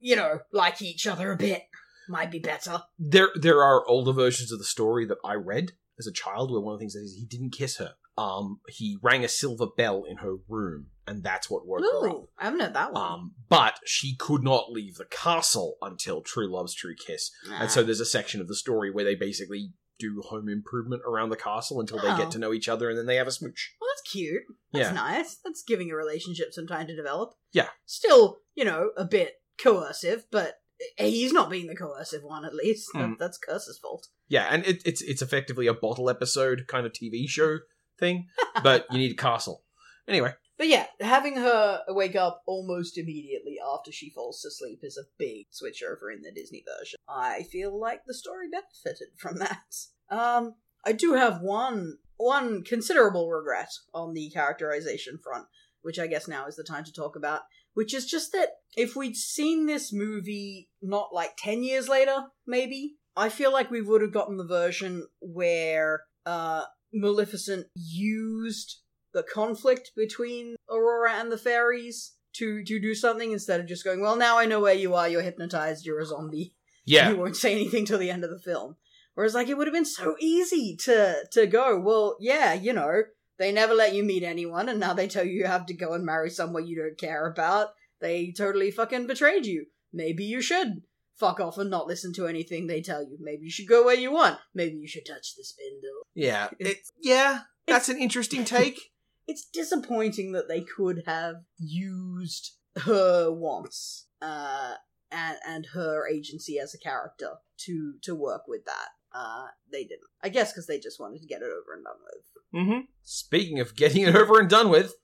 You 0.00 0.16
know, 0.16 0.40
like 0.52 0.80
each 0.82 1.06
other 1.06 1.30
a 1.32 1.36
bit. 1.36 1.62
Might 2.08 2.30
be 2.32 2.38
better. 2.40 2.82
There 2.98 3.28
there 3.36 3.62
are 3.62 3.86
older 3.86 4.12
versions 4.12 4.50
of 4.50 4.58
the 4.58 4.64
story 4.64 5.06
that 5.06 5.18
I 5.24 5.34
read 5.34 5.72
as 5.98 6.06
a 6.08 6.12
child 6.12 6.50
where 6.50 6.60
one 6.60 6.74
of 6.74 6.80
the 6.80 6.82
things 6.82 6.94
is 6.96 7.14
he 7.14 7.24
didn't 7.26 7.50
kiss 7.52 7.76
her. 7.76 7.94
Um, 8.18 8.60
he 8.68 8.98
rang 9.00 9.24
a 9.24 9.28
silver 9.28 9.66
bell 9.76 10.02
in 10.08 10.16
her 10.18 10.36
room, 10.48 10.88
and 11.06 11.22
that's 11.22 11.48
what 11.48 11.66
woke 11.66 11.80
her 11.80 12.08
up. 12.08 12.14
Ooh, 12.14 12.28
I 12.38 12.44
haven't 12.46 12.60
heard 12.60 12.74
that 12.74 12.92
one. 12.92 13.02
Um, 13.12 13.34
but 13.48 13.78
she 13.86 14.16
could 14.16 14.42
not 14.42 14.70
leave 14.72 14.96
the 14.96 15.04
castle 15.06 15.76
until 15.80 16.20
True 16.20 16.50
Love's 16.50 16.74
True 16.74 16.94
Kiss. 16.96 17.30
And 17.50 17.70
so 17.70 17.82
there's 17.82 18.00
a 18.00 18.04
section 18.04 18.40
of 18.40 18.48
the 18.48 18.56
story 18.56 18.90
where 18.90 19.04
they 19.04 19.14
basically 19.14 19.72
do 19.98 20.20
home 20.26 20.48
improvement 20.48 21.02
around 21.06 21.28
the 21.28 21.36
castle 21.36 21.78
until 21.80 21.98
they 22.00 22.08
Oh. 22.10 22.16
get 22.16 22.30
to 22.32 22.38
know 22.38 22.52
each 22.52 22.68
other 22.68 22.88
and 22.88 22.98
then 22.98 23.06
they 23.06 23.16
have 23.16 23.26
a 23.28 23.30
smooch. 23.32 23.74
well, 23.80 23.88
that's 23.94 24.10
cute. 24.10 24.42
That's 24.72 24.88
Yeah. 24.88 24.92
nice. 24.94 25.36
That's 25.44 25.62
giving 25.62 25.90
a 25.90 25.94
relationship 25.94 26.52
some 26.52 26.66
time 26.66 26.86
to 26.88 26.96
develop. 26.96 27.34
Yeah. 27.52 27.68
Still, 27.84 28.40
you 28.54 28.64
know, 28.64 28.90
a 28.96 29.04
bit 29.04 29.34
coercive, 29.62 30.24
but 30.30 30.60
he's 30.96 31.32
not 31.32 31.50
being 31.50 31.66
the 31.66 31.74
coercive 31.76 32.22
one. 32.22 32.44
At 32.44 32.54
least 32.54 32.88
That- 32.94 33.00
Mm. 33.00 33.18
that's 33.18 33.38
Curse's 33.38 33.78
fault. 33.78 34.08
Yeah, 34.28 34.46
and 34.50 34.64
it, 34.66 34.82
it's 34.86 35.02
it's 35.02 35.22
effectively 35.22 35.66
a 35.66 35.74
bottle 35.74 36.08
episode 36.08 36.66
kind 36.68 36.86
of 36.86 36.92
TV 36.92 37.26
show 37.28 37.58
thing, 37.98 38.28
but 38.62 38.86
you 38.90 38.98
need 38.98 39.12
a 39.12 39.22
castle. 39.22 39.64
Anyway, 40.08 40.34
But 40.58 40.68
yeah, 40.68 40.86
having 41.00 41.36
her 41.36 41.82
wake 41.88 42.16
up 42.16 42.42
almost 42.46 42.98
immediately 42.98 43.56
after 43.74 43.92
she 43.92 44.10
falls 44.10 44.40
to 44.42 44.50
sleep 44.50 44.80
is 44.82 44.96
a 44.98 45.08
big 45.18 45.46
switch 45.50 45.82
over 45.82 46.10
in 46.10 46.22
the 46.22 46.32
Disney 46.32 46.64
version. 46.66 46.98
I 47.08 47.44
feel 47.44 47.78
like 47.78 48.04
the 48.06 48.14
story 48.14 48.48
benefited 48.50 49.08
from 49.16 49.38
that. 49.38 49.74
Um, 50.10 50.56
I 50.84 50.92
do 50.92 51.14
have 51.14 51.40
one 51.42 51.98
one 52.16 52.62
considerable 52.64 53.30
regret 53.30 53.70
on 53.94 54.12
the 54.14 54.28
characterization 54.30 55.18
front, 55.22 55.46
which 55.82 55.98
I 55.98 56.06
guess 56.06 56.26
now 56.28 56.46
is 56.46 56.56
the 56.56 56.64
time 56.64 56.84
to 56.84 56.92
talk 56.92 57.16
about, 57.16 57.42
which 57.74 57.94
is 57.94 58.06
just 58.06 58.32
that 58.32 58.48
if 58.76 58.96
we'd 58.96 59.16
seen 59.16 59.66
this 59.66 59.92
movie 59.92 60.68
not 60.82 61.12
like 61.12 61.32
10 61.38 61.62
years 61.62 61.88
later, 61.88 62.26
maybe, 62.46 62.96
I 63.16 63.28
feel 63.28 63.52
like 63.52 63.70
we 63.70 63.82
would 63.82 64.02
have 64.02 64.12
gotten 64.12 64.36
the 64.36 64.44
version 64.46 65.06
where 65.20 66.02
uh 66.26 66.64
Maleficent 66.92 67.66
used 67.74 68.80
the 69.12 69.22
conflict 69.22 69.92
between 69.96 70.56
Aurora 70.68 71.14
and 71.14 71.30
the 71.30 71.38
fairies 71.38 72.14
to 72.34 72.62
to 72.64 72.80
do 72.80 72.94
something 72.94 73.32
instead 73.32 73.60
of 73.60 73.66
just 73.66 73.84
going, 73.84 74.00
well, 74.00 74.16
now 74.16 74.38
I 74.38 74.46
know 74.46 74.60
where 74.60 74.74
you 74.74 74.94
are. 74.94 75.08
You're 75.08 75.22
hypnotized. 75.22 75.84
You're 75.84 76.00
a 76.00 76.06
zombie. 76.06 76.54
yeah, 76.84 77.10
You 77.10 77.16
won't 77.16 77.36
say 77.36 77.52
anything 77.52 77.84
till 77.84 77.98
the 77.98 78.10
end 78.10 78.24
of 78.24 78.30
the 78.30 78.38
film. 78.38 78.76
Whereas, 79.14 79.34
like, 79.34 79.48
it 79.48 79.56
would 79.58 79.66
have 79.66 79.74
been 79.74 79.84
so 79.84 80.16
easy 80.20 80.76
to 80.84 81.24
to 81.32 81.46
go. 81.46 81.78
Well, 81.78 82.16
yeah, 82.20 82.52
you 82.54 82.72
know, 82.72 83.02
they 83.40 83.52
never 83.52 83.72
let 83.72 83.94
you 83.94 84.04
meet 84.04 84.22
anyone, 84.22 84.68
and 84.68 84.78
now 84.78 84.92
they 84.92 85.08
tell 85.08 85.24
you 85.24 85.32
you 85.32 85.46
have 85.46 85.64
to 85.66 85.74
go 85.74 85.94
and 85.94 86.04
marry 86.04 86.28
someone 86.28 86.66
you 86.66 86.76
don't 86.76 86.98
care 86.98 87.26
about. 87.26 87.68
They 87.98 88.32
totally 88.36 88.70
fucking 88.70 89.06
betrayed 89.06 89.46
you. 89.46 89.64
Maybe 89.94 90.24
you 90.24 90.42
should 90.42 90.82
fuck 91.16 91.40
off 91.40 91.56
and 91.56 91.70
not 91.70 91.86
listen 91.86 92.12
to 92.14 92.26
anything 92.26 92.66
they 92.66 92.82
tell 92.82 93.02
you. 93.02 93.16
Maybe 93.18 93.44
you 93.44 93.50
should 93.50 93.66
go 93.66 93.82
where 93.82 93.96
you 93.96 94.12
want. 94.12 94.38
Maybe 94.54 94.76
you 94.76 94.86
should 94.86 95.06
touch 95.06 95.36
the 95.36 95.44
spindle. 95.44 96.02
yeah, 96.14 96.50
it, 96.58 96.86
yeah. 97.00 97.40
That's 97.66 97.88
an 97.88 97.98
interesting 97.98 98.44
take. 98.44 98.78
it's 99.26 99.46
disappointing 99.46 100.32
that 100.32 100.46
they 100.46 100.60
could 100.60 101.04
have 101.06 101.36
used 101.56 102.58
her 102.84 103.32
wants 103.32 104.04
uh, 104.20 104.74
and 105.10 105.38
and 105.48 105.66
her 105.72 106.06
agency 106.06 106.58
as 106.58 106.74
a 106.74 106.78
character 106.78 107.36
to 107.60 107.94
to 108.02 108.14
work 108.14 108.42
with 108.46 108.66
that. 108.66 108.88
Uh, 109.12 109.46
they 109.72 109.82
didn't. 109.84 110.08
I 110.22 110.28
guess 110.28 110.52
because 110.52 110.66
they 110.66 110.78
just 110.78 111.00
wanted 111.00 111.20
to 111.22 111.26
get 111.26 111.42
it 111.42 111.46
over 111.46 111.74
and 111.74 111.84
done 111.84 111.94
with. 112.04 112.64
Mm-hmm. 112.66 112.80
Speaking 113.02 113.60
of 113.60 113.76
getting 113.76 114.02
it 114.02 114.14
over 114.16 114.38
and 114.38 114.48
done 114.48 114.68
with, 114.70 114.94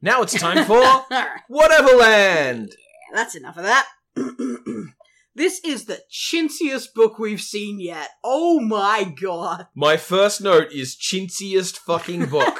now 0.00 0.22
it's 0.22 0.34
time 0.38 0.64
for 0.66 0.80
right, 1.10 1.40
Whateverland. 1.48 2.72
that's 3.12 3.34
enough 3.34 3.56
of 3.56 3.64
that. 3.64 3.86
this 5.34 5.60
is 5.64 5.84
the 5.86 6.00
chintziest 6.12 6.94
book 6.94 7.18
we've 7.18 7.40
seen 7.40 7.80
yet. 7.80 8.10
Oh 8.24 8.60
my 8.60 9.12
god! 9.20 9.66
My 9.74 9.96
first 9.96 10.40
note 10.40 10.72
is 10.72 10.96
chintziest 10.96 11.78
fucking 11.78 12.26
book. 12.30 12.58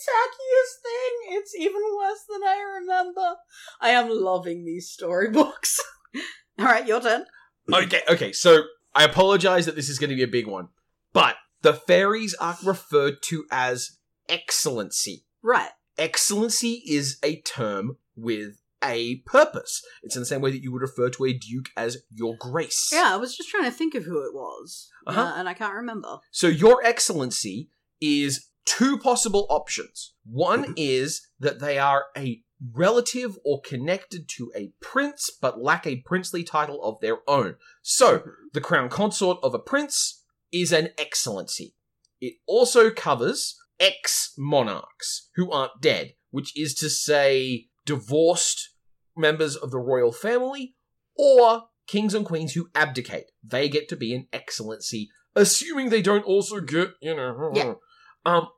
Tackiest 0.00 0.82
thing. 0.82 1.36
It's 1.38 1.54
even 1.54 1.82
worse 1.96 2.24
than 2.28 2.42
I 2.42 2.78
remember. 2.80 3.34
I 3.82 3.90
am 3.90 4.08
loving 4.08 4.64
these 4.64 4.88
storybooks. 4.90 5.78
All 6.58 6.64
right, 6.64 6.86
your 6.86 7.00
turn. 7.02 7.24
okay, 7.72 8.00
okay. 8.08 8.32
So 8.32 8.62
I 8.94 9.04
apologize 9.04 9.66
that 9.66 9.76
this 9.76 9.88
is 9.88 9.98
going 9.98 10.10
to 10.10 10.16
be 10.16 10.22
a 10.22 10.28
big 10.28 10.46
one, 10.46 10.68
but 11.12 11.36
the 11.62 11.72
fairies 11.74 12.34
are 12.34 12.56
referred 12.64 13.22
to 13.24 13.44
as 13.50 13.98
excellency. 14.28 15.24
Right. 15.42 15.70
Excellency 15.98 16.82
is 16.86 17.18
a 17.22 17.40
term 17.42 17.98
with 18.16 18.60
a 18.82 19.16
purpose. 19.26 19.82
It's 20.02 20.16
in 20.16 20.22
the 20.22 20.26
same 20.26 20.40
way 20.40 20.50
that 20.50 20.62
you 20.62 20.72
would 20.72 20.80
refer 20.82 21.10
to 21.10 21.24
a 21.26 21.32
duke 21.34 21.68
as 21.76 21.98
your 22.10 22.34
grace. 22.38 22.90
Yeah, 22.92 23.12
I 23.12 23.16
was 23.16 23.36
just 23.36 23.50
trying 23.50 23.64
to 23.64 23.70
think 23.70 23.94
of 23.94 24.04
who 24.04 24.24
it 24.26 24.32
was, 24.34 24.90
Uh-huh. 25.06 25.20
uh, 25.20 25.32
and 25.36 25.48
I 25.48 25.54
can't 25.54 25.74
remember. 25.74 26.18
So 26.30 26.46
your 26.46 26.82
excellency 26.84 27.68
is 28.00 28.46
two 28.64 28.98
possible 28.98 29.46
options. 29.50 30.14
One 30.24 30.72
is 30.76 31.28
that 31.38 31.60
they 31.60 31.78
are 31.78 32.06
a 32.16 32.42
relative 32.74 33.38
or 33.44 33.60
connected 33.60 34.28
to 34.28 34.52
a 34.54 34.72
prince 34.80 35.30
but 35.40 35.60
lack 35.60 35.86
a 35.86 36.02
princely 36.04 36.44
title 36.44 36.82
of 36.82 37.00
their 37.00 37.18
own. 37.26 37.56
So, 37.82 38.22
the 38.52 38.60
crown 38.60 38.88
consort 38.88 39.38
of 39.42 39.54
a 39.54 39.58
prince 39.58 40.22
is 40.52 40.72
an 40.72 40.90
excellency. 40.98 41.74
It 42.20 42.34
also 42.46 42.90
covers 42.90 43.56
ex 43.78 44.34
monarchs 44.36 45.30
who 45.36 45.50
aren't 45.50 45.80
dead, 45.80 46.14
which 46.30 46.56
is 46.58 46.74
to 46.74 46.90
say 46.90 47.68
divorced 47.86 48.74
members 49.16 49.56
of 49.56 49.70
the 49.70 49.78
royal 49.78 50.12
family 50.12 50.74
or 51.16 51.64
kings 51.86 52.14
and 52.14 52.24
queens 52.26 52.52
who 52.52 52.68
abdicate. 52.74 53.26
They 53.42 53.68
get 53.68 53.88
to 53.88 53.96
be 53.96 54.14
an 54.14 54.26
excellency, 54.32 55.08
assuming 55.34 55.88
they 55.88 56.02
don't 56.02 56.24
also 56.24 56.60
get, 56.60 56.90
you 57.00 57.14
know. 57.16 57.50
Yeah. 57.54 57.74
Um, 58.22 58.48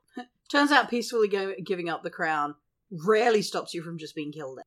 Turns 0.51 0.73
out 0.73 0.89
peacefully 0.89 1.29
go- 1.29 1.55
giving 1.65 1.87
up 1.87 2.03
the 2.03 2.09
crown 2.09 2.55
rarely 3.05 3.41
stops 3.41 3.73
you 3.73 3.81
from 3.81 3.97
just 3.97 4.15
being 4.15 4.31
killed. 4.31 4.59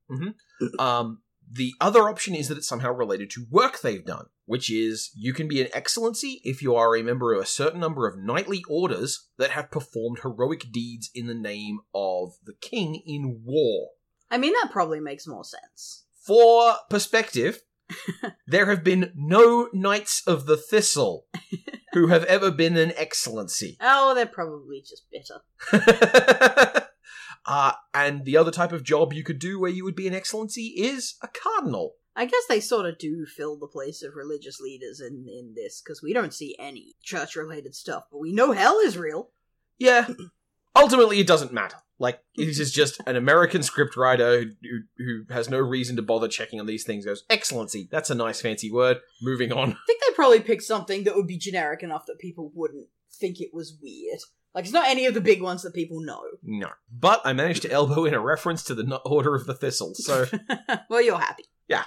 Um, 0.78 1.22
the 1.50 1.74
other 1.80 2.08
option 2.08 2.34
is 2.34 2.48
that 2.48 2.58
it's 2.58 2.68
somehow 2.68 2.92
related 2.92 3.30
to 3.30 3.46
work 3.50 3.80
they've 3.80 4.04
done, 4.04 4.26
which 4.46 4.70
is 4.70 5.10
you 5.14 5.32
can 5.32 5.48
be 5.48 5.60
an 5.60 5.68
excellency 5.72 6.40
if 6.44 6.62
you 6.62 6.74
are 6.74 6.96
a 6.96 7.02
member 7.02 7.32
of 7.32 7.42
a 7.42 7.46
certain 7.46 7.80
number 7.80 8.06
of 8.06 8.18
knightly 8.18 8.64
orders 8.68 9.28
that 9.38 9.50
have 9.50 9.70
performed 9.70 10.18
heroic 10.22 10.72
deeds 10.72 11.10
in 11.14 11.26
the 11.26 11.34
name 11.34 11.80
of 11.94 12.34
the 12.44 12.54
king 12.60 13.00
in 13.06 13.42
war. 13.44 13.90
I 14.30 14.38
mean, 14.38 14.52
that 14.54 14.72
probably 14.72 15.00
makes 15.00 15.26
more 15.26 15.44
sense. 15.44 16.04
For 16.26 16.74
perspective, 16.90 17.60
there 18.46 18.66
have 18.66 18.82
been 18.82 19.12
no 19.14 19.68
knights 19.72 20.22
of 20.26 20.46
the 20.46 20.56
thistle 20.56 21.26
who 21.92 22.08
have 22.08 22.24
ever 22.24 22.50
been 22.50 22.76
an 22.76 22.92
excellency. 22.96 23.76
Oh, 23.80 24.14
they're 24.14 24.26
probably 24.26 24.80
just 24.82 25.06
bitter. 25.12 26.82
uh, 27.46 27.72
and 27.94 28.24
the 28.24 28.36
other 28.36 28.50
type 28.50 28.72
of 28.72 28.82
job 28.82 29.12
you 29.12 29.22
could 29.22 29.38
do 29.38 29.60
where 29.60 29.70
you 29.70 29.84
would 29.84 29.96
be 29.96 30.08
an 30.08 30.14
excellency 30.14 30.74
is 30.76 31.14
a 31.22 31.28
cardinal. 31.28 31.94
I 32.16 32.24
guess 32.24 32.44
they 32.48 32.60
sort 32.60 32.86
of 32.86 32.98
do 32.98 33.26
fill 33.26 33.58
the 33.58 33.66
place 33.66 34.02
of 34.02 34.16
religious 34.16 34.58
leaders 34.58 35.00
in, 35.00 35.26
in 35.28 35.52
this, 35.54 35.82
because 35.82 36.02
we 36.02 36.14
don't 36.14 36.32
see 36.32 36.56
any 36.58 36.94
church 37.02 37.36
related 37.36 37.74
stuff, 37.74 38.04
but 38.10 38.18
we 38.18 38.32
know 38.32 38.52
hell 38.52 38.78
is 38.78 38.96
real. 38.96 39.30
Yeah, 39.78 40.08
ultimately 40.76 41.20
it 41.20 41.26
doesn't 41.26 41.52
matter. 41.52 41.76
Like 41.98 42.20
this 42.36 42.58
is 42.58 42.72
just 42.72 43.00
an 43.06 43.16
American 43.16 43.62
scriptwriter 43.62 44.42
who, 44.42 44.50
who 44.98 45.04
who 45.04 45.32
has 45.32 45.48
no 45.48 45.58
reason 45.58 45.96
to 45.96 46.02
bother 46.02 46.28
checking 46.28 46.60
on 46.60 46.66
these 46.66 46.84
things. 46.84 47.06
Goes 47.06 47.24
excellency. 47.30 47.88
That's 47.90 48.10
a 48.10 48.14
nice 48.14 48.40
fancy 48.40 48.70
word. 48.70 48.98
Moving 49.22 49.52
on. 49.52 49.72
I 49.72 49.76
think 49.86 50.02
they 50.02 50.14
probably 50.14 50.40
picked 50.40 50.64
something 50.64 51.04
that 51.04 51.16
would 51.16 51.26
be 51.26 51.38
generic 51.38 51.82
enough 51.82 52.04
that 52.06 52.18
people 52.18 52.50
wouldn't 52.54 52.88
think 53.10 53.40
it 53.40 53.54
was 53.54 53.78
weird. 53.80 54.20
Like 54.56 54.64
it's 54.64 54.72
not 54.72 54.88
any 54.88 55.04
of 55.04 55.12
the 55.12 55.20
big 55.20 55.42
ones 55.42 55.62
that 55.64 55.74
people 55.74 56.00
know. 56.00 56.22
No, 56.42 56.70
but 56.90 57.20
I 57.26 57.34
managed 57.34 57.60
to 57.62 57.70
elbow 57.70 58.06
in 58.06 58.14
a 58.14 58.20
reference 58.20 58.62
to 58.64 58.74
the 58.74 58.84
no- 58.84 59.02
Order 59.04 59.34
of 59.34 59.44
the 59.44 59.52
Thistle. 59.52 59.94
So 59.94 60.24
well, 60.88 61.02
you're 61.02 61.18
happy. 61.18 61.44
Yeah. 61.68 61.84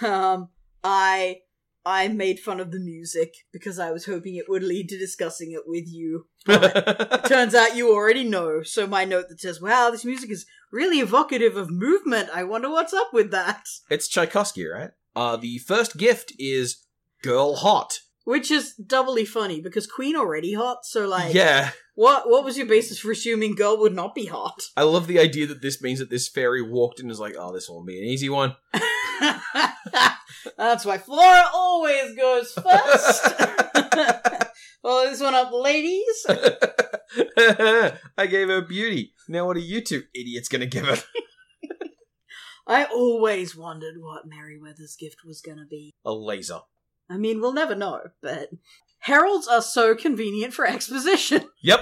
um, 0.02 0.50
I 0.84 1.38
I 1.84 2.06
made 2.06 2.38
fun 2.38 2.60
of 2.60 2.70
the 2.70 2.78
music 2.78 3.34
because 3.52 3.80
I 3.80 3.90
was 3.90 4.06
hoping 4.06 4.36
it 4.36 4.48
would 4.48 4.62
lead 4.62 4.88
to 4.90 4.96
discussing 4.96 5.50
it 5.50 5.62
with 5.66 5.88
you. 5.88 6.28
It 6.46 7.24
Turns 7.28 7.56
out 7.56 7.74
you 7.74 7.92
already 7.92 8.22
know. 8.22 8.62
So 8.62 8.86
my 8.86 9.04
note 9.04 9.28
that 9.30 9.40
says, 9.40 9.60
"Wow, 9.60 9.90
this 9.90 10.04
music 10.04 10.30
is 10.30 10.46
really 10.70 11.00
evocative 11.00 11.56
of 11.56 11.72
movement. 11.72 12.30
I 12.32 12.44
wonder 12.44 12.70
what's 12.70 12.94
up 12.94 13.12
with 13.12 13.32
that." 13.32 13.64
it's 13.90 14.06
Tchaikovsky, 14.06 14.64
right? 14.64 14.90
Uh, 15.16 15.36
the 15.36 15.58
first 15.58 15.96
gift 15.96 16.32
is 16.38 16.84
Girl 17.20 17.56
Hot. 17.56 17.98
Which 18.26 18.50
is 18.50 18.74
doubly 18.74 19.24
funny 19.24 19.60
because 19.60 19.86
Queen 19.86 20.16
already 20.16 20.54
hot. 20.54 20.84
So 20.84 21.06
like, 21.06 21.32
yeah, 21.32 21.70
what 21.94 22.28
what 22.28 22.44
was 22.44 22.58
your 22.58 22.66
basis 22.66 22.98
for 22.98 23.12
assuming 23.12 23.54
girl 23.54 23.78
would 23.78 23.94
not 23.94 24.16
be 24.16 24.26
hot? 24.26 24.64
I 24.76 24.82
love 24.82 25.06
the 25.06 25.20
idea 25.20 25.46
that 25.46 25.62
this 25.62 25.80
means 25.80 26.00
that 26.00 26.10
this 26.10 26.28
fairy 26.28 26.60
walked 26.60 26.98
in 26.98 27.04
and 27.04 27.10
was 27.10 27.20
like, 27.20 27.36
"Oh, 27.38 27.52
this 27.52 27.70
won't 27.70 27.86
be 27.86 27.98
an 27.98 28.04
easy 28.04 28.28
one." 28.28 28.56
That's 30.58 30.84
why 30.84 30.98
Flora 30.98 31.44
always 31.54 32.16
goes 32.16 32.52
first. 32.52 33.40
well, 34.82 35.08
this 35.08 35.20
one 35.20 35.34
up, 35.36 35.52
ladies. 35.52 36.26
I 36.28 38.26
gave 38.28 38.48
her 38.48 38.62
beauty. 38.62 39.14
Now 39.28 39.46
what 39.46 39.56
are 39.56 39.60
you 39.60 39.82
two 39.82 40.02
idiots 40.12 40.48
gonna 40.48 40.66
give 40.66 40.86
her? 40.86 40.98
I 42.66 42.86
always 42.86 43.56
wondered 43.56 43.94
what 44.00 44.26
Merryweather's 44.26 44.96
gift 44.98 45.18
was 45.24 45.40
going 45.40 45.58
to 45.58 45.66
be. 45.70 45.94
A 46.04 46.12
laser. 46.12 46.58
I 47.10 47.16
mean, 47.16 47.40
we'll 47.40 47.52
never 47.52 47.74
know, 47.74 48.00
but 48.22 48.50
heralds 49.00 49.46
are 49.46 49.62
so 49.62 49.94
convenient 49.94 50.54
for 50.54 50.66
exposition. 50.66 51.48
Yep. 51.62 51.80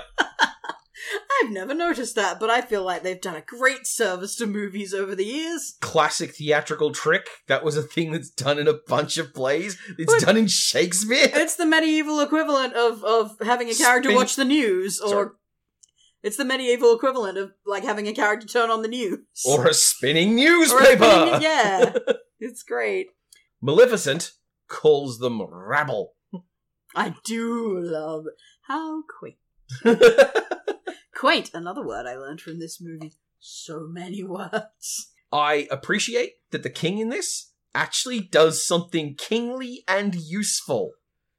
I've 1.42 1.50
never 1.50 1.74
noticed 1.74 2.14
that, 2.14 2.40
but 2.40 2.48
I 2.48 2.60
feel 2.62 2.82
like 2.82 3.02
they've 3.02 3.20
done 3.20 3.36
a 3.36 3.42
great 3.42 3.86
service 3.86 4.36
to 4.36 4.46
movies 4.46 4.94
over 4.94 5.14
the 5.14 5.24
years. 5.24 5.76
Classic 5.80 6.34
theatrical 6.34 6.92
trick. 6.92 7.26
That 7.48 7.62
was 7.64 7.76
a 7.76 7.82
thing 7.82 8.12
that's 8.12 8.30
done 8.30 8.58
in 8.58 8.66
a 8.68 8.78
bunch 8.86 9.18
of 9.18 9.34
plays. 9.34 9.76
It's 9.98 10.12
But- 10.14 10.22
done 10.22 10.36
in 10.38 10.46
Shakespeare. 10.46 11.28
It's 11.34 11.56
the 11.56 11.66
medieval 11.66 12.20
equivalent 12.20 12.74
of, 12.74 13.04
of 13.04 13.36
having 13.42 13.68
a 13.68 13.74
character 13.74 14.08
Spin- 14.08 14.16
watch 14.16 14.36
the 14.36 14.44
news, 14.46 14.98
or 15.00 15.08
Sorry. 15.08 15.28
it's 16.22 16.36
the 16.38 16.44
medieval 16.44 16.94
equivalent 16.94 17.36
of 17.36 17.52
like 17.66 17.82
having 17.84 18.08
a 18.08 18.14
character 18.14 18.46
turn 18.46 18.70
on 18.70 18.80
the 18.82 18.88
news. 18.88 19.18
Or 19.46 19.66
a 19.66 19.74
spinning 19.74 20.30
Or 20.30 20.32
a 20.32 20.34
newspaper. 20.36 21.04
spinning- 21.04 21.42
yeah, 21.42 21.92
it's 22.40 22.62
great. 22.62 23.08
Maleficent 23.60 24.32
calls 24.68 25.18
them 25.18 25.42
rabble. 25.42 26.14
I 26.94 27.14
do 27.24 27.78
love 27.80 28.24
how 28.68 29.02
quaint. 29.18 29.36
Quaint, 31.14 31.50
another 31.54 31.84
word 31.84 32.06
I 32.06 32.16
learned 32.16 32.40
from 32.40 32.58
this 32.58 32.80
movie. 32.80 33.14
So 33.40 33.86
many 33.88 34.22
words. 34.22 35.12
I 35.32 35.66
appreciate 35.70 36.34
that 36.50 36.62
the 36.62 36.70
king 36.70 36.98
in 36.98 37.08
this 37.08 37.52
actually 37.74 38.20
does 38.20 38.66
something 38.66 39.14
kingly 39.16 39.84
and 39.88 40.14
useful. 40.14 40.92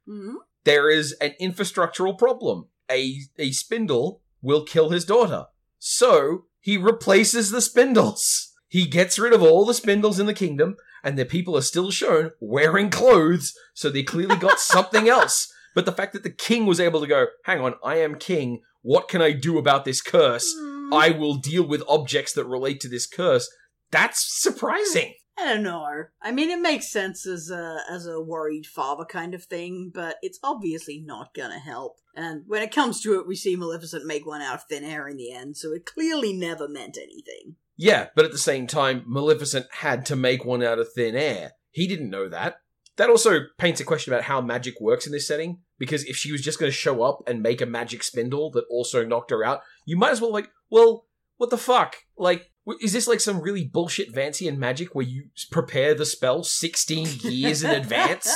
hmm 0.06 0.36
There 0.64 0.90
is 0.90 1.12
an 1.20 1.34
infrastructural 1.40 2.18
problem. 2.18 2.68
A 2.90 3.20
a 3.38 3.52
spindle 3.52 4.22
will 4.42 4.64
kill 4.64 4.90
his 4.90 5.04
daughter. 5.04 5.46
So 5.78 6.44
he 6.60 6.76
replaces 6.76 7.50
the 7.50 7.60
spindles. 7.60 8.52
He 8.68 8.86
gets 8.86 9.18
rid 9.18 9.32
of 9.32 9.42
all 9.42 9.64
the 9.64 9.74
spindles 9.74 10.18
in 10.18 10.26
the 10.26 10.34
kingdom, 10.34 10.76
and 11.06 11.16
the 11.16 11.24
people 11.24 11.56
are 11.56 11.62
still 11.62 11.92
shown 11.92 12.32
wearing 12.40 12.90
clothes, 12.90 13.56
so 13.74 13.88
they 13.88 14.02
clearly 14.02 14.34
got 14.34 14.58
something 14.74 15.08
else. 15.08 15.52
But 15.72 15.86
the 15.86 15.92
fact 15.92 16.12
that 16.14 16.24
the 16.24 16.30
king 16.30 16.66
was 16.66 16.80
able 16.80 17.00
to 17.00 17.06
go, 17.06 17.26
hang 17.44 17.60
on, 17.60 17.74
I 17.84 17.98
am 17.98 18.16
king, 18.16 18.62
what 18.82 19.08
can 19.08 19.22
I 19.22 19.30
do 19.30 19.56
about 19.56 19.84
this 19.84 20.02
curse? 20.02 20.52
Mm. 20.58 20.92
I 20.92 21.10
will 21.10 21.36
deal 21.36 21.64
with 21.64 21.84
objects 21.88 22.32
that 22.32 22.44
relate 22.44 22.80
to 22.80 22.88
this 22.88 23.06
curse. 23.06 23.48
That's 23.92 24.42
surprising. 24.42 25.14
I 25.38 25.44
don't 25.44 25.62
know. 25.62 25.86
I 26.20 26.32
mean, 26.32 26.50
it 26.50 26.58
makes 26.58 26.90
sense 26.90 27.24
as 27.24 27.50
a 27.50 27.78
as 27.88 28.06
a 28.06 28.20
worried 28.20 28.66
father 28.66 29.04
kind 29.04 29.32
of 29.34 29.44
thing, 29.44 29.92
but 29.94 30.16
it's 30.22 30.40
obviously 30.42 31.04
not 31.04 31.34
gonna 31.34 31.60
help. 31.60 31.98
And 32.16 32.44
when 32.46 32.62
it 32.62 32.74
comes 32.74 33.00
to 33.02 33.20
it, 33.20 33.28
we 33.28 33.36
see 33.36 33.54
Maleficent 33.54 34.06
make 34.06 34.26
one 34.26 34.40
out 34.40 34.54
of 34.54 34.64
thin 34.64 34.82
air 34.82 35.06
in 35.06 35.18
the 35.18 35.30
end, 35.30 35.56
so 35.56 35.72
it 35.72 35.84
clearly 35.84 36.32
never 36.32 36.66
meant 36.66 36.96
anything. 36.96 37.56
Yeah, 37.76 38.08
but 38.14 38.24
at 38.24 38.32
the 38.32 38.38
same 38.38 38.66
time, 38.66 39.04
Maleficent 39.06 39.66
had 39.70 40.06
to 40.06 40.16
make 40.16 40.44
one 40.44 40.62
out 40.62 40.78
of 40.78 40.92
thin 40.92 41.14
air. 41.14 41.52
He 41.70 41.86
didn't 41.86 42.10
know 42.10 42.28
that. 42.28 42.56
That 42.96 43.10
also 43.10 43.40
paints 43.58 43.80
a 43.80 43.84
question 43.84 44.12
about 44.12 44.24
how 44.24 44.40
magic 44.40 44.80
works 44.80 45.06
in 45.06 45.12
this 45.12 45.28
setting, 45.28 45.58
because 45.78 46.04
if 46.04 46.16
she 46.16 46.32
was 46.32 46.40
just 46.40 46.58
going 46.58 46.70
to 46.70 46.76
show 46.76 47.02
up 47.02 47.22
and 47.26 47.42
make 47.42 47.60
a 47.60 47.66
magic 47.66 48.02
spindle 48.02 48.50
that 48.52 48.64
also 48.70 49.04
knocked 49.04 49.30
her 49.30 49.44
out, 49.44 49.60
you 49.84 49.98
might 49.98 50.12
as 50.12 50.20
well, 50.20 50.32
like, 50.32 50.48
well, 50.70 51.06
what 51.36 51.50
the 51.50 51.58
fuck? 51.58 51.96
Like, 52.16 52.50
is 52.80 52.94
this 52.94 53.06
like 53.06 53.20
some 53.20 53.40
really 53.40 53.64
bullshit 53.64 54.14
Vancian 54.14 54.56
magic 54.56 54.94
where 54.94 55.04
you 55.04 55.28
prepare 55.50 55.94
the 55.94 56.06
spell 56.06 56.42
16 56.42 57.08
years 57.20 57.62
in 57.62 57.70
advance? 57.70 58.34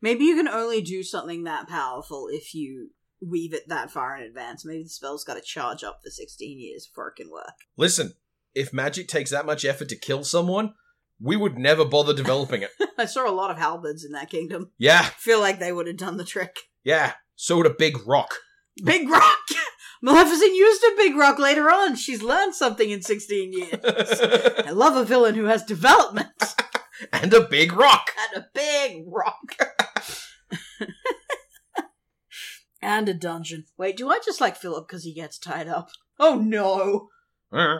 Maybe 0.00 0.24
you 0.24 0.36
can 0.36 0.48
only 0.48 0.82
do 0.82 1.02
something 1.02 1.44
that 1.44 1.68
powerful 1.68 2.28
if 2.30 2.54
you 2.54 2.90
weave 3.22 3.54
it 3.54 3.68
that 3.68 3.90
far 3.90 4.16
in 4.16 4.24
advance. 4.24 4.64
Maybe 4.64 4.82
the 4.82 4.88
spell's 4.88 5.24
got 5.24 5.34
to 5.34 5.40
charge 5.40 5.82
up 5.84 6.00
for 6.02 6.10
16 6.10 6.58
years 6.60 6.86
before 6.86 7.08
it 7.08 7.16
can 7.16 7.30
work. 7.30 7.54
Listen, 7.76 8.14
if 8.54 8.72
magic 8.72 9.08
takes 9.08 9.30
that 9.30 9.46
much 9.46 9.64
effort 9.64 9.88
to 9.90 9.96
kill 9.96 10.24
someone, 10.24 10.74
we 11.20 11.36
would 11.36 11.56
never 11.56 11.84
bother 11.84 12.12
developing 12.14 12.62
it. 12.62 12.70
I 12.98 13.04
saw 13.06 13.28
a 13.28 13.32
lot 13.32 13.50
of 13.50 13.58
halberds 13.58 14.04
in 14.04 14.12
that 14.12 14.28
kingdom. 14.30 14.72
Yeah, 14.78 15.02
feel 15.18 15.40
like 15.40 15.58
they 15.60 15.72
would 15.72 15.86
have 15.86 15.96
done 15.96 16.16
the 16.16 16.24
trick. 16.24 16.56
yeah. 16.84 17.12
So 17.34 17.56
would 17.56 17.66
a 17.66 17.70
big 17.70 18.06
rock. 18.06 18.34
Big 18.84 19.08
rock! 19.08 19.38
Maleficent 20.02 20.54
used 20.54 20.82
a 20.84 20.96
big 20.96 21.16
rock 21.16 21.38
later 21.38 21.70
on. 21.70 21.96
She's 21.96 22.22
learned 22.22 22.54
something 22.54 22.90
in 22.90 23.02
16 23.02 23.52
years. 23.52 23.80
I 23.84 24.70
love 24.70 24.96
a 24.96 25.04
villain 25.04 25.34
who 25.34 25.44
has 25.46 25.64
development 25.64 26.28
and 27.12 27.32
a 27.34 27.40
big 27.40 27.72
rock. 27.72 28.10
and 28.34 28.44
a 28.44 28.48
big 28.54 29.04
rock. 29.06 29.56
And 32.82 33.08
a 33.08 33.14
dungeon. 33.14 33.64
Wait, 33.78 33.96
do 33.96 34.10
I 34.10 34.18
just 34.24 34.40
like 34.40 34.56
Philip 34.56 34.86
because 34.88 35.04
he 35.04 35.14
gets 35.14 35.38
tied 35.38 35.68
up? 35.68 35.90
Oh 36.18 36.36
no! 36.36 37.08
Uh. 37.52 37.78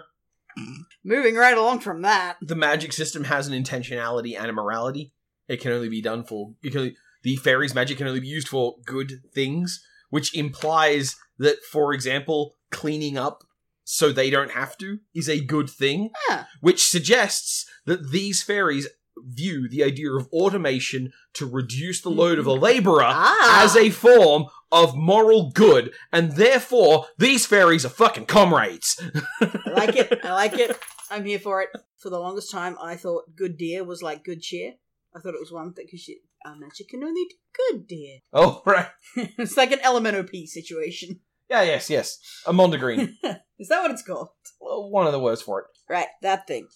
Moving 1.05 1.35
right 1.35 1.57
along 1.57 1.81
from 1.81 2.03
that. 2.03 2.37
the 2.43 2.55
magic 2.55 2.93
system 2.93 3.25
has 3.25 3.49
an 3.49 3.55
intentionality 3.55 4.39
and 4.39 4.49
a 4.51 4.53
morality. 4.53 5.13
It 5.49 5.61
can 5.61 5.73
only 5.73 5.89
be 5.89 6.03
done 6.03 6.25
for 6.25 6.55
because 6.61 6.91
the 7.23 7.37
fairies' 7.37 7.75
magic 7.75 7.99
can 7.99 8.07
only 8.07 8.21
be 8.21 8.29
used 8.29 8.49
for 8.49 8.77
good 8.85 9.21
things, 9.35 9.83
which 10.11 10.35
implies 10.37 11.17
that, 11.39 11.57
for 11.71 11.95
example, 11.95 12.57
cleaning 12.71 13.17
up 13.17 13.45
so 13.85 14.13
they 14.13 14.29
don't 14.31 14.51
have 14.53 14.77
to 14.79 14.99
is 15.15 15.29
a 15.29 15.41
good 15.45 15.69
thing, 15.71 16.11
Yeah. 16.29 16.45
which 16.61 16.85
suggests 16.89 17.67
that 17.87 18.11
these 18.13 18.43
fairies 18.43 18.87
view 19.17 19.69
the 19.69 19.83
idea 19.85 20.11
of 20.13 20.27
automation 20.29 21.13
to 21.35 21.47
reduce 21.47 22.01
the 22.01 22.11
load 22.11 22.39
of 22.39 22.47
a 22.47 22.53
laborer 22.53 23.03
Ah. 23.05 23.63
as 23.65 23.77
a 23.77 23.91
form 23.91 24.47
of 24.71 24.97
moral 24.97 25.51
good, 25.51 25.93
and 26.13 26.33
therefore 26.33 27.07
these 27.19 27.47
fairies 27.47 27.85
are 27.85 27.91
fucking 27.91 28.27
comrades. 28.27 29.01
I 29.41 29.71
like 29.75 29.97
it. 29.97 30.25
I 30.25 30.33
like 30.33 30.59
it. 30.59 30.79
I'm 31.11 31.25
here 31.25 31.39
for 31.39 31.61
it. 31.63 31.69
For 31.99 32.09
the 32.11 32.19
longest 32.19 32.51
time, 32.51 32.77
I 32.83 32.97
thought 32.97 33.37
good 33.37 33.57
deer 33.59 33.85
was 33.85 34.03
like 34.03 34.25
good 34.25 34.41
cheer. 34.41 34.73
I 35.15 35.21
thought 35.21 35.35
it 35.35 35.41
was 35.41 35.53
one 35.53 35.75
thing 35.75 35.87
because 35.87 36.09
our 36.47 36.57
magic 36.57 36.89
can 36.89 37.05
only 37.05 37.23
do 37.29 37.37
good 37.71 37.87
deer. 37.87 38.19
oh, 38.33 38.63
right. 38.65 38.89
it's 39.17 39.57
like 39.57 39.73
an 39.73 39.81
LMNOP 39.81 40.47
situation. 40.47 41.21
Yeah, 41.51 41.63
yes, 41.63 41.91
yes. 41.91 42.19
A 42.47 42.53
Mondegreen. 42.53 43.13
Is 43.59 43.69
that 43.69 43.83
what 43.83 43.91
it's 43.91 44.03
called? 44.03 44.29
well, 44.59 44.89
one 44.91 45.07
of 45.07 45.13
the 45.13 45.21
words 45.21 45.43
for 45.43 45.61
it. 45.61 45.67
Right, 45.87 46.07
that 46.23 46.47
thing. 46.47 46.67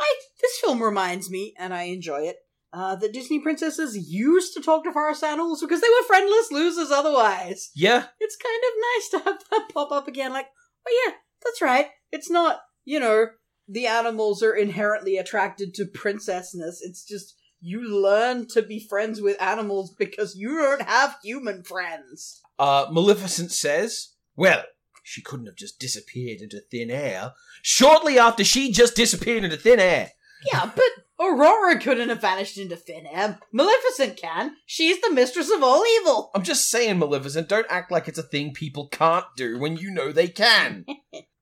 I 0.00 0.14
this 0.40 0.58
film 0.58 0.82
reminds 0.82 1.30
me, 1.30 1.54
and 1.58 1.74
I 1.74 1.84
enjoy 1.84 2.22
it, 2.22 2.36
uh, 2.72 2.96
that 2.96 3.12
Disney 3.12 3.40
princesses 3.40 3.96
used 4.10 4.54
to 4.54 4.62
talk 4.62 4.84
to 4.84 4.92
forest 4.92 5.22
animals 5.24 5.60
because 5.60 5.80
they 5.80 5.88
were 5.88 6.06
friendless 6.06 6.50
losers 6.50 6.90
otherwise. 6.90 7.70
Yeah, 7.74 8.04
It's 8.18 8.36
kind 8.36 8.62
of 8.64 8.80
nice 8.94 9.08
to 9.10 9.30
have 9.30 9.44
that 9.50 9.68
pop 9.74 9.92
up 9.92 10.08
again, 10.08 10.32
like, 10.32 10.46
oh 10.86 11.02
yeah, 11.06 11.14
that's 11.44 11.60
right. 11.60 11.88
It's 12.12 12.30
not, 12.30 12.60
you 12.84 13.00
know, 13.00 13.26
the 13.68 13.86
animals 13.86 14.42
are 14.42 14.54
inherently 14.54 15.16
attracted 15.16 15.74
to 15.74 15.86
princessness. 15.86 16.80
It's 16.82 17.04
just 17.04 17.36
you 17.60 17.82
learn 17.82 18.46
to 18.48 18.62
be 18.62 18.84
friends 18.88 19.20
with 19.20 19.40
animals 19.40 19.94
because 19.96 20.34
you 20.36 20.56
don't 20.56 20.82
have 20.82 21.16
human 21.22 21.62
friends. 21.62 22.40
Uh, 22.58 22.86
Maleficent 22.90 23.52
says, 23.52 24.14
Well, 24.36 24.64
she 25.10 25.22
couldn't 25.22 25.46
have 25.46 25.56
just 25.56 25.80
disappeared 25.80 26.40
into 26.40 26.60
thin 26.60 26.88
air. 26.90 27.32
Shortly 27.62 28.16
after 28.16 28.44
she 28.44 28.70
just 28.70 28.94
disappeared 28.94 29.42
into 29.42 29.56
thin 29.56 29.80
air. 29.80 30.12
Yeah, 30.52 30.70
but 30.74 30.84
Aurora 31.20 31.80
couldn't 31.80 32.10
have 32.10 32.20
vanished 32.20 32.56
into 32.56 32.76
thin 32.76 33.06
air. 33.06 33.40
Maleficent 33.52 34.16
can. 34.16 34.52
She's 34.66 35.00
the 35.00 35.12
mistress 35.12 35.50
of 35.50 35.64
all 35.64 35.84
evil. 35.84 36.30
I'm 36.32 36.44
just 36.44 36.70
saying, 36.70 36.98
Maleficent, 37.00 37.48
don't 37.48 37.66
act 37.68 37.90
like 37.90 38.06
it's 38.06 38.18
a 38.18 38.22
thing 38.22 38.54
people 38.54 38.86
can't 38.86 39.26
do 39.36 39.58
when 39.58 39.76
you 39.76 39.90
know 39.90 40.12
they 40.12 40.28
can. 40.28 40.86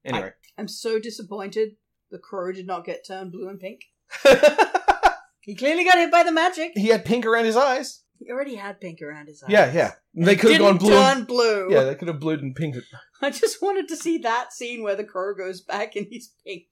Anyway. 0.04 0.30
I'm 0.56 0.68
so 0.68 0.98
disappointed 0.98 1.70
the 2.10 2.18
crow 2.18 2.50
did 2.52 2.66
not 2.66 2.86
get 2.86 3.06
turned 3.06 3.32
blue 3.32 3.48
and 3.48 3.60
pink. 3.60 3.80
He 5.48 5.54
clearly 5.54 5.82
got 5.82 5.96
hit 5.96 6.10
by 6.12 6.24
the 6.24 6.30
magic. 6.32 6.72
he 6.74 6.88
had 6.88 7.06
pink 7.06 7.24
around 7.24 7.46
his 7.46 7.56
eyes. 7.56 8.02
He 8.18 8.30
already 8.30 8.56
had 8.56 8.80
pink 8.80 9.00
around 9.00 9.26
his 9.28 9.42
eyes. 9.42 9.50
Yeah, 9.50 9.72
yeah. 9.72 9.92
They 10.14 10.36
could 10.36 10.52
have 10.52 10.60
gone 10.60 10.78
blue. 10.78 10.90
turn 10.90 11.24
blue. 11.24 11.68
Yeah, 11.70 11.84
they 11.84 11.94
could 11.94 12.08
have 12.08 12.20
blued 12.20 12.42
and 12.42 12.54
pink. 12.54 12.76
I 13.22 13.30
just 13.30 13.62
wanted 13.62 13.88
to 13.88 13.96
see 13.96 14.18
that 14.18 14.52
scene 14.52 14.82
where 14.82 14.96
the 14.96 15.04
crow 15.04 15.34
goes 15.34 15.60
back 15.60 15.94
and 15.96 16.06
he's 16.10 16.32
pink. 16.44 16.64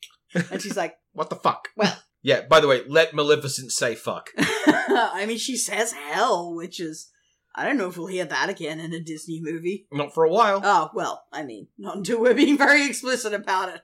And 0.51 0.61
she's 0.61 0.77
like, 0.77 0.97
What 1.13 1.31
the 1.31 1.37
fuck? 1.37 1.69
Well. 1.77 1.97
Yeah, 2.23 2.43
by 2.43 2.59
the 2.61 2.67
way, 2.67 2.83
let 2.89 3.15
Maleficent 3.15 3.71
say 3.71 3.95
fuck. 3.95 4.31
I 4.39 5.25
mean, 5.29 5.39
she 5.39 5.57
says 5.57 5.93
hell, 5.93 6.55
which 6.55 6.81
is. 6.81 7.11
I 7.55 7.65
don't 7.65 7.79
know 7.79 7.89
if 7.89 7.97
we'll 7.97 8.09
hear 8.09 8.25
that 8.27 8.51
again 8.51 8.81
in 8.81 8.93
a 8.93 9.01
Disney 9.01 9.41
movie. 9.41 9.87
Not 9.91 10.13
for 10.13 10.25
a 10.25 10.31
while. 10.31 10.61
Oh, 10.63 10.91
well, 10.93 11.25
I 11.33 11.43
mean, 11.43 11.69
not 11.79 11.97
until 11.97 12.21
we're 12.21 12.35
being 12.35 12.59
very 12.59 12.85
explicit 12.85 13.33
about 13.33 13.71
it. 13.71 13.81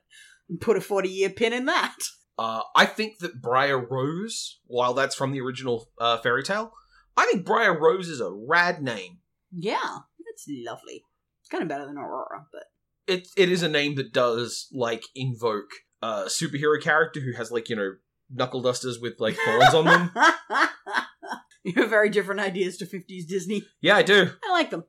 And 0.51 0.61
put 0.61 0.77
a 0.77 0.81
40 0.81 1.09
year 1.09 1.31
pin 1.31 1.55
in 1.55 1.65
that. 1.67 1.97
Uh, 2.39 2.63
I 2.75 2.85
think 2.85 3.21
that 3.21 3.41
Briar 3.41 3.79
Rose, 3.79 4.59
while 4.67 4.93
that's 4.93 5.15
from 5.15 5.33
the 5.33 5.41
original 5.41 5.89
uh, 5.99 6.19
fairy 6.19 6.43
tale, 6.43 6.73
I 7.17 7.27
think 7.27 7.45
Briar 7.45 7.79
Rose 7.79 8.09
is 8.09 8.21
a 8.21 8.31
rad 8.31 8.83
name. 8.83 9.19
Yeah, 9.51 9.99
that's 10.19 10.47
lovely. 10.49 11.05
It's 11.41 11.51
kind 11.51 11.63
of 11.63 11.69
better 11.69 11.87
than 11.87 11.99
Aurora, 11.99 12.47
but. 12.53 12.65
It 13.09 13.29
it 13.37 13.51
is 13.51 13.63
a 13.63 13.69
name 13.69 13.97
that 13.97 14.13
does 14.13 14.69
like 14.73 15.05
invoke 15.17 15.71
a 16.01 16.25
superhero 16.27 16.81
character 16.81 17.21
who 17.21 17.33
has 17.33 17.51
like 17.51 17.69
you 17.69 17.75
know 17.75 17.95
knuckle 18.31 18.63
dusters 18.63 19.01
with 19.01 19.15
like 19.19 19.37
thorns 19.45 19.75
on 19.75 19.85
them. 19.85 20.11
you 21.65 21.73
have 21.75 21.91
very 21.91 22.11
different 22.11 22.41
ideas 22.41 22.77
to 22.77 22.87
50s 22.87 23.27
Disney. 23.27 23.65
Yeah, 23.81 23.97
I 23.97 24.03
do. 24.03 24.31
I 24.45 24.53
like 24.53 24.71
them. 24.71 24.85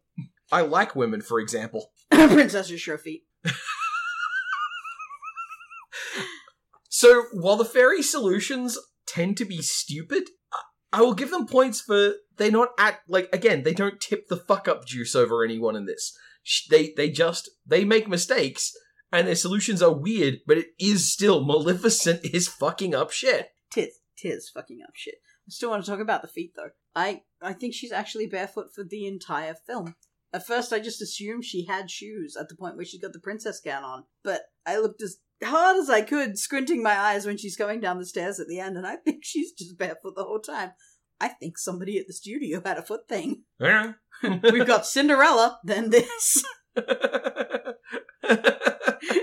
I 0.51 0.61
like 0.61 0.95
women, 0.95 1.21
for 1.21 1.39
example. 1.39 1.91
Princess's 2.11 2.80
sure 2.80 2.99
feet. 2.99 3.24
So 7.03 7.26
while 7.34 7.57
the 7.57 7.65
fairy 7.65 8.01
solutions 8.01 8.78
tend 9.05 9.36
to 9.36 9.43
be 9.43 9.61
stupid, 9.61 10.30
I 10.93 11.01
will 11.01 11.15
give 11.15 11.31
them 11.31 11.47
points 11.47 11.81
for 11.81 12.13
they're 12.37 12.51
not 12.51 12.69
at 12.79 12.99
like 13.07 13.27
again 13.33 13.63
they 13.63 13.73
don't 13.73 13.99
tip 13.99 14.27
the 14.27 14.37
fuck 14.37 14.67
up 14.67 14.85
juice 14.85 15.15
over 15.15 15.43
anyone 15.43 15.75
in 15.75 15.85
this. 15.85 16.15
They 16.69 16.93
they 16.95 17.09
just 17.09 17.49
they 17.65 17.83
make 17.83 18.07
mistakes 18.07 18.71
and 19.11 19.27
their 19.27 19.35
solutions 19.35 19.81
are 19.81 19.93
weird, 19.93 20.39
but 20.45 20.57
it 20.57 20.67
is 20.79 21.11
still 21.11 21.43
Maleficent 21.43 22.21
is 22.23 22.47
fucking 22.47 22.93
up 22.95 23.11
shit. 23.11 23.49
Tis, 23.71 23.99
tis 24.17 24.49
fucking 24.53 24.79
up 24.83 24.95
shit. 24.95 25.15
I 25.47 25.49
still 25.49 25.71
want 25.71 25.83
to 25.83 25.91
talk 25.91 25.99
about 25.99 26.21
the 26.21 26.27
feet 26.27 26.53
though. 26.55 26.69
I, 26.95 27.23
I 27.41 27.53
think 27.53 27.73
she's 27.73 27.91
actually 27.91 28.27
barefoot 28.27 28.67
for 28.73 28.83
the 28.83 29.05
entire 29.07 29.55
film. 29.55 29.95
At 30.31 30.47
first, 30.47 30.73
I 30.73 30.79
just 30.79 31.01
assumed 31.01 31.45
she 31.45 31.65
had 31.65 31.91
shoes 31.91 32.35
at 32.39 32.49
the 32.49 32.55
point 32.55 32.75
where 32.75 32.85
she 32.85 32.99
got 32.99 33.13
the 33.13 33.19
princess 33.19 33.59
gown 33.59 33.83
on, 33.83 34.05
but 34.23 34.41
I 34.65 34.79
looked 34.79 35.01
as 35.03 35.17
hard 35.45 35.77
as 35.77 35.89
I 35.89 36.01
could, 36.01 36.37
squinting 36.37 36.81
my 36.83 36.97
eyes 36.97 37.25
when 37.25 37.37
she's 37.37 37.55
going 37.57 37.79
down 37.79 37.99
the 37.99 38.05
stairs 38.05 38.39
at 38.39 38.47
the 38.47 38.59
end, 38.59 38.77
and 38.77 38.85
I 38.87 38.97
think 38.97 39.19
she's 39.23 39.51
just 39.51 39.77
barefoot 39.77 40.15
the 40.15 40.23
whole 40.23 40.39
time. 40.39 40.71
I 41.19 41.29
think 41.29 41.57
somebody 41.57 41.97
at 41.99 42.07
the 42.07 42.13
studio 42.13 42.61
had 42.65 42.77
a 42.77 42.83
foot 42.83 43.07
thing. 43.07 43.43
Yeah. 43.59 43.93
We've 44.23 44.67
got 44.67 44.85
Cinderella, 44.85 45.59
then 45.63 45.89
this. 45.89 46.43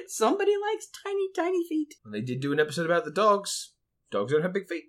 Somebody 0.07 0.53
likes 0.57 0.87
tiny, 1.05 1.29
tiny 1.35 1.67
feet. 1.69 1.95
And 2.05 2.15
they 2.15 2.21
did 2.21 2.41
do 2.41 2.53
an 2.53 2.61
episode 2.61 2.87
about 2.87 3.05
the 3.05 3.11
dogs. 3.11 3.73
Dogs 4.11 4.33
don't 4.33 4.43
have 4.43 4.53
big 4.53 4.69
feet. 4.69 4.85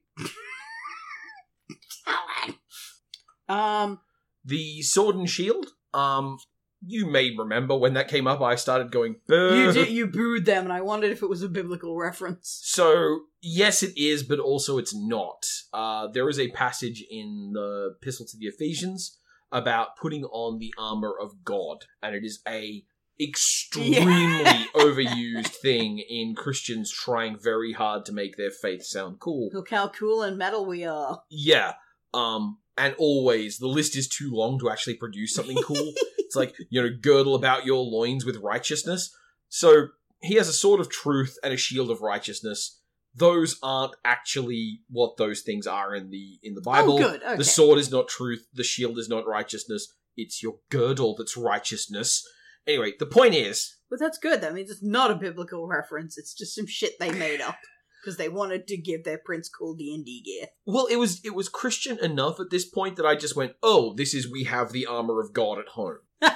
Um, 3.50 4.00
The 4.46 4.82
sword 4.82 5.16
and 5.16 5.30
shield. 5.30 5.68
Um, 5.94 6.38
you 6.86 7.06
may 7.06 7.36
remember 7.36 7.78
when 7.78 7.94
that 7.94 8.08
came 8.08 8.28
up, 8.28 8.42
I 8.42 8.56
started 8.56 8.92
going 8.92 9.18
boo. 9.28 9.56
you 9.56 9.72
did, 9.72 9.90
you 9.90 10.08
booed 10.08 10.46
them, 10.46 10.64
and 10.64 10.74
I 10.74 10.82
wondered 10.82 11.12
if 11.12 11.22
it 11.22 11.30
was 11.30 11.44
a 11.44 11.50
biblical 11.50 11.98
reference. 11.98 12.60
So 12.64 13.22
yes, 13.42 13.84
it 13.84 13.98
is, 13.98 14.24
but 14.24 14.40
also 14.40 14.78
it's 14.78 14.96
not. 14.96 15.46
Uh, 15.74 16.08
there 16.08 16.30
is 16.30 16.40
a 16.40 16.50
passage 16.50 17.04
in 17.10 17.52
the 17.54 17.96
Epistle 18.02 18.26
to 18.28 18.38
the 18.38 18.48
Ephesians 18.48 19.18
about 19.52 19.98
putting 19.98 20.24
on 20.26 20.60
the 20.60 20.74
armor 20.78 21.14
of 21.20 21.44
God, 21.44 21.86
and 22.02 22.16
it 22.16 22.24
is 22.24 22.42
a 22.48 22.84
extremely 23.20 24.44
overused 24.76 25.48
thing 25.48 26.00
in 26.00 26.34
Christians 26.36 26.92
trying 26.92 27.38
very 27.38 27.74
hard 27.74 28.06
to 28.06 28.14
make 28.14 28.38
their 28.38 28.50
faith 28.50 28.84
sound 28.84 29.20
cool. 29.20 29.50
Look 29.54 29.70
how 29.70 29.90
cool 29.90 30.24
and 30.24 30.38
metal 30.38 30.66
we 30.66 30.86
are. 30.86 31.22
Yeah. 31.30 31.74
Um, 32.14 32.58
and 32.78 32.96
always 32.98 33.60
the 33.60 33.68
list 33.68 33.96
is 33.96 34.08
too 34.08 34.32
long 34.32 34.58
to 34.60 34.70
actually 34.70 34.96
produce 34.96 35.36
something 35.36 35.58
cool. 35.58 35.94
it's 36.32 36.36
like, 36.38 36.56
you 36.70 36.82
know, 36.82 36.90
girdle 37.02 37.36
about 37.36 37.66
your 37.66 37.84
loins 37.84 38.26
with 38.26 38.38
righteousness. 38.38 39.14
So 39.50 39.88
he 40.22 40.36
has 40.36 40.48
a 40.48 40.54
sword 40.54 40.80
of 40.80 40.90
truth 40.90 41.38
and 41.44 41.54
a 41.54 41.58
shield 41.58 41.92
of 41.92 42.02
righteousness. 42.02 42.80
Those 43.14 43.60
aren't 43.62 43.96
actually 44.06 44.80
what 44.90 45.18
those 45.18 45.42
things 45.42 45.68
are 45.68 45.94
in 45.94 46.10
the 46.10 46.40
in 46.42 46.54
the 46.54 46.62
oh, 46.62 46.72
Bible. 46.72 46.94
Oh, 46.94 46.98
good. 47.00 47.22
Okay. 47.22 47.36
The 47.36 47.44
sword 47.44 47.80
is 47.80 47.92
not 47.92 48.08
truth, 48.08 48.48
the 48.54 48.64
shield 48.64 48.98
is 48.98 49.10
not 49.10 49.28
righteousness. 49.28 49.94
It's 50.16 50.42
your 50.42 50.60
girdle 50.70 51.16
that's 51.18 51.36
righteousness. 51.36 52.26
Anyway, 52.66 52.94
the 52.98 53.06
point 53.06 53.34
is, 53.34 53.76
But 53.90 54.00
that's 54.00 54.18
good. 54.18 54.40
That 54.40 54.54
means 54.54 54.72
it's 54.72 54.84
not 54.84 55.12
a 55.12 55.16
biblical 55.16 55.68
reference. 55.68 56.18
It's 56.18 56.34
just 56.34 56.56
some 56.56 56.68
shit 56.68 56.94
they 56.98 57.12
made 57.12 57.42
up 57.42 57.58
because 58.02 58.16
they 58.16 58.30
wanted 58.30 58.68
to 58.68 58.78
give 58.78 59.04
their 59.04 59.18
prince 59.18 59.50
cool 59.50 59.76
D 59.76 59.94
and 59.94 60.06
D 60.06 60.24
gear. 60.24 60.48
well, 60.66 60.86
it 60.86 60.96
was 60.96 61.20
it 61.26 61.36
was 61.36 61.50
Christian 61.50 62.00
enough 62.00 62.40
at 62.40 62.52
this 62.52 62.64
point 62.64 62.96
that 62.96 63.06
I 63.06 63.16
just 63.16 63.36
went, 63.36 63.56
"Oh, 63.62 63.94
this 63.94 64.14
is 64.14 64.32
we 64.32 64.46
have 64.46 64.72
the 64.72 64.86
armor 64.86 65.20
of 65.20 65.34
God 65.34 65.60
at 65.60 65.70
home." 65.70 66.00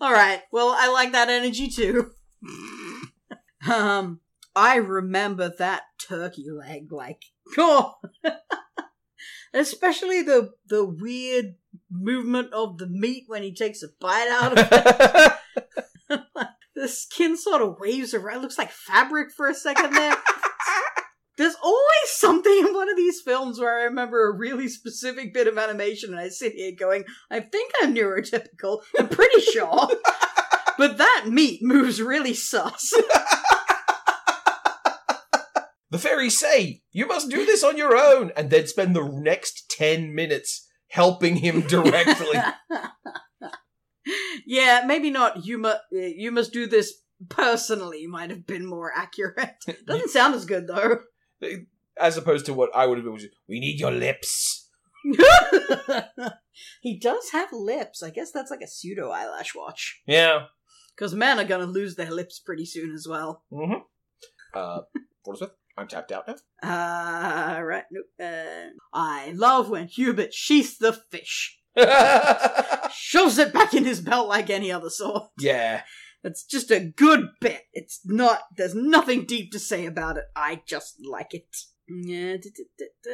All 0.00 0.12
right. 0.12 0.42
Well, 0.52 0.74
I 0.76 0.88
like 0.88 1.12
that 1.12 1.28
energy 1.28 1.68
too. 1.68 2.12
um, 3.70 4.20
I 4.54 4.76
remember 4.76 5.52
that 5.58 5.82
turkey 5.98 6.46
leg 6.50 6.92
like 6.92 7.24
oh, 7.58 7.94
especially 9.54 10.22
the 10.22 10.52
the 10.66 10.84
weird 10.84 11.56
movement 11.90 12.52
of 12.52 12.78
the 12.78 12.86
meat 12.86 13.24
when 13.26 13.42
he 13.42 13.54
takes 13.54 13.82
a 13.82 13.88
bite 14.00 14.28
out 14.28 14.58
of 14.58 14.68
it. 14.70 16.20
the 16.74 16.88
skin 16.88 17.36
sort 17.36 17.62
of 17.62 17.78
waves 17.78 18.14
around. 18.14 18.38
It 18.38 18.42
looks 18.42 18.58
like 18.58 18.70
fabric 18.70 19.30
for 19.32 19.46
a 19.48 19.54
second 19.54 19.92
there. 19.92 20.16
There's 21.40 21.56
always 21.62 21.80
something 22.04 22.52
in 22.52 22.74
one 22.74 22.90
of 22.90 22.98
these 22.98 23.22
films 23.22 23.58
where 23.58 23.80
I 23.80 23.84
remember 23.84 24.28
a 24.28 24.36
really 24.36 24.68
specific 24.68 25.32
bit 25.32 25.46
of 25.46 25.56
animation, 25.56 26.10
and 26.10 26.20
I 26.20 26.28
sit 26.28 26.52
here 26.52 26.72
going, 26.78 27.04
I 27.30 27.40
think 27.40 27.72
I'm 27.80 27.94
neurotypical. 27.94 28.82
I'm 28.98 29.08
pretty 29.08 29.40
sure. 29.52 29.88
but 30.76 30.98
that 30.98 31.24
meat 31.28 31.62
moves 31.62 32.02
really 32.02 32.34
sus. 32.34 32.92
The 35.90 35.98
fairies 35.98 36.38
say, 36.38 36.82
You 36.92 37.06
must 37.06 37.30
do 37.30 37.46
this 37.46 37.64
on 37.64 37.78
your 37.78 37.96
own, 37.96 38.32
and 38.36 38.50
then 38.50 38.66
spend 38.66 38.94
the 38.94 39.08
next 39.08 39.70
10 39.70 40.14
minutes 40.14 40.68
helping 40.88 41.36
him 41.36 41.62
directly. 41.66 42.38
yeah, 44.46 44.82
maybe 44.86 45.10
not. 45.10 45.46
You 45.46 45.56
must. 45.56 45.80
You 45.90 46.32
must 46.32 46.52
do 46.52 46.66
this 46.66 46.92
personally. 47.30 48.06
Might 48.06 48.28
have 48.28 48.46
been 48.46 48.66
more 48.66 48.92
accurate. 48.94 49.56
Doesn't 49.86 50.10
sound 50.10 50.34
as 50.34 50.44
good 50.44 50.66
though. 50.68 50.98
As 51.98 52.16
opposed 52.16 52.46
to 52.46 52.54
what 52.54 52.70
I 52.74 52.86
would 52.86 52.98
have 52.98 53.04
been, 53.04 53.18
We 53.48 53.60
need 53.60 53.78
your 53.80 53.90
lips. 53.90 54.68
he 56.82 56.98
does 56.98 57.30
have 57.32 57.48
lips. 57.52 58.02
I 58.02 58.10
guess 58.10 58.30
that's 58.32 58.50
like 58.50 58.60
a 58.62 58.66
pseudo 58.68 59.10
eyelash 59.10 59.54
watch. 59.54 60.02
Yeah. 60.06 60.46
Because 60.96 61.14
men 61.14 61.38
are 61.38 61.44
gonna 61.44 61.66
lose 61.66 61.96
their 61.96 62.10
lips 62.10 62.38
pretty 62.38 62.66
soon 62.66 62.92
as 62.94 63.06
well. 63.08 63.44
Mm-hmm. 63.52 63.80
Uh, 64.54 64.80
Portsmouth, 65.24 65.52
I'm 65.78 65.88
tapped 65.88 66.12
out 66.12 66.28
now. 66.28 66.34
Uh, 66.62 67.62
right. 67.62 67.84
Nope. 67.90 68.06
Uh, 68.22 68.70
I 68.92 69.32
love 69.34 69.70
when 69.70 69.88
Hubert 69.88 70.34
sheaths 70.34 70.76
the 70.78 70.92
fish. 70.92 71.58
Shoves 72.92 73.38
it 73.38 73.52
back 73.52 73.72
in 73.74 73.84
his 73.84 74.00
belt 74.00 74.28
like 74.28 74.50
any 74.50 74.70
other 74.72 74.90
sword. 74.90 75.22
yeah. 75.38 75.82
It's 76.22 76.44
just 76.44 76.70
a 76.70 76.80
good 76.80 77.30
bit. 77.40 77.62
It's 77.72 78.00
not. 78.04 78.40
There's 78.56 78.74
nothing 78.74 79.24
deep 79.24 79.52
to 79.52 79.58
say 79.58 79.86
about 79.86 80.18
it. 80.18 80.24
I 80.36 80.62
just 80.66 80.96
like 81.04 81.32
it. 81.32 81.56
Yeah. 81.88 82.36
da- 82.36 82.50
da- 82.78 82.86
da-. 83.02 83.10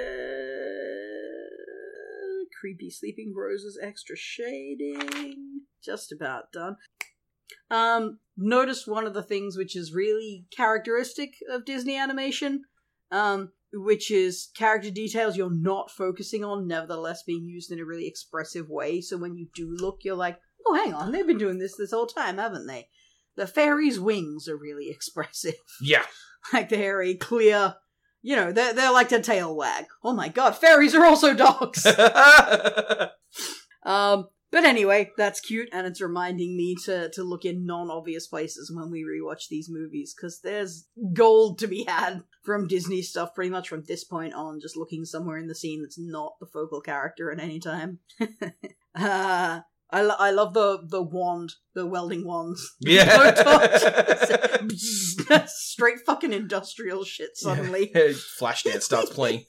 Creepy 2.60 2.90
sleeping 2.90 3.32
roses, 3.36 3.78
extra 3.80 4.16
shading. 4.16 5.60
Just 5.84 6.10
about 6.10 6.50
done. 6.52 6.76
Um, 7.70 8.18
notice 8.36 8.86
one 8.86 9.06
of 9.06 9.14
the 9.14 9.22
things 9.22 9.56
which 9.56 9.76
is 9.76 9.94
really 9.94 10.46
characteristic 10.56 11.34
of 11.50 11.64
Disney 11.64 11.96
animation, 11.96 12.64
um, 13.12 13.52
which 13.72 14.10
is 14.10 14.50
character 14.56 14.90
details 14.90 15.36
you're 15.36 15.50
not 15.50 15.90
focusing 15.90 16.44
on, 16.44 16.66
nevertheless 16.66 17.22
being 17.24 17.46
used 17.46 17.70
in 17.70 17.78
a 17.78 17.84
really 17.84 18.06
expressive 18.06 18.68
way. 18.68 19.00
So 19.00 19.16
when 19.16 19.36
you 19.36 19.48
do 19.54 19.68
look, 19.78 19.98
you're 20.02 20.16
like, 20.16 20.38
oh, 20.66 20.74
hang 20.74 20.94
on, 20.94 21.12
they've 21.12 21.26
been 21.26 21.38
doing 21.38 21.58
this 21.58 21.76
this 21.76 21.92
whole 21.92 22.06
time, 22.06 22.38
haven't 22.38 22.66
they? 22.66 22.88
The 23.36 23.46
fairies' 23.46 24.00
wings 24.00 24.48
are 24.48 24.56
really 24.56 24.90
expressive. 24.90 25.54
Yeah. 25.80 26.04
like 26.52 26.68
they're 26.68 27.02
a 27.02 27.14
clear, 27.14 27.76
you 28.22 28.36
know, 28.36 28.52
they're, 28.52 28.72
they're 28.72 28.92
like 28.92 29.12
a 29.12 29.20
tail 29.20 29.54
wag. 29.54 29.86
Oh 30.02 30.12
my 30.14 30.28
god, 30.28 30.56
fairies 30.56 30.94
are 30.94 31.04
also 31.04 31.34
dogs! 31.34 31.86
um, 33.84 34.28
but 34.52 34.64
anyway, 34.64 35.10
that's 35.16 35.40
cute, 35.40 35.68
and 35.72 35.86
it's 35.86 36.00
reminding 36.00 36.56
me 36.56 36.76
to, 36.84 37.10
to 37.10 37.22
look 37.24 37.44
in 37.44 37.66
non-obvious 37.66 38.28
places 38.28 38.72
when 38.74 38.90
we 38.90 39.02
rewatch 39.04 39.48
these 39.50 39.68
movies, 39.68 40.14
because 40.16 40.40
there's 40.40 40.86
gold 41.12 41.58
to 41.58 41.66
be 41.66 41.84
had 41.84 42.22
from 42.44 42.68
Disney 42.68 43.02
stuff 43.02 43.34
pretty 43.34 43.50
much 43.50 43.68
from 43.68 43.82
this 43.82 44.04
point 44.04 44.34
on, 44.34 44.60
just 44.60 44.76
looking 44.76 45.04
somewhere 45.04 45.36
in 45.36 45.48
the 45.48 45.54
scene 45.54 45.82
that's 45.82 45.98
not 45.98 46.34
the 46.38 46.46
focal 46.46 46.80
character 46.80 47.32
at 47.32 47.40
any 47.40 47.58
time. 47.58 47.98
uh, 48.94 49.60
I, 49.90 50.02
lo- 50.02 50.16
I 50.18 50.30
love 50.32 50.52
the 50.54 50.78
the 50.88 51.02
wand, 51.02 51.52
the 51.74 51.86
welding 51.86 52.26
wands. 52.26 52.74
yeah. 52.80 53.04
Blowtorch. 53.32 54.68
Straight 55.48 56.00
fucking 56.04 56.32
industrial 56.32 57.04
shit 57.04 57.36
suddenly. 57.36 57.92
Yeah. 57.94 58.12
Flashdance 58.40 58.82
starts 58.82 59.10
playing. 59.10 59.44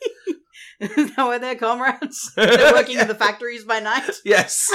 now 1.18 1.30
are 1.30 1.40
their 1.40 1.56
comrades? 1.56 2.32
They're 2.36 2.74
working 2.74 3.00
in 3.00 3.08
the 3.08 3.16
factories 3.16 3.64
by 3.64 3.80
night. 3.80 4.12
Yes. 4.24 4.70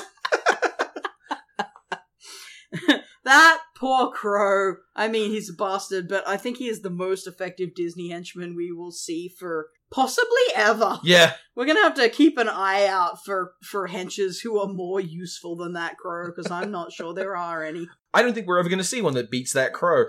That 3.24 3.60
poor 3.76 4.10
crow. 4.10 4.76
I 4.96 5.08
mean, 5.08 5.30
he's 5.30 5.50
a 5.50 5.52
bastard, 5.52 6.08
but 6.08 6.26
I 6.26 6.36
think 6.36 6.56
he 6.56 6.68
is 6.68 6.82
the 6.82 6.90
most 6.90 7.26
effective 7.26 7.74
Disney 7.74 8.10
henchman 8.10 8.56
we 8.56 8.72
will 8.72 8.90
see 8.90 9.28
for 9.28 9.68
possibly 9.93 10.26
ever. 10.55 10.99
Yeah. 11.05 11.34
We're 11.55 11.66
gonna 11.66 11.82
have 11.82 11.95
to 11.95 12.09
keep 12.09 12.38
an 12.38 12.49
eye 12.49 12.86
out 12.86 13.24
for 13.24 13.53
for 13.62 13.88
henches 13.88 14.43
who 14.43 14.59
are 14.59 14.66
more 14.68 15.01
useful 15.01 15.55
than 15.57 15.74
that 15.74 15.99
crow, 15.99 16.26
because 16.28 16.51
I'm 16.51 16.70
not 16.70 16.93
sure 16.93 17.12
there 17.14 17.36
are 17.36 17.62
any. 17.62 17.88
I 18.14 18.22
don't 18.22 18.34
think 18.34 18.47
we're 18.47 18.59
ever 18.59 18.68
going 18.68 18.78
to 18.78 18.84
see 18.84 19.01
one 19.01 19.14
that 19.14 19.30
beats 19.30 19.53
that 19.55 19.72
crow. 19.72 20.05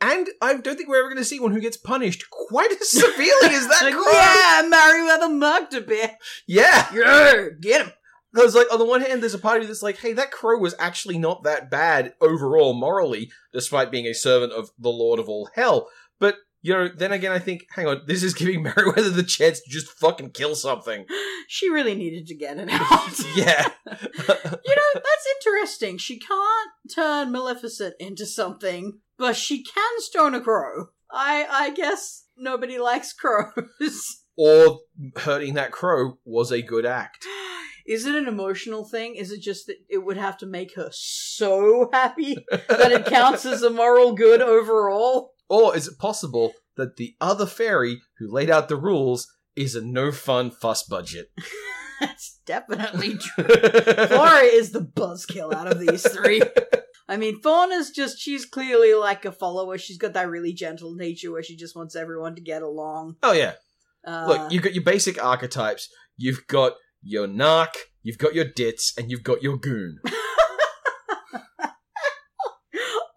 And 0.00 0.26
I 0.40 0.54
don't 0.54 0.76
think 0.76 0.88
we're 0.88 0.98
ever 1.00 1.08
going 1.08 1.18
to 1.18 1.24
see 1.24 1.38
one 1.38 1.52
who 1.52 1.60
gets 1.60 1.76
punished 1.76 2.24
quite 2.30 2.72
as 2.72 2.90
severely 2.90 3.54
as 3.54 3.68
that 3.68 3.82
Like, 3.82 3.94
crow. 3.94 4.10
yeah, 4.10 4.66
Merryweather 4.68 5.28
mugged 5.28 5.74
a 5.74 5.80
bit. 5.82 6.12
Yeah. 6.46 6.88
Yeah, 6.94 7.48
get 7.60 7.82
him. 7.86 7.92
Because, 8.32 8.54
like, 8.54 8.72
on 8.72 8.78
the 8.78 8.86
one 8.86 9.02
hand, 9.02 9.20
there's 9.22 9.34
a 9.34 9.38
part 9.38 9.58
of 9.58 9.62
you 9.64 9.68
that's 9.68 9.82
like, 9.82 9.98
hey, 9.98 10.14
that 10.14 10.30
crow 10.32 10.58
was 10.58 10.74
actually 10.78 11.18
not 11.18 11.42
that 11.44 11.70
bad 11.70 12.14
overall 12.22 12.72
morally, 12.72 13.30
despite 13.52 13.90
being 13.92 14.06
a 14.06 14.14
servant 14.14 14.52
of 14.52 14.70
the 14.78 14.88
Lord 14.88 15.20
of 15.20 15.28
all 15.28 15.50
hell. 15.54 15.88
But, 16.18 16.36
you 16.62 16.72
know, 16.72 16.88
then 16.88 17.12
again, 17.12 17.32
I 17.32 17.38
think, 17.38 17.66
hang 17.74 17.86
on, 17.86 18.02
this 18.06 18.22
is 18.22 18.34
giving 18.34 18.62
Merryweather 18.76 19.10
the 19.10 19.22
chance 19.24 19.60
to 19.60 19.68
just 19.70 19.88
fucking 19.88 20.30
kill 20.30 20.54
something. 20.54 21.04
She 21.48 21.68
really 21.68 21.94
needed 21.96 22.28
to 22.28 22.34
get 22.34 22.56
it 22.58 22.68
out. 22.72 23.18
Yeah. 23.36 23.68
You 23.84 23.94
know, 24.76 24.92
that's 24.94 25.26
interesting. 25.36 25.98
She 25.98 26.18
can't 26.18 26.70
turn 26.94 27.30
Maleficent 27.30 27.94
into 28.00 28.24
something, 28.24 29.00
but 29.18 29.36
she 29.36 29.62
can 29.62 29.92
stone 29.98 30.34
a 30.34 30.40
crow. 30.40 30.86
I 31.10 31.46
I 31.50 31.70
guess 31.70 32.24
nobody 32.38 32.78
likes 32.78 33.12
crows. 33.12 34.22
or 34.36 34.80
hurting 35.16 35.54
that 35.54 35.72
crow 35.72 36.18
was 36.24 36.50
a 36.52 36.62
good 36.62 36.86
act. 36.86 37.26
Is 37.86 38.06
it 38.06 38.14
an 38.14 38.28
emotional 38.28 38.84
thing? 38.84 39.16
Is 39.16 39.32
it 39.32 39.40
just 39.42 39.66
that 39.66 39.76
it 39.90 39.98
would 39.98 40.16
have 40.16 40.38
to 40.38 40.46
make 40.46 40.76
her 40.76 40.88
so 40.92 41.90
happy 41.92 42.36
that 42.68 42.92
it 42.92 43.06
counts 43.06 43.44
as 43.44 43.62
a 43.62 43.70
moral 43.70 44.12
good 44.14 44.40
overall? 44.40 45.32
Or 45.52 45.76
is 45.76 45.86
it 45.86 45.98
possible 45.98 46.54
that 46.78 46.96
the 46.96 47.14
other 47.20 47.44
fairy 47.44 48.00
who 48.18 48.32
laid 48.32 48.48
out 48.48 48.70
the 48.70 48.76
rules 48.76 49.28
is 49.54 49.74
a 49.74 49.84
no 49.84 50.10
fun 50.10 50.50
fuss 50.50 50.82
budget? 50.82 51.30
That's 52.00 52.40
definitely 52.46 53.18
true. 53.20 53.44
Flora 53.44 54.44
is 54.44 54.72
the 54.72 54.80
buzzkill 54.80 55.52
out 55.52 55.70
of 55.70 55.78
these 55.78 56.08
three. 56.08 56.40
I 57.08 57.18
mean, 57.18 57.42
Fauna's 57.42 57.90
just, 57.90 58.18
she's 58.18 58.46
clearly 58.46 58.94
like 58.94 59.26
a 59.26 59.30
follower. 59.30 59.76
She's 59.76 59.98
got 59.98 60.14
that 60.14 60.30
really 60.30 60.54
gentle 60.54 60.94
nature 60.94 61.30
where 61.30 61.42
she 61.42 61.54
just 61.54 61.76
wants 61.76 61.94
everyone 61.96 62.34
to 62.36 62.40
get 62.40 62.62
along. 62.62 63.16
oh, 63.22 63.32
yeah. 63.32 63.52
Uh, 64.06 64.24
Look, 64.28 64.52
you've 64.52 64.62
got 64.62 64.72
your 64.72 64.84
basic 64.84 65.22
archetypes. 65.22 65.90
You've 66.16 66.46
got 66.46 66.76
your 67.02 67.26
narc, 67.28 67.74
you've 68.02 68.16
got 68.16 68.34
your 68.34 68.46
ditz, 68.46 68.94
and 68.96 69.10
you've 69.10 69.22
got 69.22 69.42
your 69.42 69.58
goon. 69.58 69.98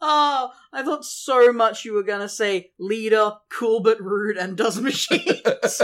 Oh, 0.08 0.52
I 0.72 0.84
thought 0.84 1.04
so 1.04 1.52
much 1.52 1.84
you 1.84 1.94
were 1.94 2.04
gonna 2.04 2.30
say 2.30 2.72
leader, 2.80 3.34
cool 3.50 3.82
but 3.82 4.00
rude, 4.00 4.38
and 4.38 4.56
does 4.56 4.80
machines. 4.82 5.82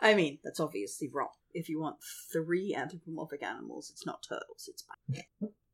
I 0.00 0.14
mean, 0.14 0.38
that's 0.44 0.60
obviously 0.60 1.08
wrong. 1.10 1.30
If 1.54 1.68
you 1.68 1.80
want 1.80 1.96
three 2.32 2.74
anthropomorphic 2.74 3.42
animals, 3.42 3.90
it's 3.90 4.04
not 4.04 4.24
turtles, 4.28 4.68
it's. 4.68 4.84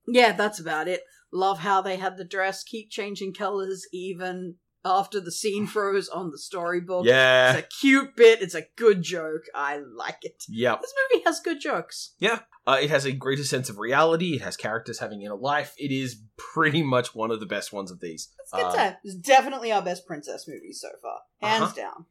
Yeah, 0.07 0.32
that's 0.32 0.61
about 0.61 0.88
it. 0.88 1.03
Love 1.32 1.61
how 1.61 1.80
they 1.80 1.97
had 1.97 2.16
the 2.16 2.24
dress 2.24 2.62
keep 2.62 2.91
changing 2.91 3.34
colors 3.34 3.86
even 3.93 4.57
after 4.85 5.20
the 5.20 5.31
scene 5.33 5.66
froze 5.66 6.09
on 6.09 6.31
the 6.31 6.39
storybook. 6.39 7.05
yeah. 7.07 7.53
It's 7.55 7.66
a 7.66 7.68
cute 7.81 8.16
bit, 8.16 8.41
it's 8.43 8.55
a 8.55 8.64
good 8.76 9.03
joke. 9.03 9.43
I 9.55 9.78
like 9.78 10.18
it. 10.22 10.45
Yeah. 10.49 10.76
This 10.81 10.93
movie 11.12 11.22
has 11.26 11.41
good 11.41 11.61
jokes. 11.61 12.14
Yeah. 12.18 12.41
Uh, 12.66 12.78
it 12.81 12.91
has 12.91 13.05
a 13.05 13.12
greater 13.12 13.45
sense 13.45 13.68
of 13.68 13.78
reality. 13.78 14.35
It 14.37 14.43
has 14.43 14.57
characters 14.57 14.99
having 14.99 15.22
inner 15.22 15.35
life. 15.35 15.74
It 15.78 15.91
is 15.93 16.20
pretty 16.37 16.83
much 16.83 17.14
one 17.14 17.31
of 17.31 17.41
the 17.41 17.47
best 17.47 17.72
ones 17.72 17.91
of 17.91 18.01
these. 18.01 18.28
It's 18.41 18.53
good 18.53 18.64
Uh, 18.64 18.74
time. 18.76 18.97
It's 19.05 19.14
definitely 19.16 19.72
our 19.72 19.83
best 19.83 20.07
princess 20.07 20.47
movie 20.47 20.72
so 20.72 20.89
far. 21.03 21.20
Hands 21.41 21.64
Uh-huh. 21.64 21.74
down. 21.74 22.07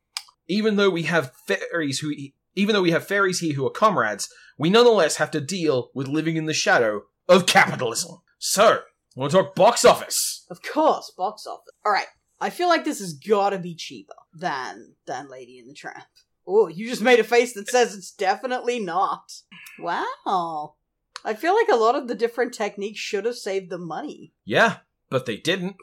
even 0.48 0.76
though 0.78 0.90
we 0.90 1.04
have 1.04 1.32
fairies 1.48 2.00
who 2.00 2.12
even 2.56 2.74
though 2.74 2.82
we 2.82 2.92
have 2.92 3.08
fairies 3.08 3.40
here 3.40 3.54
who 3.54 3.66
are 3.66 3.70
comrades, 3.72 4.28
we 4.58 4.70
nonetheless 4.70 5.18
have 5.18 5.30
to 5.32 5.40
deal 5.40 5.92
with 5.94 6.08
living 6.08 6.36
in 6.36 6.46
the 6.46 6.54
shadow 6.54 7.04
of 7.28 7.46
capitalism. 7.46 8.18
So, 8.40 8.82
want 9.16 9.32
to 9.32 9.38
talk 9.44 9.56
box 9.56 9.86
office? 9.86 10.46
Of 10.50 10.62
course, 10.64 11.12
box 11.16 11.46
office. 11.46 11.72
Alright. 11.86 12.08
I 12.42 12.50
feel 12.50 12.70
like 12.70 12.86
this 12.86 13.00
has 13.00 13.14
gotta 13.14 13.60
be 13.60 13.76
cheaper 13.76 14.16
than 14.34 14.96
than 15.06 15.30
Lady 15.30 15.60
and 15.60 15.70
the 15.70 15.74
Tramp. 15.74 16.06
Oh, 16.48 16.68
you 16.68 16.88
just 16.90 17.02
made 17.02 17.20
a 17.20 17.24
face 17.24 17.54
that 17.54 17.70
says 17.70 17.96
it's 17.96 18.12
definitely 18.12 18.80
not. 18.80 19.32
Wow. 19.78 20.76
I 21.24 21.34
feel 21.34 21.54
like 21.54 21.68
a 21.70 21.76
lot 21.76 21.96
of 21.96 22.08
the 22.08 22.16
different 22.16 22.54
techniques 22.54 23.00
should 23.00 23.26
have 23.26 23.36
saved 23.36 23.70
them 23.70 23.86
money. 23.88 24.34
Yeah, 24.46 24.78
but 25.10 25.26
they 25.26 25.38
didn't. 25.38 25.76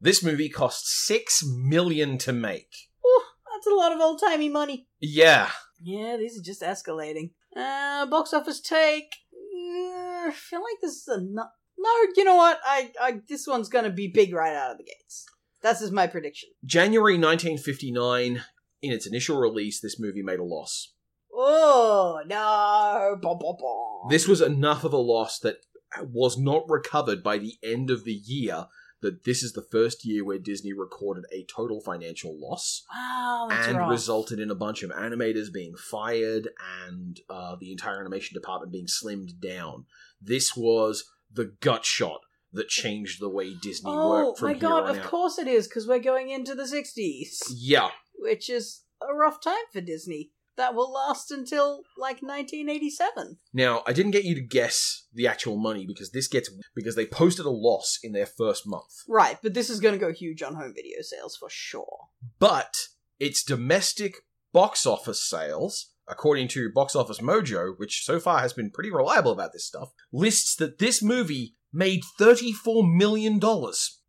This 0.00 0.22
movie 0.22 0.48
cost 0.48 0.86
6 1.06 1.44
million 1.46 2.16
to 2.18 2.32
make. 2.32 2.74
Ooh, 3.04 3.22
that's 3.52 3.66
a 3.66 3.74
lot 3.74 3.92
of 3.92 4.00
old 4.00 4.20
timey 4.20 4.48
money. 4.48 4.86
Yeah. 5.00 5.50
Yeah, 5.82 6.16
these 6.16 6.38
are 6.38 6.42
just 6.42 6.62
escalating. 6.62 7.30
Uh, 7.56 8.06
box 8.06 8.32
office 8.32 8.60
take. 8.60 9.14
Uh, 9.32 10.28
I 10.28 10.32
feel 10.34 10.60
like 10.60 10.80
this 10.80 10.92
is 10.92 11.08
a 11.08 11.20
no. 11.20 11.44
No, 11.76 11.90
you 12.16 12.24
know 12.24 12.36
what? 12.36 12.60
I, 12.64 12.92
I 13.00 13.20
this 13.28 13.46
one's 13.46 13.68
gonna 13.68 13.90
be 13.90 14.08
big 14.08 14.32
right 14.32 14.54
out 14.54 14.70
of 14.70 14.78
the 14.78 14.84
gates. 14.84 15.26
That's 15.64 15.80
just 15.80 15.92
my 15.94 16.06
prediction. 16.06 16.50
January 16.64 17.14
1959, 17.14 18.44
in 18.82 18.92
its 18.92 19.06
initial 19.06 19.38
release, 19.38 19.80
this 19.80 19.98
movie 19.98 20.22
made 20.22 20.38
a 20.38 20.44
loss. 20.44 20.92
Oh 21.34 22.20
no! 22.26 23.16
Bom, 23.20 23.38
bom, 23.38 23.56
bom. 23.58 24.10
This 24.10 24.28
was 24.28 24.42
enough 24.42 24.84
of 24.84 24.92
a 24.92 24.98
loss 24.98 25.38
that 25.40 25.56
was 26.02 26.38
not 26.38 26.64
recovered 26.68 27.22
by 27.22 27.38
the 27.38 27.54
end 27.64 27.90
of 27.90 28.04
the 28.04 28.12
year. 28.12 28.66
That 29.00 29.24
this 29.24 29.42
is 29.42 29.52
the 29.52 29.66
first 29.70 30.06
year 30.06 30.24
where 30.24 30.38
Disney 30.38 30.72
recorded 30.72 31.24
a 31.30 31.44
total 31.44 31.80
financial 31.82 32.38
loss 32.40 32.84
Wow, 32.94 33.48
and 33.50 33.76
rough. 33.76 33.90
resulted 33.90 34.38
in 34.38 34.50
a 34.50 34.54
bunch 34.54 34.82
of 34.82 34.90
animators 34.90 35.52
being 35.52 35.74
fired 35.76 36.48
and 36.86 37.20
uh, 37.28 37.56
the 37.60 37.70
entire 37.70 38.00
animation 38.00 38.34
department 38.34 38.72
being 38.72 38.86
slimmed 38.86 39.40
down. 39.42 39.84
This 40.22 40.56
was 40.56 41.04
the 41.30 41.52
gut 41.60 41.84
shot 41.84 42.20
that 42.54 42.68
changed 42.68 43.20
the 43.20 43.28
way 43.28 43.54
Disney 43.54 43.90
Oh 43.92 44.26
worked 44.26 44.38
from 44.38 44.48
my 44.48 44.54
god! 44.54 44.88
Of 44.88 44.98
out. 44.98 45.04
course 45.04 45.38
it 45.38 45.46
is 45.46 45.68
because 45.68 45.86
we're 45.86 45.98
going 45.98 46.30
into 46.30 46.54
the 46.54 46.64
'60s, 46.64 47.52
Yeah, 47.54 47.90
which 48.14 48.48
is 48.48 48.82
a 49.02 49.14
rough 49.14 49.40
time 49.40 49.64
for 49.72 49.80
Disney. 49.80 50.30
That 50.56 50.74
will 50.76 50.92
last 50.92 51.32
until 51.32 51.82
like 51.98 52.22
1987. 52.22 53.38
Now, 53.52 53.82
I 53.88 53.92
didn't 53.92 54.12
get 54.12 54.22
you 54.24 54.36
to 54.36 54.40
guess 54.40 55.06
the 55.12 55.26
actual 55.26 55.56
money 55.56 55.84
because 55.84 56.12
this 56.12 56.28
gets 56.28 56.48
because 56.76 56.94
they 56.94 57.06
posted 57.06 57.44
a 57.44 57.50
loss 57.50 57.98
in 58.02 58.12
their 58.12 58.26
first 58.26 58.64
month. 58.64 59.02
Right, 59.08 59.36
but 59.42 59.52
this 59.54 59.68
is 59.68 59.80
going 59.80 59.94
to 59.94 60.00
go 60.00 60.12
huge 60.12 60.42
on 60.42 60.54
home 60.54 60.72
video 60.74 60.98
sales 61.00 61.36
for 61.36 61.50
sure. 61.50 62.08
But 62.38 62.76
its 63.18 63.42
domestic 63.42 64.14
box 64.52 64.86
office 64.86 65.28
sales, 65.28 65.90
according 66.06 66.46
to 66.48 66.70
Box 66.72 66.94
Office 66.94 67.18
Mojo, 67.18 67.76
which 67.76 68.04
so 68.04 68.20
far 68.20 68.38
has 68.40 68.52
been 68.52 68.70
pretty 68.70 68.92
reliable 68.92 69.32
about 69.32 69.52
this 69.52 69.66
stuff, 69.66 69.90
lists 70.12 70.54
that 70.56 70.78
this 70.78 71.02
movie 71.02 71.56
made 71.74 72.02
$34 72.18 72.96
million 72.96 73.38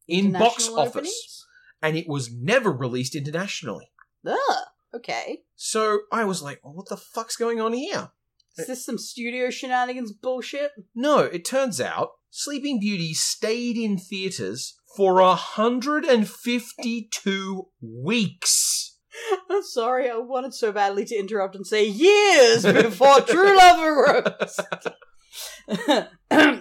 in 0.08 0.32
box 0.32 0.70
office 0.70 0.90
openings? 0.90 1.46
and 1.82 1.98
it 1.98 2.08
was 2.08 2.32
never 2.32 2.72
released 2.72 3.16
internationally. 3.16 3.90
Ugh. 4.26 4.38
Okay. 4.94 5.42
So 5.56 6.02
I 6.12 6.24
was 6.24 6.42
like, 6.42 6.62
well, 6.64 6.74
what 6.74 6.90
the 6.90 6.98
fuck's 6.98 7.36
going 7.36 7.60
on 7.60 7.74
here? 7.74 8.12
Is 8.58 8.68
this 8.68 8.86
some 8.86 8.98
studio 8.98 9.50
shenanigans 9.50 10.14
bullshit? 10.14 10.72
No, 10.96 11.20
it 11.20 11.44
turns 11.44 11.82
out 11.82 12.12
Sleeping 12.30 12.80
Beauty 12.80 13.14
stayed 13.14 13.76
in 13.78 13.98
theaters 13.98 14.78
for 14.96 15.16
152 15.16 17.68
weeks. 17.82 18.98
I'm 19.50 19.64
sorry, 19.64 20.10
I 20.10 20.18
wanted 20.18 20.54
so 20.54 20.72
badly 20.72 21.04
to 21.06 21.16
interrupt 21.16 21.56
and 21.56 21.68
say 21.68 21.86
years 21.86 22.64
before 22.64 23.20
True 23.22 23.58
Love 23.58 23.80
arose. 23.82 24.60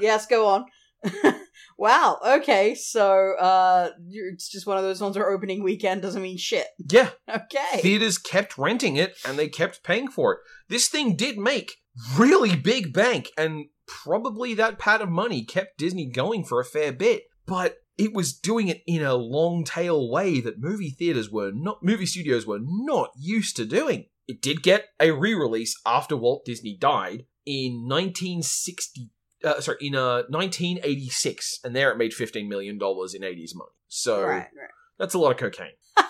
yes, 0.00 0.26
go 0.26 0.48
on. 0.48 0.64
Wow. 1.76 2.18
Okay. 2.24 2.76
So, 2.76 3.34
uh, 3.38 3.90
it's 4.08 4.48
just 4.48 4.66
one 4.66 4.76
of 4.76 4.84
those 4.84 5.00
ones 5.00 5.16
where 5.16 5.28
opening 5.30 5.62
weekend 5.64 6.02
doesn't 6.02 6.22
mean 6.22 6.38
shit. 6.38 6.66
Yeah, 6.90 7.10
Okay. 7.28 7.80
theaters 7.80 8.16
kept 8.16 8.56
renting 8.56 8.96
it 8.96 9.16
and 9.26 9.36
they 9.36 9.48
kept 9.48 9.82
paying 9.82 10.08
for 10.08 10.34
it. 10.34 10.38
This 10.68 10.86
thing 10.88 11.16
did 11.16 11.36
make 11.36 11.72
really 12.16 12.54
big 12.54 12.92
bank, 12.92 13.30
and 13.36 13.66
probably 13.86 14.54
that 14.54 14.78
pat 14.78 15.00
of 15.02 15.08
money 15.08 15.44
kept 15.44 15.78
Disney 15.78 16.06
going 16.08 16.44
for 16.44 16.60
a 16.60 16.64
fair 16.64 16.92
bit. 16.92 17.24
But 17.46 17.78
it 17.98 18.14
was 18.14 18.32
doing 18.32 18.68
it 18.68 18.82
in 18.86 19.02
a 19.02 19.14
long 19.14 19.64
tail 19.64 20.08
way 20.10 20.40
that 20.40 20.60
movie 20.60 20.90
theaters 20.90 21.30
were 21.30 21.50
not, 21.52 21.82
movie 21.82 22.06
studios 22.06 22.46
were 22.46 22.60
not 22.62 23.10
used 23.18 23.56
to 23.56 23.64
doing. 23.64 24.06
It 24.26 24.40
did 24.40 24.62
get 24.62 24.86
a 25.00 25.10
re-release 25.10 25.76
after 25.84 26.16
Walt 26.16 26.44
Disney 26.44 26.76
died 26.80 27.24
in 27.44 27.86
1960. 27.86 29.10
Uh, 29.44 29.60
sorry, 29.60 29.78
in 29.80 29.94
uh, 29.94 30.22
1986, 30.28 31.60
and 31.64 31.76
there 31.76 31.90
it 31.90 31.98
made 31.98 32.14
15 32.14 32.48
million 32.48 32.78
dollars 32.78 33.14
in 33.14 33.22
80s 33.22 33.50
money. 33.54 33.70
So 33.88 34.22
right. 34.22 34.36
Right. 34.36 34.70
that's 34.98 35.14
a 35.14 35.18
lot 35.18 35.32
of 35.32 35.36
cocaine. 35.36 35.72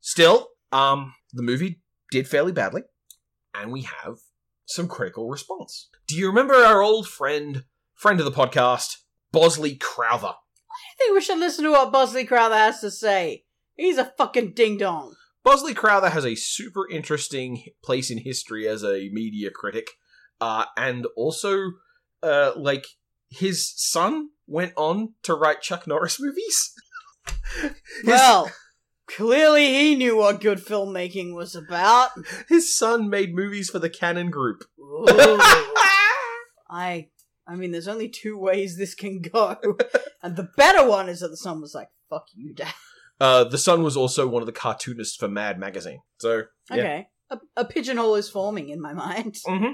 Still, 0.00 0.48
um, 0.72 1.14
the 1.32 1.42
movie 1.42 1.80
did 2.10 2.28
fairly 2.28 2.52
badly, 2.52 2.82
and 3.54 3.72
we 3.72 3.82
have 3.82 4.18
some 4.66 4.88
critical 4.88 5.28
response. 5.28 5.88
Do 6.06 6.16
you 6.16 6.28
remember 6.28 6.54
our 6.54 6.82
old 6.82 7.08
friend, 7.08 7.64
friend 7.94 8.20
of 8.20 8.24
the 8.24 8.32
podcast, 8.32 8.96
Bosley 9.32 9.74
Crowther? 9.74 10.28
I 10.28 10.96
think 10.98 11.14
we 11.14 11.20
should 11.20 11.38
listen 11.38 11.64
to 11.64 11.72
what 11.72 11.92
Bosley 11.92 12.24
Crowther 12.24 12.56
has 12.56 12.80
to 12.80 12.90
say. 12.90 13.44
He's 13.76 13.98
a 13.98 14.12
fucking 14.16 14.52
ding 14.52 14.78
dong. 14.78 15.14
Bosley 15.44 15.74
Crowther 15.74 16.10
has 16.10 16.26
a 16.26 16.34
super 16.34 16.88
interesting 16.90 17.64
place 17.82 18.10
in 18.10 18.18
history 18.18 18.68
as 18.68 18.82
a 18.82 19.08
media 19.12 19.50
critic, 19.50 19.90
uh, 20.40 20.66
and 20.76 21.06
also, 21.16 21.72
uh, 22.22 22.52
like 22.56 22.86
his 23.30 23.72
son 23.76 24.30
went 24.46 24.72
on 24.76 25.14
to 25.22 25.34
write 25.34 25.60
Chuck 25.62 25.86
Norris 25.86 26.18
movies. 26.20 26.72
His- 27.62 27.72
Well, 28.04 28.50
clearly 29.06 29.66
he 29.66 29.94
knew 29.94 30.16
what 30.16 30.40
good 30.40 30.58
filmmaking 30.58 31.34
was 31.34 31.54
about. 31.54 32.10
his 32.48 32.76
son 32.76 33.08
made 33.10 33.34
movies 33.34 33.70
for 33.70 33.78
the 33.78 33.90
Cannon 33.90 34.30
Group. 34.30 34.64
Ooh. 34.80 35.06
I 36.70 37.08
I 37.46 37.54
mean 37.56 37.70
there's 37.72 37.88
only 37.88 38.08
two 38.08 38.38
ways 38.38 38.76
this 38.76 38.94
can 38.94 39.20
go. 39.22 39.56
and 40.22 40.36
the 40.36 40.48
better 40.56 40.86
one 40.88 41.08
is 41.08 41.20
that 41.20 41.28
the 41.28 41.36
son 41.36 41.60
was 41.60 41.74
like, 41.74 41.88
fuck 42.10 42.26
you, 42.34 42.52
dad. 42.54 42.72
Uh, 43.20 43.44
the 43.44 43.58
son 43.58 43.82
was 43.82 43.96
also 43.96 44.28
one 44.28 44.42
of 44.42 44.46
the 44.46 44.52
cartoonists 44.52 45.16
for 45.16 45.26
Mad 45.28 45.58
Magazine. 45.58 46.00
So, 46.18 46.44
yeah. 46.70 46.76
Okay. 46.76 47.08
A, 47.30 47.38
a 47.56 47.64
pigeonhole 47.64 48.14
is 48.14 48.30
forming 48.30 48.68
in 48.68 48.80
my 48.80 48.92
mind. 48.94 49.34
Mhm. 49.46 49.72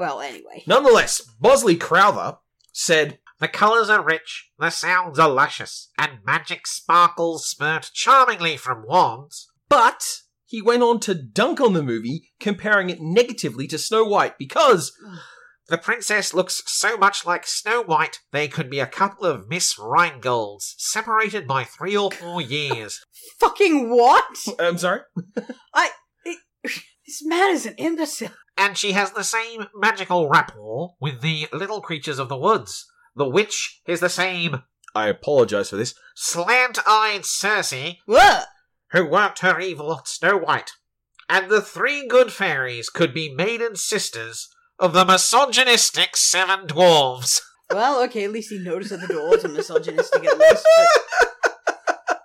Well, 0.00 0.20
anyway. 0.20 0.64
Nonetheless, 0.66 1.20
Bosley 1.38 1.76
Crowther 1.76 2.38
said, 2.72 3.18
The 3.38 3.48
colours 3.48 3.90
are 3.90 4.02
rich, 4.02 4.48
the 4.58 4.70
sounds 4.70 5.18
are 5.18 5.28
luscious, 5.28 5.90
and 5.98 6.24
magic 6.24 6.66
sparkles 6.66 7.46
spurt 7.46 7.90
charmingly 7.92 8.56
from 8.56 8.84
wands. 8.86 9.48
but 9.68 10.02
he 10.46 10.60
went 10.62 10.82
on 10.82 10.98
to 11.00 11.14
dunk 11.14 11.60
on 11.60 11.74
the 11.74 11.82
movie, 11.82 12.30
comparing 12.40 12.90
it 12.90 13.00
negatively 13.00 13.68
to 13.68 13.78
Snow 13.78 14.02
White 14.04 14.36
because 14.38 14.92
The 15.68 15.78
princess 15.78 16.34
looks 16.34 16.62
so 16.66 16.96
much 16.96 17.24
like 17.24 17.46
Snow 17.46 17.82
White, 17.84 18.18
they 18.32 18.48
could 18.48 18.68
be 18.68 18.80
a 18.80 18.88
couple 18.88 19.24
of 19.24 19.48
Miss 19.48 19.76
Rheingolds, 19.78 20.74
separated 20.78 21.46
by 21.46 21.62
three 21.62 21.96
or 21.96 22.10
four 22.10 22.40
years. 22.56 22.98
Fucking 23.38 23.88
what? 23.90 24.24
I'm 24.58 24.78
sorry. 24.78 25.02
I. 25.74 25.90
This 27.06 27.24
man 27.24 27.50
is 27.52 27.66
an 27.66 27.74
imbecile. 27.76 28.30
And 28.60 28.76
she 28.76 28.92
has 28.92 29.12
the 29.12 29.24
same 29.24 29.68
magical 29.74 30.28
rapport 30.28 30.94
with 31.00 31.22
the 31.22 31.48
little 31.50 31.80
creatures 31.80 32.18
of 32.18 32.28
the 32.28 32.36
woods. 32.36 32.86
The 33.16 33.26
witch 33.26 33.80
is 33.86 34.00
the 34.00 34.10
same 34.10 34.64
I 34.94 35.08
apologize 35.08 35.70
for 35.70 35.76
this. 35.76 35.94
slant-eyed 36.14 37.24
Circe 37.24 37.96
What? 38.04 38.48
who 38.90 39.06
worked 39.06 39.38
her 39.38 39.58
evil 39.60 39.90
on 39.90 40.04
Snow 40.04 40.36
White. 40.36 40.72
And 41.26 41.48
the 41.48 41.62
three 41.62 42.06
good 42.06 42.32
fairies 42.32 42.90
could 42.90 43.14
be 43.14 43.32
maiden 43.34 43.76
sisters 43.76 44.50
of 44.78 44.92
the 44.92 45.06
misogynistic 45.06 46.14
seven 46.14 46.66
dwarves. 46.66 47.40
Well, 47.70 48.02
okay, 48.04 48.24
at 48.24 48.32
least 48.32 48.50
he 48.50 48.58
noticed 48.58 48.90
that 48.90 49.00
the 49.00 49.14
dwarves 49.14 49.42
are 49.42 49.48
misogynistic 49.48 50.22
at 50.22 50.36
least. 50.38 50.66
But... 50.76 52.18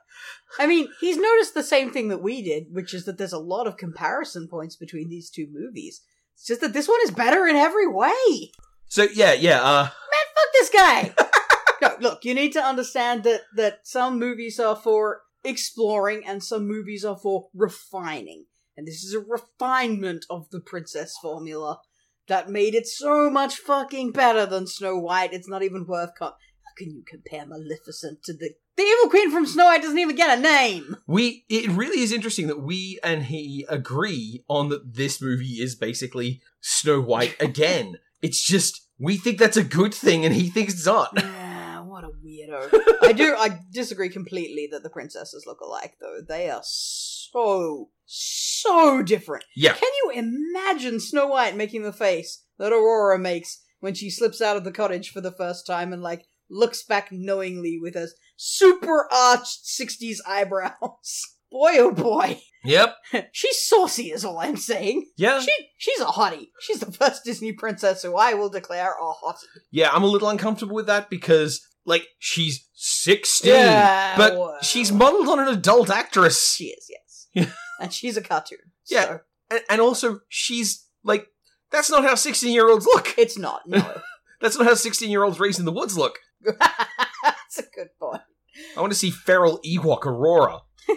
I 0.59 0.67
mean, 0.67 0.89
he's 0.99 1.17
noticed 1.17 1.53
the 1.53 1.63
same 1.63 1.91
thing 1.91 2.09
that 2.09 2.21
we 2.21 2.41
did, 2.41 2.65
which 2.71 2.93
is 2.93 3.05
that 3.05 3.17
there's 3.17 3.31
a 3.31 3.39
lot 3.39 3.67
of 3.67 3.77
comparison 3.77 4.49
points 4.49 4.75
between 4.75 5.07
these 5.07 5.29
two 5.29 5.47
movies. 5.49 6.01
It's 6.35 6.47
just 6.47 6.61
that 6.61 6.73
this 6.73 6.87
one 6.87 6.99
is 7.03 7.11
better 7.11 7.47
in 7.47 7.55
every 7.55 7.87
way. 7.87 8.51
So 8.87 9.07
yeah, 9.13 9.33
yeah. 9.33 9.61
Uh, 9.61 9.83
Man, 9.83 10.27
Fuck 10.35 10.53
this 10.53 10.69
guy. 10.69 11.13
no, 11.81 11.95
look, 11.99 12.25
you 12.25 12.33
need 12.33 12.53
to 12.53 12.61
understand 12.61 13.23
that 13.23 13.41
that 13.55 13.79
some 13.83 14.19
movies 14.19 14.59
are 14.59 14.75
for 14.75 15.21
exploring 15.43 16.23
and 16.25 16.43
some 16.43 16.67
movies 16.67 17.05
are 17.05 17.17
for 17.17 17.47
refining. 17.53 18.45
And 18.77 18.87
this 18.87 19.03
is 19.03 19.13
a 19.13 19.19
refinement 19.19 20.25
of 20.29 20.49
the 20.49 20.59
princess 20.59 21.17
formula 21.21 21.79
that 22.27 22.49
made 22.49 22.75
it 22.75 22.87
so 22.87 23.29
much 23.29 23.57
fucking 23.57 24.11
better 24.11 24.45
than 24.45 24.67
Snow 24.67 24.97
White. 24.97 25.33
It's 25.33 25.47
not 25.47 25.63
even 25.63 25.85
worth 25.85 26.11
co- 26.17 26.33
can 26.77 26.91
you 26.91 27.03
compare 27.07 27.45
Maleficent 27.45 28.23
to 28.23 28.33
the 28.33 28.51
the 28.77 28.83
evil 28.83 29.09
queen 29.09 29.31
from 29.31 29.45
Snow 29.45 29.65
White 29.65 29.81
doesn't 29.81 29.97
even 29.97 30.15
get 30.15 30.37
a 30.37 30.41
name. 30.41 30.97
we 31.07 31.45
it 31.49 31.69
really 31.69 32.01
is 32.01 32.11
interesting 32.11 32.47
that 32.47 32.61
we 32.61 32.99
and 33.03 33.23
he 33.23 33.65
agree 33.69 34.43
on 34.47 34.69
that 34.69 34.95
this 34.95 35.21
movie 35.21 35.61
is 35.61 35.75
basically 35.75 36.41
Snow 36.61 37.01
White 37.01 37.35
again. 37.41 37.97
it's 38.21 38.45
just 38.45 38.81
we 38.97 39.17
think 39.17 39.39
that's 39.39 39.57
a 39.57 39.63
good 39.63 39.93
thing, 39.93 40.23
and 40.23 40.33
he 40.33 40.49
thinks 40.49 40.73
it's 40.73 40.85
not. 40.85 41.17
Yeah, 41.75 41.81
what 41.81 42.05
a 42.05 42.09
weirdo. 42.09 42.69
I 43.01 43.11
do 43.11 43.35
I 43.37 43.59
disagree 43.71 44.09
completely 44.09 44.69
that 44.71 44.83
the 44.83 44.89
princesses 44.89 45.43
look 45.45 45.59
alike 45.61 45.95
though. 45.99 46.19
They 46.25 46.49
are 46.49 46.61
so 46.63 47.89
so 48.05 49.01
different. 49.03 49.43
Yeah. 49.55 49.73
Can 49.73 49.89
you 50.03 50.11
imagine 50.15 50.99
Snow 50.99 51.27
White 51.27 51.57
making 51.57 51.83
the 51.83 51.91
face 51.91 52.43
that 52.57 52.71
Aurora 52.71 53.19
makes 53.19 53.61
when 53.81 53.93
she 53.93 54.09
slips 54.09 54.41
out 54.41 54.57
of 54.57 54.63
the 54.63 54.71
cottage 54.71 55.11
for 55.11 55.21
the 55.21 55.31
first 55.31 55.67
time 55.67 55.91
and 55.91 56.01
like 56.01 56.25
looks 56.49 56.83
back 56.83 57.09
knowingly 57.11 57.79
with 57.81 57.95
her 57.95 58.07
super 58.35 59.07
arched 59.13 59.65
60s 59.65 60.17
eyebrows? 60.27 61.21
Boy 61.51 61.71
oh 61.77 61.91
boy. 61.91 62.41
Yep. 62.65 62.95
She's 63.31 63.61
saucy 63.61 64.11
is 64.11 64.25
all 64.25 64.39
I'm 64.39 64.57
saying. 64.57 65.05
Yeah. 65.15 65.39
She 65.39 65.51
she's 65.77 66.01
a 66.01 66.05
hottie. 66.05 66.47
She's 66.59 66.79
the 66.81 66.91
first 66.91 67.23
Disney 67.23 67.53
princess 67.53 68.01
who 68.03 68.17
I 68.17 68.33
will 68.33 68.49
declare 68.49 68.91
a 68.91 69.13
hottie. 69.25 69.43
Yeah, 69.71 69.89
I'm 69.93 70.03
a 70.03 70.07
little 70.07 70.27
uncomfortable 70.27 70.75
with 70.75 70.87
that 70.87 71.09
because, 71.09 71.65
like, 71.85 72.07
she's 72.19 72.67
16, 72.73 73.49
Yeah, 73.53 74.17
but 74.17 74.37
well. 74.37 74.57
she's 74.63 74.91
modeled 74.91 75.29
on 75.29 75.39
an 75.39 75.47
adult 75.47 75.89
actress. 75.89 76.55
She 76.55 76.65
is, 76.65 76.89
yes. 77.35 77.47
And 77.79 77.93
she's 77.93 78.17
a 78.17 78.21
cartoon. 78.21 78.59
Yeah. 78.89 79.05
so 79.05 79.19
And, 79.51 79.61
and 79.69 79.81
also, 79.81 80.19
she's, 80.27 80.85
like, 81.03 81.27
that's 81.71 81.89
not 81.91 82.03
how 82.03 82.15
16 82.15 82.51
year 82.53 82.69
olds 82.69 82.85
look. 82.85 83.13
It's 83.17 83.37
not, 83.37 83.61
no. 83.67 84.01
That's 84.41 84.57
not 84.57 84.67
how 84.67 84.73
16 84.73 85.09
year 85.09 85.23
olds 85.23 85.39
raised 85.39 85.59
in 85.59 85.65
the 85.65 85.71
woods 85.71 85.97
look. 85.97 86.17
That's 86.59 87.59
a 87.59 87.63
good 87.75 87.89
point. 87.99 88.21
I 88.77 88.81
want 88.81 88.91
to 88.93 88.97
see 88.99 89.11
feral 89.11 89.59
Ewok 89.65 90.05
Aurora. 90.05 90.59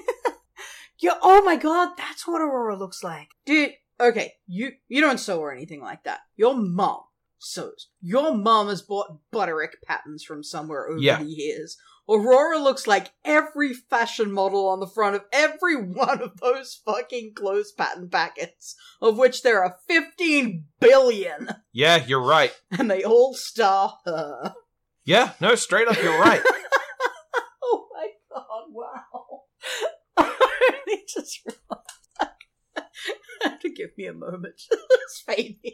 Yeah, 1.00 1.12
oh 1.22 1.42
my 1.44 1.54
god, 1.54 1.90
that's 1.96 2.26
what 2.26 2.40
Aurora 2.42 2.74
looks 2.76 3.04
like. 3.04 3.28
Dude, 3.46 3.70
okay, 4.00 4.32
you 4.48 4.72
you 4.88 5.00
don't 5.00 5.20
sew 5.20 5.38
or 5.38 5.52
anything 5.52 5.80
like 5.80 6.02
that. 6.02 6.20
Your 6.36 6.56
mom 6.56 7.02
sews. 7.38 7.88
Your 8.00 8.34
mom 8.34 8.66
has 8.66 8.82
bought 8.82 9.18
butterick 9.32 9.74
patterns 9.86 10.24
from 10.24 10.42
somewhere 10.42 10.88
over 10.88 10.98
Yeah. 10.98 11.22
the 11.22 11.28
years. 11.30 11.76
Aurora 12.10 12.58
looks 12.58 12.88
like 12.88 13.12
every 13.24 13.74
fashion 13.74 14.32
model 14.32 14.66
on 14.66 14.80
the 14.80 14.88
front 14.88 15.14
of 15.14 15.22
every 15.32 15.76
one 15.80 16.20
of 16.20 16.40
those 16.40 16.80
fucking 16.84 17.34
clothes 17.36 17.70
pattern 17.70 18.08
packets, 18.08 18.74
of 19.00 19.16
which 19.18 19.42
there 19.44 19.62
are 19.62 19.76
15 19.86 20.64
billion, 20.80 21.48
Yeah, 21.72 22.04
you're 22.04 22.24
right. 22.26 22.50
and 22.72 22.90
they 22.90 23.04
all 23.04 23.34
star 23.34 23.98
her. 24.04 24.54
Yeah, 25.08 25.32
no, 25.40 25.54
straight 25.54 25.88
up, 25.88 25.96
you're 26.02 26.20
right. 26.20 26.42
Oh 27.62 27.86
my 27.94 28.08
god, 28.30 28.64
wow. 28.70 29.40
I 30.18 30.34
really 30.84 31.02
just 31.08 31.40
realized 31.46 32.34
have 33.42 33.58
to 33.60 33.70
give 33.70 33.90
me 33.96 34.04
a 34.06 34.12
moment. 34.12 34.60
it's 34.70 35.22
fading. 35.26 35.72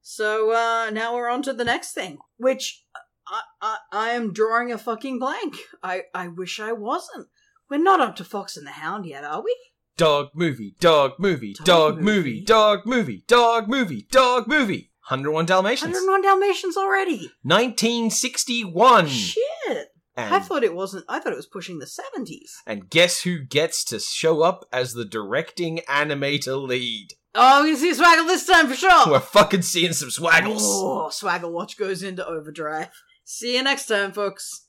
so 0.00 0.52
uh 0.52 0.88
now 0.90 1.14
we're 1.14 1.28
on 1.28 1.42
to 1.42 1.52
the 1.52 1.64
next 1.64 1.92
thing. 1.92 2.16
Which 2.38 2.82
I, 3.28 3.40
I 3.60 3.76
I 3.92 4.08
am 4.10 4.32
drawing 4.32 4.72
a 4.72 4.78
fucking 4.78 5.18
blank. 5.18 5.56
I, 5.82 6.02
I 6.14 6.28
wish 6.28 6.60
I 6.60 6.72
wasn't. 6.72 7.28
We're 7.68 7.78
not 7.82 8.00
up 8.00 8.16
to 8.16 8.24
Fox 8.24 8.56
and 8.56 8.66
the 8.66 8.70
Hound 8.72 9.04
yet, 9.04 9.22
are 9.24 9.42
we? 9.42 9.54
Dog 9.98 10.28
movie, 10.34 10.76
dog 10.80 11.12
movie, 11.18 11.52
Dog 11.54 11.66
dog, 11.66 11.96
movie. 11.96 12.04
movie, 12.30 12.40
dog 12.44 12.86
movie, 12.86 13.24
dog 13.26 13.68
movie, 13.68 14.06
dog 14.10 14.48
movie. 14.48 14.89
101 15.10 15.46
Dalmatians. 15.46 15.92
101 15.92 16.22
Dalmatians 16.22 16.76
already. 16.76 17.32
1961. 17.42 19.08
Shit. 19.08 19.88
And, 20.16 20.34
I 20.34 20.38
thought 20.38 20.62
it 20.62 20.74
wasn't 20.74 21.04
I 21.08 21.18
thought 21.18 21.32
it 21.32 21.36
was 21.36 21.46
pushing 21.46 21.78
the 21.78 21.86
70s. 21.86 22.50
and 22.66 22.88
guess 22.90 23.22
who 23.22 23.38
gets 23.40 23.82
to 23.84 23.98
show 23.98 24.42
up 24.42 24.64
as 24.72 24.92
the 24.92 25.04
directing 25.04 25.78
animator 25.88 26.60
lead? 26.60 27.08
Oh, 27.34 27.64
you 27.64 27.76
see 27.76 27.92
Swaggle 27.92 28.26
this 28.26 28.46
time 28.46 28.68
for 28.68 28.74
sure. 28.74 29.10
We're 29.10 29.20
fucking 29.20 29.62
seeing 29.62 29.92
some 29.92 30.10
swaggles. 30.10 30.60
Oh, 30.60 31.08
Swaggle 31.10 31.52
Watch 31.52 31.76
goes 31.76 32.02
into 32.02 32.26
overdrive. 32.26 32.90
See 33.24 33.56
you 33.56 33.62
next 33.64 33.86
time, 33.86 34.12
folks. 34.12 34.66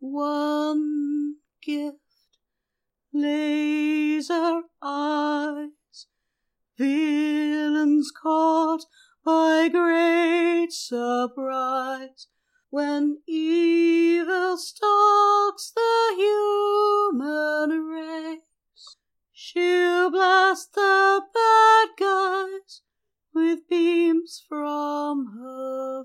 One 0.00 1.36
gift, 1.66 1.98
laser 3.12 4.62
eyes, 4.80 6.06
villains 6.78 8.12
caught 8.12 8.84
by 9.24 9.68
great 9.68 10.68
surprise. 10.70 12.28
When 12.70 13.18
evil 13.26 14.56
stalks 14.56 15.72
the 15.74 16.14
human 16.16 17.70
race, 17.86 18.96
she'll 19.32 20.10
blast 20.10 20.72
the 20.74 21.22
bad 21.34 21.88
guys 21.98 22.82
with 23.34 23.68
beams 23.68 24.40
from 24.48 25.32
her 25.34 26.04